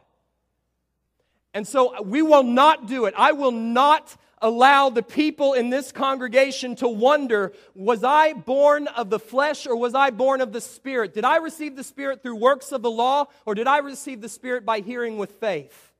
And 1.53 1.67
so 1.67 1.95
uh, 1.95 2.01
we 2.01 2.21
will 2.21 2.43
not 2.43 2.87
do 2.87 3.05
it. 3.05 3.13
I 3.17 3.31
will 3.31 3.51
not 3.51 4.15
allow 4.41 4.89
the 4.89 5.03
people 5.03 5.53
in 5.53 5.69
this 5.69 5.91
congregation 5.91 6.75
to 6.75 6.87
wonder 6.87 7.53
was 7.75 8.03
I 8.03 8.33
born 8.33 8.87
of 8.87 9.09
the 9.09 9.19
flesh 9.19 9.65
or 9.65 9.75
was 9.75 9.95
I 9.95 10.09
born 10.09 10.41
of 10.41 10.51
the 10.51 10.59
Spirit? 10.59 11.13
Did 11.13 11.23
I 11.23 11.37
receive 11.37 11.77
the 11.77 11.83
Spirit 11.83 12.21
through 12.21 12.35
works 12.35 12.71
of 12.73 12.81
the 12.81 12.91
law 12.91 13.27
or 13.45 13.55
did 13.55 13.67
I 13.67 13.77
receive 13.77 14.19
the 14.19 14.27
Spirit 14.27 14.65
by 14.65 14.79
hearing 14.79 15.17
with 15.17 15.33
faith? 15.33 15.92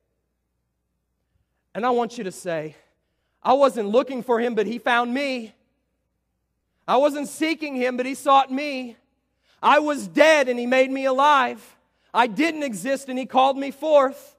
And 1.74 1.84
I 1.84 1.90
want 1.90 2.18
you 2.18 2.24
to 2.24 2.32
say, 2.32 2.76
I 3.42 3.54
wasn't 3.54 3.88
looking 3.88 4.22
for 4.22 4.40
him, 4.40 4.54
but 4.54 4.66
he 4.66 4.78
found 4.78 5.12
me. 5.12 5.54
I 6.86 6.96
wasn't 6.96 7.28
seeking 7.28 7.74
him, 7.74 7.96
but 7.96 8.06
he 8.06 8.14
sought 8.14 8.52
me. 8.52 8.96
I 9.62 9.78
was 9.78 10.06
dead 10.06 10.48
and 10.48 10.58
he 10.58 10.66
made 10.66 10.90
me 10.90 11.06
alive. 11.06 11.76
I 12.12 12.26
didn't 12.26 12.62
exist 12.62 13.08
and 13.08 13.18
he 13.18 13.26
called 13.26 13.56
me 13.56 13.70
forth. 13.70 14.36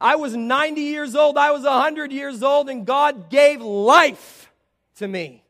I 0.00 0.16
was 0.16 0.36
90 0.36 0.80
years 0.80 1.14
old, 1.14 1.38
I 1.38 1.52
was 1.52 1.62
100 1.62 2.12
years 2.12 2.42
old, 2.42 2.68
and 2.68 2.84
God 2.84 3.30
gave 3.30 3.62
life 3.62 4.52
to 4.96 5.08
me. 5.08 5.42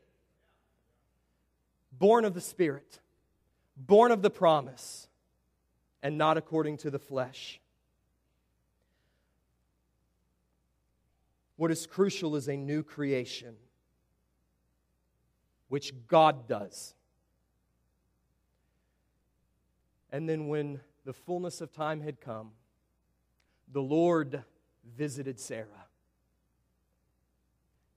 Born 1.91 2.23
of 2.23 2.33
the 2.33 2.41
Spirit, 2.41 2.99
born 3.75 4.11
of 4.11 4.21
the 4.21 4.29
promise, 4.29 5.07
and 6.01 6.17
not 6.17 6.37
according 6.37 6.77
to 6.77 6.91
the 6.91 6.99
flesh. 6.99 7.59
What 11.57 11.71
is 11.71 11.85
crucial 11.85 12.35
is 12.35 12.47
a 12.47 12.55
new 12.55 12.83
creation, 12.83 13.55
which 15.67 15.93
God 16.07 16.47
does. 16.47 16.93
And 20.11 20.29
then, 20.29 20.47
when 20.47 20.79
the 21.03 21.13
fullness 21.13 21.59
of 21.59 21.73
time 21.73 22.01
had 22.01 22.21
come, 22.21 22.51
the 23.71 23.81
Lord 23.81 24.43
visited 24.95 25.39
Sarah. 25.39 25.85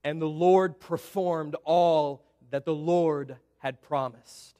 And 0.03 0.21
the 0.21 0.29
Lord 0.29 0.81
performed 0.81 1.55
all 1.65 2.25
that 2.51 2.65
the 2.65 2.75
Lord 2.75 3.37
had 3.59 3.83
promised. 3.83 4.59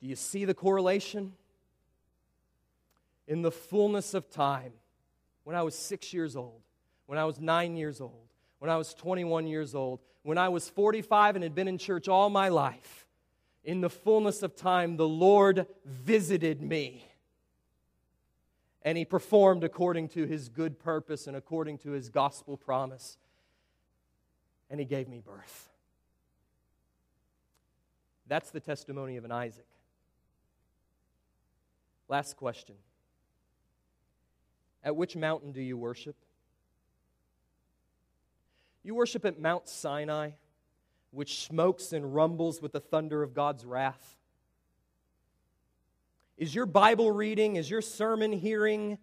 Do 0.00 0.06
you 0.06 0.16
see 0.16 0.44
the 0.44 0.54
correlation? 0.54 1.32
In 3.26 3.40
the 3.40 3.50
fullness 3.50 4.12
of 4.12 4.30
time, 4.30 4.74
when 5.44 5.56
I 5.56 5.62
was 5.62 5.74
six 5.74 6.12
years 6.12 6.36
old, 6.36 6.60
when 7.06 7.18
I 7.18 7.24
was 7.24 7.40
nine 7.40 7.76
years 7.76 8.00
old, 8.00 8.28
when 8.58 8.70
I 8.70 8.76
was 8.76 8.94
21 8.94 9.46
years 9.46 9.74
old, 9.74 10.00
when 10.22 10.38
I 10.38 10.48
was 10.48 10.68
45 10.68 11.36
and 11.36 11.42
had 11.42 11.54
been 11.54 11.68
in 11.68 11.78
church 11.78 12.08
all 12.08 12.30
my 12.30 12.48
life, 12.48 13.06
in 13.62 13.80
the 13.80 13.90
fullness 13.90 14.42
of 14.42 14.56
time, 14.56 14.96
the 14.96 15.08
Lord 15.08 15.66
visited 15.84 16.60
me 16.62 17.06
and 18.84 18.98
he 18.98 19.04
performed 19.04 19.64
according 19.64 20.08
to 20.08 20.26
his 20.26 20.48
good 20.50 20.78
purpose 20.78 21.26
and 21.26 21.36
according 21.36 21.78
to 21.78 21.92
his 21.92 22.10
gospel 22.10 22.56
promise. 22.56 23.16
And 24.68 24.78
he 24.78 24.84
gave 24.84 25.08
me 25.08 25.20
birth. 25.20 25.70
That's 28.26 28.50
the 28.50 28.60
testimony 28.60 29.16
of 29.16 29.24
an 29.24 29.32
Isaac. 29.32 29.66
Last 32.08 32.36
question 32.36 32.76
At 34.82 34.96
which 34.96 35.16
mountain 35.16 35.52
do 35.52 35.62
you 35.62 35.78
worship? 35.78 36.16
You 38.86 38.94
worship 38.94 39.24
at 39.24 39.40
Mount 39.40 39.66
Sinai, 39.66 40.32
which 41.10 41.46
smokes 41.46 41.94
and 41.94 42.14
rumbles 42.14 42.60
with 42.60 42.72
the 42.72 42.80
thunder 42.80 43.22
of 43.22 43.32
God's 43.32 43.64
wrath. 43.64 44.18
Is 46.36 46.54
your 46.54 46.66
Bible 46.66 47.10
reading, 47.10 47.56
is 47.56 47.70
your 47.70 47.80
sermon 47.80 48.30
hearing 48.30 48.98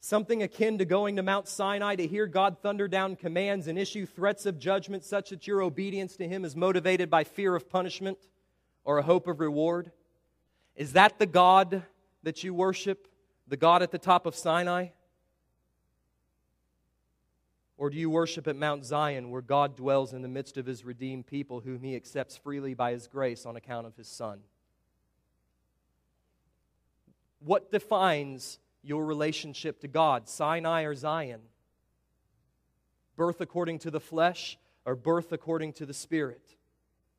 something 0.00 0.42
akin 0.42 0.78
to 0.78 0.86
going 0.86 1.16
to 1.16 1.22
Mount 1.22 1.48
Sinai 1.48 1.96
to 1.96 2.06
hear 2.06 2.26
God 2.26 2.56
thunder 2.62 2.88
down 2.88 3.14
commands 3.14 3.66
and 3.66 3.78
issue 3.78 4.06
threats 4.06 4.46
of 4.46 4.58
judgment 4.58 5.04
such 5.04 5.28
that 5.30 5.46
your 5.46 5.60
obedience 5.60 6.16
to 6.16 6.26
Him 6.26 6.42
is 6.42 6.56
motivated 6.56 7.10
by 7.10 7.24
fear 7.24 7.54
of 7.54 7.68
punishment 7.68 8.16
or 8.84 8.96
a 8.96 9.02
hope 9.02 9.26
of 9.26 9.40
reward? 9.40 9.92
Is 10.76 10.94
that 10.94 11.18
the 11.18 11.26
God 11.26 11.82
that 12.22 12.42
you 12.42 12.54
worship, 12.54 13.06
the 13.46 13.58
God 13.58 13.82
at 13.82 13.90
the 13.90 13.98
top 13.98 14.24
of 14.24 14.34
Sinai? 14.34 14.88
Or 17.78 17.90
do 17.90 17.98
you 17.98 18.08
worship 18.08 18.48
at 18.48 18.56
Mount 18.56 18.84
Zion, 18.84 19.30
where 19.30 19.42
God 19.42 19.76
dwells 19.76 20.14
in 20.14 20.22
the 20.22 20.28
midst 20.28 20.56
of 20.56 20.64
his 20.64 20.84
redeemed 20.84 21.26
people, 21.26 21.60
whom 21.60 21.82
he 21.82 21.94
accepts 21.94 22.36
freely 22.36 22.72
by 22.72 22.92
his 22.92 23.06
grace 23.06 23.44
on 23.44 23.56
account 23.56 23.86
of 23.86 23.96
his 23.96 24.08
Son? 24.08 24.40
What 27.40 27.70
defines 27.70 28.58
your 28.82 29.04
relationship 29.04 29.80
to 29.80 29.88
God, 29.88 30.28
Sinai 30.28 30.84
or 30.84 30.94
Zion? 30.94 31.42
Birth 33.14 33.40
according 33.40 33.80
to 33.80 33.90
the 33.90 34.00
flesh 34.00 34.58
or 34.86 34.96
birth 34.96 35.32
according 35.32 35.74
to 35.74 35.86
the 35.86 35.94
Spirit, 35.94 36.56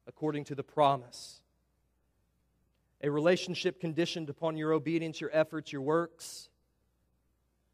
according 0.07 0.45
to 0.45 0.55
the 0.55 0.63
promise? 0.63 1.41
A 3.03 3.11
relationship 3.11 3.79
conditioned 3.79 4.29
upon 4.29 4.57
your 4.57 4.73
obedience, 4.73 5.21
your 5.21 5.29
efforts, 5.31 5.71
your 5.71 5.83
works? 5.83 6.49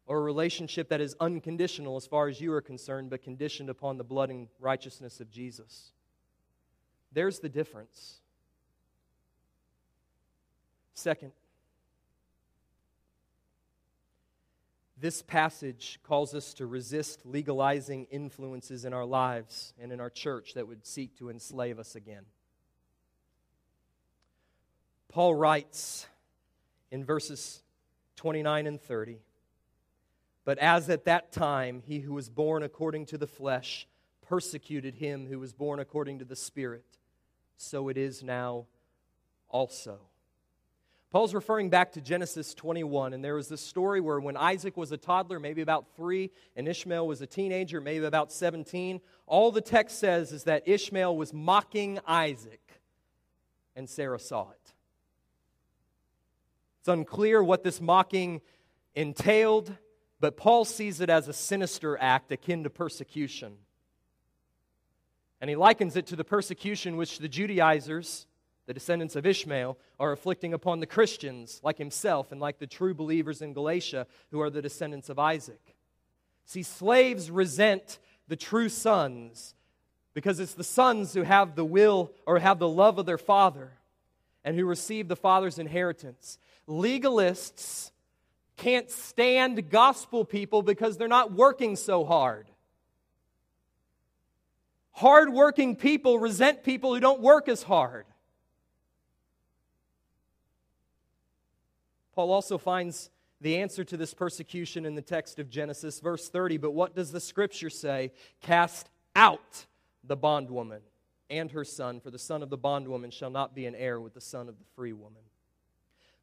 Or 0.06 0.18
a 0.18 0.22
relationship 0.22 0.90
that 0.90 1.00
is 1.00 1.16
unconditional 1.18 1.96
as 1.96 2.06
far 2.06 2.28
as 2.28 2.40
you 2.40 2.52
are 2.52 2.60
concerned, 2.60 3.10
but 3.10 3.22
conditioned 3.22 3.70
upon 3.70 3.96
the 3.96 4.04
blood 4.04 4.30
and 4.30 4.48
righteousness 4.60 5.20
of 5.20 5.30
Jesus? 5.30 5.92
There's 7.12 7.38
the 7.38 7.48
difference. 7.48 8.20
Second, 10.92 11.32
This 15.04 15.20
passage 15.20 15.98
calls 16.02 16.34
us 16.34 16.54
to 16.54 16.66
resist 16.66 17.26
legalizing 17.26 18.06
influences 18.10 18.86
in 18.86 18.94
our 18.94 19.04
lives 19.04 19.74
and 19.78 19.92
in 19.92 20.00
our 20.00 20.08
church 20.08 20.54
that 20.54 20.66
would 20.66 20.86
seek 20.86 21.14
to 21.18 21.28
enslave 21.28 21.78
us 21.78 21.94
again. 21.94 22.22
Paul 25.08 25.34
writes 25.34 26.06
in 26.90 27.04
verses 27.04 27.62
29 28.16 28.66
and 28.66 28.80
30 28.80 29.18
But 30.44 30.58
as 30.58 30.90
at 30.90 31.04
that 31.06 31.32
time 31.32 31.82
he 31.86 32.00
who 32.00 32.14
was 32.14 32.28
born 32.28 32.62
according 32.62 33.06
to 33.06 33.18
the 33.18 33.26
flesh 33.26 33.86
persecuted 34.26 34.94
him 34.94 35.26
who 35.26 35.38
was 35.38 35.52
born 35.52 35.80
according 35.80 36.18
to 36.18 36.24
the 36.24 36.36
Spirit, 36.36 36.84
so 37.56 37.88
it 37.88 37.96
is 37.96 38.22
now 38.22 38.66
also. 39.48 39.98
Paul's 41.14 41.32
referring 41.32 41.70
back 41.70 41.92
to 41.92 42.00
Genesis 42.00 42.54
21, 42.54 43.12
and 43.12 43.24
there 43.24 43.36
was 43.36 43.46
this 43.46 43.60
story 43.60 44.00
where 44.00 44.18
when 44.18 44.36
Isaac 44.36 44.76
was 44.76 44.90
a 44.90 44.96
toddler, 44.96 45.38
maybe 45.38 45.62
about 45.62 45.86
three, 45.94 46.32
and 46.56 46.66
Ishmael 46.66 47.06
was 47.06 47.20
a 47.20 47.26
teenager, 47.26 47.80
maybe 47.80 48.04
about 48.04 48.32
17, 48.32 49.00
all 49.28 49.52
the 49.52 49.60
text 49.60 50.00
says 50.00 50.32
is 50.32 50.42
that 50.42 50.66
Ishmael 50.66 51.16
was 51.16 51.32
mocking 51.32 52.00
Isaac, 52.04 52.80
and 53.76 53.88
Sarah 53.88 54.18
saw 54.18 54.50
it. 54.50 54.72
It's 56.80 56.88
unclear 56.88 57.44
what 57.44 57.62
this 57.62 57.80
mocking 57.80 58.40
entailed, 58.96 59.72
but 60.24 60.38
Paul 60.38 60.64
sees 60.64 61.02
it 61.02 61.10
as 61.10 61.28
a 61.28 61.34
sinister 61.34 61.98
act 62.00 62.32
akin 62.32 62.64
to 62.64 62.70
persecution. 62.70 63.58
And 65.38 65.50
he 65.50 65.54
likens 65.54 65.96
it 65.96 66.06
to 66.06 66.16
the 66.16 66.24
persecution 66.24 66.96
which 66.96 67.18
the 67.18 67.28
Judaizers 67.28 68.26
the 68.64 68.72
descendants 68.72 69.16
of 69.16 69.26
Ishmael, 69.26 69.76
are 70.00 70.12
afflicting 70.12 70.54
upon 70.54 70.80
the 70.80 70.86
Christians 70.86 71.60
like 71.62 71.76
himself 71.76 72.32
and 72.32 72.40
like 72.40 72.58
the 72.58 72.66
true 72.66 72.94
believers 72.94 73.42
in 73.42 73.52
Galatia 73.52 74.06
who 74.30 74.40
are 74.40 74.48
the 74.48 74.62
descendants 74.62 75.10
of 75.10 75.18
Isaac. 75.18 75.76
See, 76.46 76.62
slaves 76.62 77.30
resent 77.30 77.98
the 78.26 78.36
true 78.36 78.70
sons 78.70 79.54
because 80.14 80.40
it's 80.40 80.54
the 80.54 80.64
sons 80.64 81.12
who 81.12 81.24
have 81.24 81.54
the 81.54 81.66
will 81.66 82.12
or 82.26 82.38
have 82.38 82.58
the 82.58 82.66
love 82.66 82.96
of 82.96 83.04
their 83.04 83.18
father 83.18 83.72
and 84.42 84.56
who 84.56 84.64
receive 84.64 85.08
the 85.08 85.16
father's 85.16 85.58
inheritance. 85.58 86.38
Legalists 86.66 87.90
can't 88.56 88.90
stand 88.90 89.70
gospel 89.70 90.24
people 90.24 90.62
because 90.62 90.96
they're 90.96 91.08
not 91.08 91.32
working 91.32 91.76
so 91.76 92.04
hard. 92.04 92.46
Hardworking 94.92 95.74
people 95.76 96.18
resent 96.18 96.62
people 96.62 96.94
who 96.94 97.00
don't 97.00 97.20
work 97.20 97.48
as 97.48 97.64
hard. 97.64 98.06
Paul 102.14 102.30
also 102.30 102.58
finds 102.58 103.10
the 103.40 103.56
answer 103.56 103.82
to 103.84 103.96
this 103.96 104.14
persecution 104.14 104.86
in 104.86 104.94
the 104.94 105.02
text 105.02 105.40
of 105.40 105.50
Genesis, 105.50 105.98
verse 105.98 106.28
30. 106.28 106.58
But 106.58 106.70
what 106.70 106.94
does 106.94 107.10
the 107.10 107.20
scripture 107.20 107.70
say? 107.70 108.12
Cast 108.40 108.88
out 109.16 109.66
the 110.04 110.16
bondwoman 110.16 110.80
and 111.28 111.50
her 111.50 111.64
son, 111.64 112.00
for 112.00 112.10
the 112.10 112.18
son 112.18 112.42
of 112.42 112.50
the 112.50 112.56
bondwoman 112.56 113.10
shall 113.10 113.30
not 113.30 113.54
be 113.54 113.66
an 113.66 113.74
heir 113.74 114.00
with 114.00 114.14
the 114.14 114.20
son 114.20 114.48
of 114.48 114.58
the 114.58 114.64
free 114.76 114.92
woman. 114.92 115.22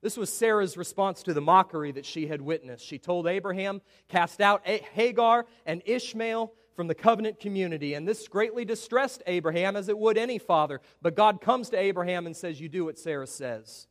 This 0.01 0.17
was 0.17 0.33
Sarah's 0.33 0.77
response 0.77 1.21
to 1.23 1.33
the 1.33 1.41
mockery 1.41 1.91
that 1.91 2.05
she 2.05 2.27
had 2.27 2.41
witnessed. 2.41 2.85
She 2.85 2.97
told 2.97 3.27
Abraham, 3.27 3.81
Cast 4.07 4.41
out 4.41 4.65
Hagar 4.65 5.45
and 5.65 5.83
Ishmael 5.85 6.51
from 6.75 6.87
the 6.87 6.95
covenant 6.95 7.39
community. 7.39 7.93
And 7.93 8.07
this 8.07 8.27
greatly 8.27 8.65
distressed 8.65 9.21
Abraham, 9.27 9.75
as 9.75 9.89
it 9.89 9.97
would 9.97 10.17
any 10.17 10.39
father. 10.39 10.81
But 11.01 11.15
God 11.15 11.39
comes 11.39 11.69
to 11.69 11.77
Abraham 11.77 12.25
and 12.25 12.35
says, 12.35 12.59
You 12.59 12.67
do 12.67 12.85
what 12.85 12.97
Sarah 12.97 13.27
says. 13.27 13.87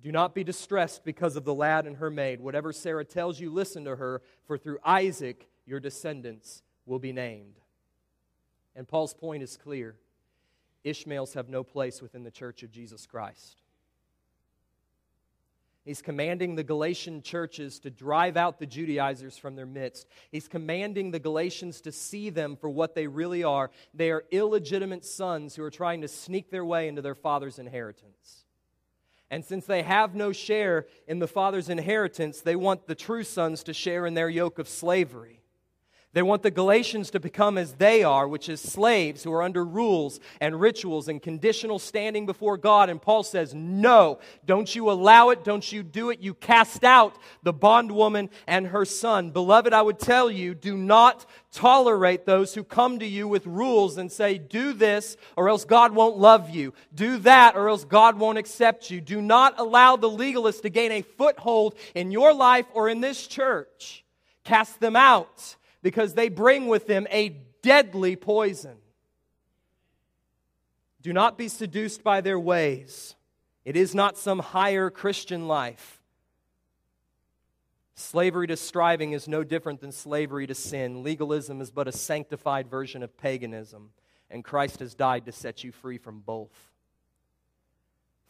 Do 0.00 0.12
not 0.12 0.34
be 0.34 0.44
distressed 0.44 1.04
because 1.04 1.34
of 1.34 1.44
the 1.44 1.54
lad 1.54 1.86
and 1.86 1.96
her 1.96 2.10
maid. 2.10 2.40
Whatever 2.40 2.72
Sarah 2.72 3.06
tells 3.06 3.40
you, 3.40 3.50
listen 3.50 3.84
to 3.86 3.96
her, 3.96 4.20
for 4.46 4.58
through 4.58 4.78
Isaac 4.84 5.48
your 5.66 5.80
descendants 5.80 6.62
will 6.86 6.98
be 6.98 7.12
named. 7.12 7.58
And 8.76 8.86
Paul's 8.86 9.14
point 9.14 9.42
is 9.42 9.56
clear 9.56 9.96
Ishmaels 10.84 11.32
have 11.34 11.48
no 11.48 11.64
place 11.64 12.02
within 12.02 12.22
the 12.22 12.30
church 12.30 12.62
of 12.62 12.70
Jesus 12.70 13.06
Christ. 13.06 13.63
He's 15.84 16.00
commanding 16.00 16.54
the 16.54 16.64
Galatian 16.64 17.20
churches 17.20 17.78
to 17.80 17.90
drive 17.90 18.38
out 18.38 18.58
the 18.58 18.66
Judaizers 18.66 19.36
from 19.36 19.54
their 19.54 19.66
midst. 19.66 20.08
He's 20.32 20.48
commanding 20.48 21.10
the 21.10 21.18
Galatians 21.18 21.82
to 21.82 21.92
see 21.92 22.30
them 22.30 22.56
for 22.56 22.70
what 22.70 22.94
they 22.94 23.06
really 23.06 23.44
are. 23.44 23.70
They 23.92 24.10
are 24.10 24.24
illegitimate 24.30 25.04
sons 25.04 25.54
who 25.54 25.62
are 25.62 25.70
trying 25.70 26.00
to 26.00 26.08
sneak 26.08 26.50
their 26.50 26.64
way 26.64 26.88
into 26.88 27.02
their 27.02 27.14
father's 27.14 27.58
inheritance. 27.58 28.46
And 29.30 29.44
since 29.44 29.66
they 29.66 29.82
have 29.82 30.14
no 30.14 30.32
share 30.32 30.86
in 31.06 31.18
the 31.18 31.28
father's 31.28 31.68
inheritance, 31.68 32.40
they 32.40 32.56
want 32.56 32.86
the 32.86 32.94
true 32.94 33.24
sons 33.24 33.62
to 33.64 33.74
share 33.74 34.06
in 34.06 34.14
their 34.14 34.30
yoke 34.30 34.58
of 34.58 34.68
slavery. 34.68 35.43
They 36.14 36.22
want 36.22 36.44
the 36.44 36.52
Galatians 36.52 37.10
to 37.10 37.20
become 37.20 37.58
as 37.58 37.72
they 37.74 38.04
are, 38.04 38.28
which 38.28 38.48
is 38.48 38.60
slaves 38.60 39.24
who 39.24 39.32
are 39.32 39.42
under 39.42 39.64
rules 39.64 40.20
and 40.40 40.60
rituals 40.60 41.08
and 41.08 41.20
conditional 41.20 41.80
standing 41.80 42.24
before 42.24 42.56
God. 42.56 42.88
And 42.88 43.02
Paul 43.02 43.24
says, 43.24 43.52
No, 43.52 44.20
don't 44.46 44.72
you 44.72 44.92
allow 44.92 45.30
it. 45.30 45.42
Don't 45.42 45.72
you 45.72 45.82
do 45.82 46.10
it. 46.10 46.20
You 46.20 46.34
cast 46.34 46.84
out 46.84 47.18
the 47.42 47.52
bondwoman 47.52 48.30
and 48.46 48.68
her 48.68 48.84
son. 48.84 49.32
Beloved, 49.32 49.72
I 49.72 49.82
would 49.82 49.98
tell 49.98 50.30
you, 50.30 50.54
do 50.54 50.76
not 50.76 51.26
tolerate 51.50 52.26
those 52.26 52.54
who 52.54 52.62
come 52.62 53.00
to 53.00 53.06
you 53.06 53.26
with 53.26 53.44
rules 53.44 53.98
and 53.98 54.10
say, 54.10 54.38
Do 54.38 54.72
this 54.72 55.16
or 55.36 55.48
else 55.48 55.64
God 55.64 55.96
won't 55.96 56.16
love 56.16 56.48
you. 56.48 56.74
Do 56.94 57.18
that 57.18 57.56
or 57.56 57.68
else 57.68 57.84
God 57.84 58.20
won't 58.20 58.38
accept 58.38 58.88
you. 58.88 59.00
Do 59.00 59.20
not 59.20 59.58
allow 59.58 59.96
the 59.96 60.08
legalist 60.08 60.62
to 60.62 60.70
gain 60.70 60.92
a 60.92 61.02
foothold 61.02 61.74
in 61.96 62.12
your 62.12 62.32
life 62.32 62.66
or 62.72 62.88
in 62.88 63.00
this 63.00 63.26
church. 63.26 64.04
Cast 64.44 64.78
them 64.78 64.94
out 64.94 65.56
because 65.84 66.14
they 66.14 66.30
bring 66.30 66.66
with 66.66 66.86
them 66.86 67.06
a 67.10 67.28
deadly 67.60 68.16
poison. 68.16 68.78
Do 71.02 71.12
not 71.12 71.36
be 71.36 71.48
seduced 71.48 72.02
by 72.02 72.22
their 72.22 72.40
ways. 72.40 73.14
It 73.66 73.76
is 73.76 73.94
not 73.94 74.16
some 74.16 74.38
higher 74.38 74.88
Christian 74.88 75.46
life. 75.46 76.00
Slavery 77.96 78.46
to 78.46 78.56
striving 78.56 79.12
is 79.12 79.28
no 79.28 79.44
different 79.44 79.82
than 79.82 79.92
slavery 79.92 80.46
to 80.46 80.54
sin. 80.54 81.02
Legalism 81.02 81.60
is 81.60 81.70
but 81.70 81.86
a 81.86 81.92
sanctified 81.92 82.66
version 82.70 83.02
of 83.02 83.18
paganism, 83.18 83.90
and 84.30 84.42
Christ 84.42 84.80
has 84.80 84.94
died 84.94 85.26
to 85.26 85.32
set 85.32 85.64
you 85.64 85.70
free 85.70 85.98
from 85.98 86.20
both. 86.20 86.72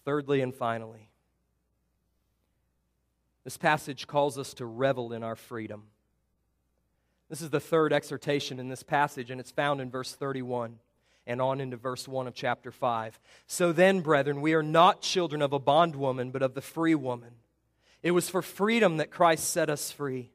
Thirdly 0.05 0.41
and 0.41 0.53
finally, 0.53 1.09
this 3.45 3.57
passage 3.57 4.09
calls 4.09 4.39
us 4.39 4.55
to 4.55 4.67
revel 4.67 5.13
in 5.13 5.23
our 5.23 5.37
freedom. 5.37 5.85
This 7.29 7.43
is 7.43 7.51
the 7.51 7.61
third 7.61 7.93
exhortation 7.93 8.61
in 8.61 8.69
this 8.69 8.83
passage, 8.83 9.31
and 9.31 9.41
it's 9.41 9.51
found 9.51 9.81
in 9.81 9.91
verse 9.91 10.13
31 10.13 10.79
and 11.27 11.41
on 11.41 11.61
into 11.61 11.77
verse 11.77 12.07
1 12.07 12.27
of 12.27 12.35
chapter 12.35 12.71
5. 12.71 13.19
So 13.47 13.73
then, 13.73 14.01
brethren, 14.01 14.43
we 14.43 14.55
are 14.55 14.63
not 14.63 15.01
children 15.01 15.41
of 15.41 15.53
a 15.53 15.59
bondwoman, 15.59 16.31
but 16.31 16.43
of 16.43 16.55
the 16.55 16.61
free 16.61 16.95
woman. 16.95 17.31
It 18.03 18.11
was 18.11 18.29
for 18.29 18.43
freedom 18.43 18.99
that 18.99 19.11
Christ 19.11 19.49
set 19.49 19.71
us 19.71 19.91
free. 19.91 20.31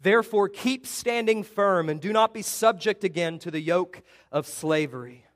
Therefore, 0.00 0.48
keep 0.48 0.86
standing 0.86 1.42
firm 1.42 1.88
and 1.88 2.00
do 2.00 2.12
not 2.12 2.32
be 2.32 2.42
subject 2.42 3.04
again 3.04 3.38
to 3.40 3.50
the 3.50 3.60
yoke 3.60 4.02
of 4.30 4.46
slavery. 4.46 5.26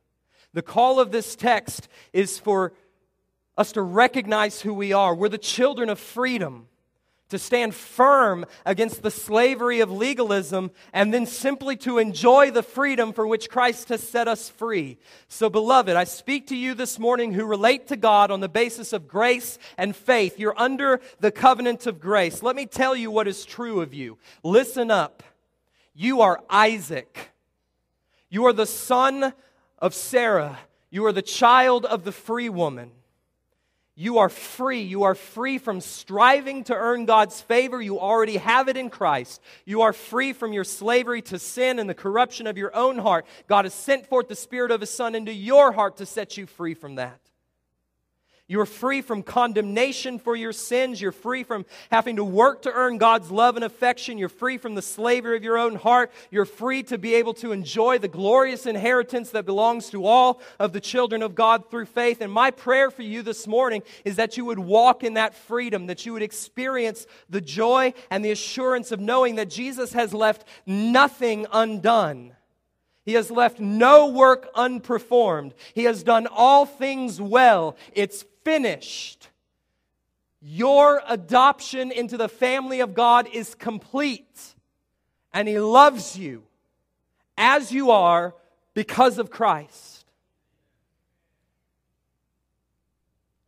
The 0.55 0.62
call 0.62 0.99
of 0.99 1.12
this 1.12 1.36
text 1.36 1.88
is 2.14 2.38
for 2.38 2.72
us 3.59 3.72
to 3.72 3.82
recognize 3.82 4.62
who 4.62 4.72
we 4.72 4.92
are. 4.92 5.14
We're 5.14 5.28
the 5.28 5.38
children 5.38 5.90
of 5.90 5.99
freedom 5.99 6.68
to 7.28 7.38
stand 7.38 7.74
firm 7.74 8.44
against 8.64 9.02
the 9.02 9.10
slavery 9.10 9.80
of 9.80 9.90
legalism, 9.90 10.70
and 10.92 11.12
then 11.12 11.26
simply 11.26 11.76
to 11.76 11.98
enjoy 11.98 12.50
the 12.50 12.62
freedom 12.62 13.12
for 13.12 13.26
which 13.26 13.50
Christ 13.50 13.88
has 13.88 14.02
set 14.02 14.28
us 14.28 14.48
free. 14.48 14.98
So, 15.28 15.50
beloved, 15.50 15.96
I 15.96 16.04
speak 16.04 16.46
to 16.48 16.56
you 16.56 16.74
this 16.74 16.98
morning 16.98 17.32
who 17.32 17.44
relate 17.44 17.88
to 17.88 17.96
God 17.96 18.30
on 18.30 18.40
the 18.40 18.48
basis 18.48 18.92
of 18.92 19.08
grace 19.08 19.58
and 19.76 19.96
faith. 19.96 20.38
You're 20.38 20.58
under 20.58 21.00
the 21.18 21.32
covenant 21.32 21.86
of 21.86 22.00
grace. 22.00 22.42
Let 22.42 22.54
me 22.54 22.66
tell 22.66 22.94
you 22.94 23.10
what 23.10 23.26
is 23.26 23.44
true 23.44 23.80
of 23.80 23.92
you. 23.92 24.18
Listen 24.44 24.90
up. 24.90 25.22
You 25.94 26.20
are 26.20 26.40
Isaac. 26.48 27.30
You 28.28 28.46
are 28.46 28.52
the 28.52 28.66
son 28.66 29.32
of 29.78 29.94
Sarah. 29.94 30.58
You 30.90 31.06
are 31.06 31.12
the 31.12 31.22
child 31.22 31.84
of 31.84 32.04
the 32.04 32.12
free 32.12 32.48
woman. 32.48 32.92
You 33.99 34.18
are 34.18 34.28
free. 34.28 34.82
You 34.82 35.05
are 35.05 35.14
free 35.14 35.57
from 35.57 35.80
striving 35.80 36.64
to 36.64 36.74
earn 36.74 37.07
God's 37.07 37.40
favor. 37.40 37.80
You 37.80 37.99
already 37.99 38.36
have 38.36 38.68
it 38.68 38.76
in 38.76 38.90
Christ. 38.90 39.40
You 39.64 39.82
are 39.82 39.94
free 39.94 40.34
from 40.34 40.53
your 40.53 40.64
slavery 40.64 41.22
to 41.22 41.38
sin 41.38 41.78
and 41.78 41.88
the 41.88 41.94
corruption 41.94 42.47
of 42.47 42.59
your 42.59 42.76
own 42.76 42.99
heart. 42.99 43.24
God 43.49 43.64
has 43.64 43.72
sent 43.72 44.07
forth 44.07 44.28
the 44.28 44.36
Spirit 44.36 44.70
of 44.70 44.82
His 44.82 44.90
Son 44.90 45.14
into 45.14 45.32
your 45.32 45.72
heart 45.72 45.97
to 45.97 46.07
set 46.07 46.36
you 46.36 46.44
free 46.44 46.74
from 46.74 46.97
that. 46.97 47.18
You're 48.49 48.66
free 48.66 49.03
from 49.03 49.24
condemnation 49.24 50.20
for 50.20 50.36
your 50.36 50.53
sins. 50.53 51.01
You're 51.01 51.11
free 51.11 51.42
from 51.42 51.66
having 51.90 52.16
to 52.16 52.24
work 52.24 52.62
to 52.62 52.72
earn 52.72 52.97
God's 52.97 53.28
love 53.32 53.57
and 53.57 53.64
affection. 53.64 54.18
You're 54.18 54.28
free 54.28 54.57
from 54.57 54.76
the 54.76 54.82
slavery 54.82 55.36
of 55.36 55.42
your 55.42 55.59
own 55.59 55.74
heart. 55.74 56.12
You're 56.30 56.44
free 56.44 56.84
to 56.84 56.97
be 56.97 57.16
able 57.16 57.34
to 57.34 57.51
enjoy 57.51 57.99
the 57.99 58.07
glorious 58.07 58.64
inheritance 58.64 59.30
that 59.30 59.47
belongs 59.47 59.90
to 59.90 60.07
all 60.07 60.40
of 60.61 60.72
the 60.72 60.80
children 60.80 61.22
of 61.22 61.34
God 61.34 61.68
through 61.70 61.86
faith. 61.86 62.20
And 62.20 62.30
my 62.30 62.53
prayer 62.53 62.92
for 62.92 63.03
you 63.03 63.22
this 63.22 63.49
morning 63.49 63.82
is 64.05 64.14
that 64.14 64.36
you 64.36 64.44
would 64.44 64.61
walk 64.61 65.03
in 65.03 65.14
that 65.14 65.34
freedom, 65.34 65.86
that 65.86 66.07
you 66.07 66.12
would 66.12 66.22
experience 66.22 67.05
the 67.28 67.40
joy 67.40 67.94
and 68.11 68.24
the 68.24 68.30
assurance 68.30 68.92
of 68.92 69.01
knowing 69.01 69.34
that 69.36 69.51
Jesus 69.51 69.92
has 69.92 70.14
left 70.14 70.44
nothing 70.66 71.47
undone. 71.53 72.32
He 73.05 73.14
has 73.14 73.30
left 73.30 73.61
no 73.61 74.09
work 74.09 74.53
unperformed. 74.55 75.53
He 75.74 75.84
has 75.84 76.03
done 76.03 76.26
all 76.26 76.66
things 76.66 77.20
well. 77.20 77.76
It's 77.92 78.24
finished. 78.47 79.28
Your 80.40 81.03
adoption 81.09 81.90
into 81.90 82.16
the 82.16 82.28
family 82.28 82.78
of 82.78 82.94
God 82.94 83.26
is 83.32 83.57
complete. 83.57 84.55
And 85.32 85.49
He 85.49 85.59
loves 85.59 86.16
you 86.16 86.44
as 87.36 87.72
you 87.72 87.90
are 87.90 88.36
because 88.72 89.18
of 89.18 89.30
Christ. 89.30 90.05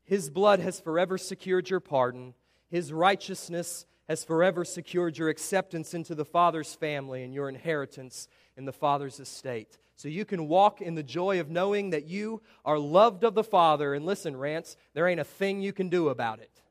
His 0.02 0.30
blood 0.30 0.58
has 0.58 0.80
forever 0.80 1.16
secured 1.16 1.70
your 1.70 1.78
pardon. 1.78 2.34
His 2.68 2.92
righteousness 2.92 3.86
has 4.08 4.24
forever 4.24 4.64
secured 4.64 5.16
your 5.16 5.28
acceptance 5.28 5.94
into 5.94 6.16
the 6.16 6.24
Father's 6.24 6.74
family 6.74 7.22
and 7.22 7.32
your 7.32 7.48
inheritance 7.48 8.26
in 8.56 8.64
the 8.64 8.72
Father's 8.72 9.20
estate 9.20 9.78
so 9.98 10.06
you 10.06 10.24
can 10.24 10.46
walk 10.46 10.80
in 10.80 10.94
the 10.94 11.02
joy 11.02 11.40
of 11.40 11.50
knowing 11.50 11.90
that 11.90 12.06
you 12.06 12.40
are 12.64 12.78
loved 12.78 13.24
of 13.24 13.34
the 13.34 13.42
Father. 13.42 13.94
And 13.94 14.06
listen, 14.06 14.36
Rants, 14.36 14.76
there 14.94 15.08
ain't 15.08 15.18
a 15.18 15.24
thing 15.24 15.60
you 15.60 15.72
can 15.72 15.88
do 15.88 16.08
about 16.08 16.38
it. 16.38 16.62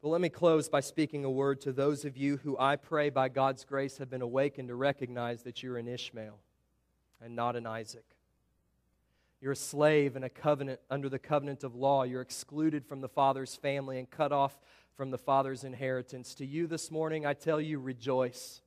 But 0.00 0.10
let 0.10 0.20
me 0.20 0.28
close 0.28 0.68
by 0.68 0.78
speaking 0.78 1.24
a 1.24 1.30
word 1.30 1.60
to 1.62 1.72
those 1.72 2.04
of 2.04 2.16
you 2.16 2.36
who 2.36 2.56
I 2.56 2.76
pray 2.76 3.10
by 3.10 3.28
God's 3.28 3.64
grace 3.64 3.98
have 3.98 4.08
been 4.08 4.22
awakened 4.22 4.68
to 4.68 4.76
recognize 4.76 5.42
that 5.42 5.64
you're 5.64 5.78
an 5.78 5.88
Ishmael 5.88 6.38
and 7.20 7.34
not 7.34 7.56
an 7.56 7.66
Isaac. 7.66 8.06
You're 9.40 9.52
a 9.52 9.56
slave 9.56 10.14
in 10.14 10.22
a 10.22 10.28
covenant 10.28 10.78
under 10.90 11.08
the 11.08 11.18
covenant 11.18 11.64
of 11.64 11.74
law. 11.74 12.04
You're 12.04 12.22
excluded 12.22 12.86
from 12.86 13.00
the 13.00 13.08
Father's 13.08 13.56
family 13.56 13.98
and 13.98 14.08
cut 14.08 14.30
off 14.30 14.60
from 14.96 15.10
the 15.10 15.18
Father's 15.18 15.64
inheritance. 15.64 16.36
To 16.36 16.46
you 16.46 16.68
this 16.68 16.88
morning, 16.92 17.26
I 17.26 17.34
tell 17.34 17.60
you, 17.60 17.80
rejoice. 17.80 18.61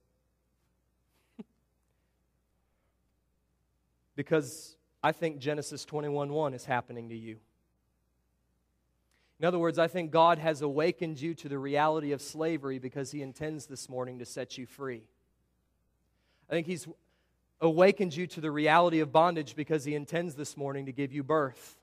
Because 4.16 4.76
I 5.04 5.12
think 5.12 5.40
Genesis 5.40 5.86
21:1 5.86 6.54
is 6.54 6.66
happening 6.66 7.10
to 7.10 7.16
you. 7.16 7.40
In 9.40 9.46
other 9.46 9.60
words, 9.60 9.78
I 9.78 9.88
think 9.88 10.12
God 10.12 10.40
has 10.40 10.62
awakened 10.62 11.20
you 11.20 11.34
to 11.36 11.50
the 11.50 11.60
reality 11.60 12.14
of 12.14 12.22
slavery 12.22 12.80
because 12.80 13.12
he 13.12 13.22
intends 13.22 13.66
this 13.66 13.90
morning 13.90 14.20
to 14.20 14.26
set 14.26 14.58
you 14.58 14.66
free. 14.66 15.04
I 16.50 16.54
think 16.54 16.68
he's 16.68 16.88
awakened 17.60 18.16
you 18.16 18.28
to 18.28 18.42
the 18.42 18.52
reality 18.52 19.00
of 19.00 19.12
bondage 19.12 19.56
because 19.56 19.84
he 19.84 19.96
intends 19.96 20.36
this 20.36 20.56
morning 20.56 20.86
to 20.86 20.94
give 20.94 21.12
you 21.12 21.24
birth. 21.24 21.78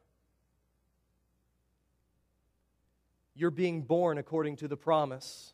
You're 3.35 3.51
being 3.51 3.83
born 3.83 4.19
according 4.19 4.57
to 4.57 4.69
the 4.69 4.77
promise 4.77 5.53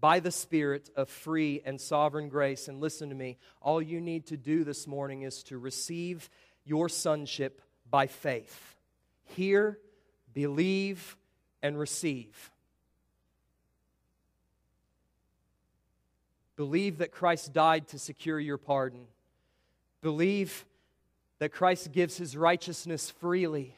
by 0.00 0.20
the 0.20 0.30
Spirit 0.30 0.90
of 0.96 1.08
free 1.08 1.62
and 1.64 1.80
sovereign 1.80 2.28
grace. 2.28 2.68
And 2.68 2.80
listen 2.80 3.08
to 3.08 3.14
me, 3.14 3.38
all 3.60 3.82
you 3.82 4.00
need 4.00 4.26
to 4.26 4.36
do 4.36 4.64
this 4.64 4.86
morning 4.86 5.22
is 5.22 5.42
to 5.44 5.58
receive 5.58 6.28
your 6.64 6.88
sonship 6.88 7.62
by 7.90 8.06
faith. 8.06 8.76
Hear, 9.24 9.78
believe, 10.32 11.16
and 11.62 11.78
receive. 11.78 12.50
Believe 16.56 16.98
that 16.98 17.12
Christ 17.12 17.52
died 17.52 17.88
to 17.88 17.98
secure 17.98 18.38
your 18.38 18.58
pardon. 18.58 19.06
Believe 20.02 20.64
that 21.38 21.52
Christ 21.52 21.92
gives 21.92 22.16
his 22.16 22.36
righteousness 22.36 23.10
freely 23.10 23.74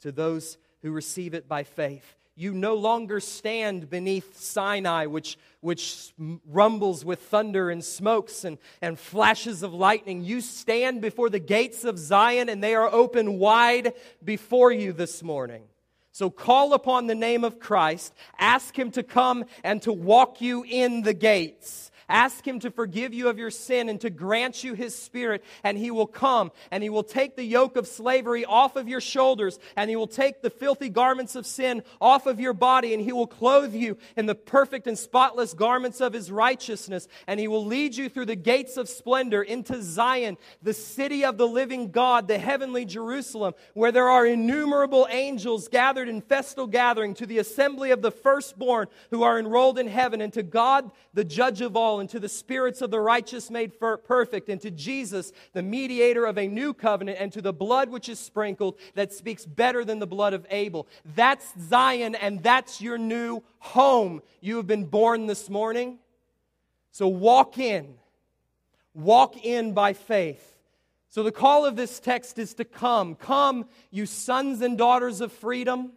to 0.00 0.10
those 0.10 0.56
who 0.82 0.90
receive 0.92 1.34
it 1.34 1.46
by 1.46 1.62
faith. 1.62 2.16
You 2.40 2.54
no 2.54 2.74
longer 2.74 3.20
stand 3.20 3.90
beneath 3.90 4.40
Sinai, 4.40 5.04
which, 5.04 5.36
which 5.60 6.14
rumbles 6.48 7.04
with 7.04 7.20
thunder 7.20 7.68
and 7.68 7.84
smokes 7.84 8.44
and, 8.44 8.56
and 8.80 8.98
flashes 8.98 9.62
of 9.62 9.74
lightning. 9.74 10.24
You 10.24 10.40
stand 10.40 11.02
before 11.02 11.28
the 11.28 11.38
gates 11.38 11.84
of 11.84 11.98
Zion, 11.98 12.48
and 12.48 12.64
they 12.64 12.74
are 12.74 12.90
open 12.90 13.38
wide 13.38 13.92
before 14.24 14.72
you 14.72 14.94
this 14.94 15.22
morning. 15.22 15.64
So 16.12 16.30
call 16.30 16.72
upon 16.72 17.08
the 17.08 17.14
name 17.14 17.44
of 17.44 17.60
Christ, 17.60 18.14
ask 18.38 18.74
Him 18.74 18.90
to 18.92 19.02
come 19.02 19.44
and 19.62 19.82
to 19.82 19.92
walk 19.92 20.40
you 20.40 20.64
in 20.66 21.02
the 21.02 21.12
gates. 21.12 21.90
Ask 22.10 22.46
Him 22.46 22.58
to 22.60 22.70
forgive 22.70 23.14
you 23.14 23.28
of 23.28 23.38
your 23.38 23.52
sin 23.52 23.88
and 23.88 24.00
to 24.00 24.10
grant 24.10 24.64
you 24.64 24.74
His 24.74 24.94
Spirit, 24.94 25.44
and 25.62 25.78
He 25.78 25.92
will 25.92 26.08
come 26.08 26.50
and 26.72 26.82
He 26.82 26.90
will 26.90 27.04
take 27.04 27.36
the 27.36 27.44
yoke 27.44 27.76
of 27.76 27.86
slavery 27.86 28.44
off 28.44 28.74
of 28.74 28.88
your 28.88 29.00
shoulders, 29.00 29.58
and 29.76 29.88
He 29.88 29.94
will 29.94 30.08
take 30.08 30.42
the 30.42 30.50
filthy 30.50 30.88
garments 30.88 31.36
of 31.36 31.46
sin 31.46 31.84
off 32.00 32.26
of 32.26 32.40
your 32.40 32.52
body, 32.52 32.92
and 32.92 33.02
He 33.02 33.12
will 33.12 33.28
clothe 33.28 33.74
you 33.74 33.96
in 34.16 34.26
the 34.26 34.34
perfect 34.34 34.88
and 34.88 34.98
spotless 34.98 35.54
garments 35.54 36.00
of 36.00 36.12
His 36.12 36.32
righteousness, 36.32 37.06
and 37.28 37.38
He 37.38 37.46
will 37.46 37.64
lead 37.64 37.94
you 37.94 38.08
through 38.08 38.26
the 38.26 38.34
gates 38.34 38.76
of 38.76 38.88
splendor 38.88 39.42
into 39.42 39.80
Zion, 39.80 40.36
the 40.62 40.74
city 40.74 41.24
of 41.24 41.38
the 41.38 41.46
living 41.46 41.92
God, 41.92 42.26
the 42.26 42.38
heavenly 42.38 42.84
Jerusalem, 42.84 43.54
where 43.74 43.92
there 43.92 44.08
are 44.08 44.26
innumerable 44.26 45.06
angels 45.10 45.68
gathered 45.68 46.08
in 46.08 46.20
festal 46.20 46.66
gathering 46.66 47.14
to 47.14 47.26
the 47.26 47.38
assembly 47.38 47.92
of 47.92 48.02
the 48.02 48.10
firstborn 48.10 48.88
who 49.10 49.22
are 49.22 49.38
enrolled 49.38 49.78
in 49.78 49.86
heaven, 49.86 50.20
and 50.20 50.32
to 50.32 50.42
God, 50.42 50.90
the 51.14 51.24
judge 51.24 51.60
of 51.60 51.76
all 51.76 51.99
and 52.00 52.10
to 52.10 52.18
the 52.18 52.28
spirits 52.28 52.82
of 52.82 52.90
the 52.90 53.00
righteous 53.00 53.50
made 53.50 53.78
perfect, 53.78 54.48
and 54.48 54.60
to 54.62 54.70
Jesus, 54.70 55.32
the 55.52 55.62
mediator 55.62 56.24
of 56.26 56.38
a 56.38 56.48
new 56.48 56.74
covenant, 56.74 57.18
and 57.20 57.32
to 57.32 57.42
the 57.42 57.52
blood 57.52 57.90
which 57.90 58.08
is 58.08 58.18
sprinkled 58.18 58.78
that 58.94 59.12
speaks 59.12 59.46
better 59.46 59.84
than 59.84 59.98
the 59.98 60.06
blood 60.06 60.34
of 60.34 60.46
Abel. 60.50 60.88
That's 61.14 61.46
Zion, 61.60 62.14
and 62.14 62.42
that's 62.42 62.80
your 62.80 62.98
new 62.98 63.42
home. 63.58 64.22
You 64.40 64.56
have 64.56 64.66
been 64.66 64.86
born 64.86 65.26
this 65.26 65.48
morning. 65.48 65.98
So 66.92 67.06
walk 67.06 67.58
in. 67.58 67.94
Walk 68.94 69.44
in 69.44 69.72
by 69.72 69.92
faith. 69.92 70.58
So 71.10 71.22
the 71.22 71.32
call 71.32 71.66
of 71.66 71.76
this 71.76 72.00
text 72.00 72.38
is 72.38 72.54
to 72.54 72.64
come. 72.64 73.14
Come, 73.14 73.66
you 73.90 74.06
sons 74.06 74.60
and 74.62 74.78
daughters 74.78 75.20
of 75.20 75.32
freedom. 75.32 75.92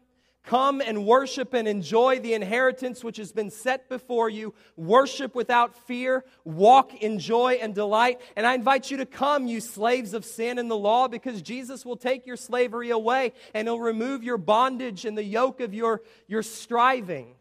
Come 0.46 0.82
and 0.82 1.06
worship 1.06 1.54
and 1.54 1.70
enjoy 1.70 2.20
the 2.20 2.34
inheritance 2.34 3.02
which 3.02 3.16
has 3.16 3.32
been 3.32 3.50
set 3.50 3.88
before 3.88 4.30
you. 4.30 4.54
Worship 4.76 5.36
without 5.36 5.74
fear. 5.88 6.26
Walk 6.44 6.94
in 7.02 7.18
joy 7.18 7.60
and 7.62 7.74
delight. 7.74 8.20
And 8.36 8.46
I 8.46 8.54
invite 8.54 8.92
you 8.92 8.98
to 8.98 9.06
come, 9.06 9.48
you 9.48 9.62
slaves 9.62 10.14
of 10.14 10.26
sin 10.26 10.60
and 10.60 10.70
the 10.70 10.78
law, 10.78 11.08
because 11.08 11.42
Jesus 11.42 11.86
will 11.86 11.96
take 11.96 12.26
your 12.26 12.36
slavery 12.36 12.90
away 12.90 13.32
and 13.54 13.70
he'll 13.70 13.80
remove 13.80 14.22
your 14.22 14.38
bondage 14.38 15.06
and 15.06 15.18
the 15.18 15.24
yoke 15.24 15.62
of 15.62 15.74
your, 15.74 16.02
your 16.28 16.44
striving. 16.44 17.36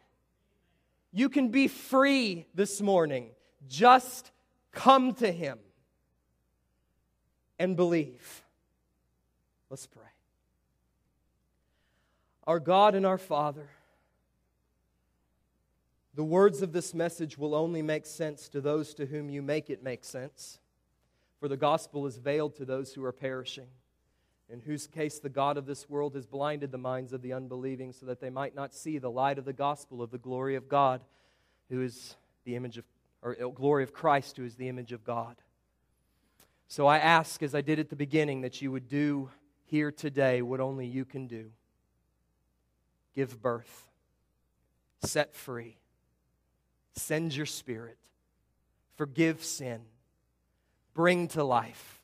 You 1.13 1.29
can 1.29 1.49
be 1.49 1.67
free 1.67 2.47
this 2.55 2.81
morning. 2.81 3.31
Just 3.69 4.31
come 4.71 5.13
to 5.15 5.31
him 5.31 5.59
and 7.59 7.75
believe. 7.75 8.45
Let's 9.71 9.87
pray 9.87 10.12
our 12.45 12.61
God 12.61 12.95
and 12.95 13.07
our 13.07 13.19
Father, 13.19 13.69
The 16.15 16.25
words 16.25 16.61
of 16.61 16.73
this 16.73 16.93
message 16.93 17.39
will 17.39 17.55
only 17.55 17.81
make 17.81 18.05
sense 18.05 18.49
to 18.51 18.61
those 18.61 18.93
to 18.95 19.07
whom 19.07 19.31
you 19.31 19.41
make 19.41 19.71
it 19.71 19.83
make 19.83 20.05
sense, 20.05 20.59
for 21.41 21.49
the 21.49 21.57
gospel 21.57 22.07
is 22.07 22.19
veiled 22.19 22.55
to 22.57 22.67
those 22.67 22.93
who 22.93 23.03
are 23.03 23.13
perishing, 23.13 23.69
in 24.51 24.61
whose 24.61 24.87
case 24.87 25.19
the 25.19 25.31
God 25.31 25.57
of 25.57 25.65
this 25.65 25.89
world 25.89 26.15
has 26.15 26.27
blinded 26.27 26.71
the 26.71 26.77
minds 26.77 27.15
of 27.15 27.23
the 27.23 27.33
unbelieving 27.33 27.93
so 27.93 28.05
that 28.05 28.21
they 28.21 28.29
might 28.29 28.55
not 28.55 28.75
see 28.75 28.99
the 28.99 29.11
light 29.11 29.39
of 29.39 29.47
the 29.47 29.55
gospel 29.55 30.03
of 30.03 30.11
the 30.11 30.19
glory 30.19 30.55
of 30.55 30.69
God, 30.69 31.01
who 31.71 31.81
is 31.81 32.17
the 32.45 32.57
image 32.57 32.77
of, 32.77 32.85
or 33.23 33.35
uh, 33.43 33.49
glory 33.49 33.83
of 33.83 33.95
Christ, 33.95 34.37
who 34.37 34.45
is 34.45 34.57
the 34.57 34.69
image 34.69 34.93
of 34.93 35.05
God. 35.05 35.37
So 36.69 36.87
I 36.87 36.99
ask, 36.99 37.43
as 37.43 37.55
I 37.55 37.63
did 37.63 37.79
at 37.79 37.89
the 37.89 37.97
beginning, 37.97 38.43
that 38.43 38.61
you 38.61 38.71
would 38.71 38.89
do 38.89 39.31
here 39.65 39.91
today 39.91 40.43
what 40.43 40.61
only 40.61 40.87
you 40.87 41.07
can 41.07 41.27
do 41.27 41.51
give 43.15 43.41
birth, 43.41 43.89
set 45.03 45.35
free 45.35 45.79
Send 46.95 47.35
your 47.35 47.47
spirit. 47.47 47.99
Forgive 48.97 49.43
sin. 49.43 49.81
Bring 50.95 51.29
to 51.29 51.43
life. 51.43 52.01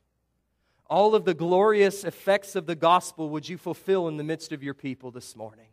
All 0.89 1.15
of 1.15 1.25
the 1.25 1.35
glorious 1.35 2.05
effects 2.05 2.57
of 2.57 2.67
the 2.67 2.75
gospel 2.75 3.29
would 3.31 3.49
you 3.49 3.59
fulfill 3.59 4.09
in 4.09 4.17
the 4.17 4.25
midst 4.25 4.53
of 4.53 4.63
your 4.63 4.75
people 4.75 5.11
this 5.11 5.37
morning. 5.37 5.67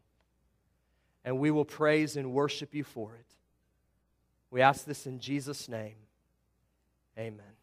And 1.23 1.39
we 1.39 1.51
will 1.51 1.65
praise 1.65 2.17
and 2.17 2.33
worship 2.33 2.75
you 2.75 2.83
for 2.83 3.15
it. 3.15 3.25
We 4.51 4.61
ask 4.61 4.85
this 4.85 5.07
in 5.07 5.19
Jesus' 5.19 5.69
name. 5.69 5.95
Amen. 7.17 7.54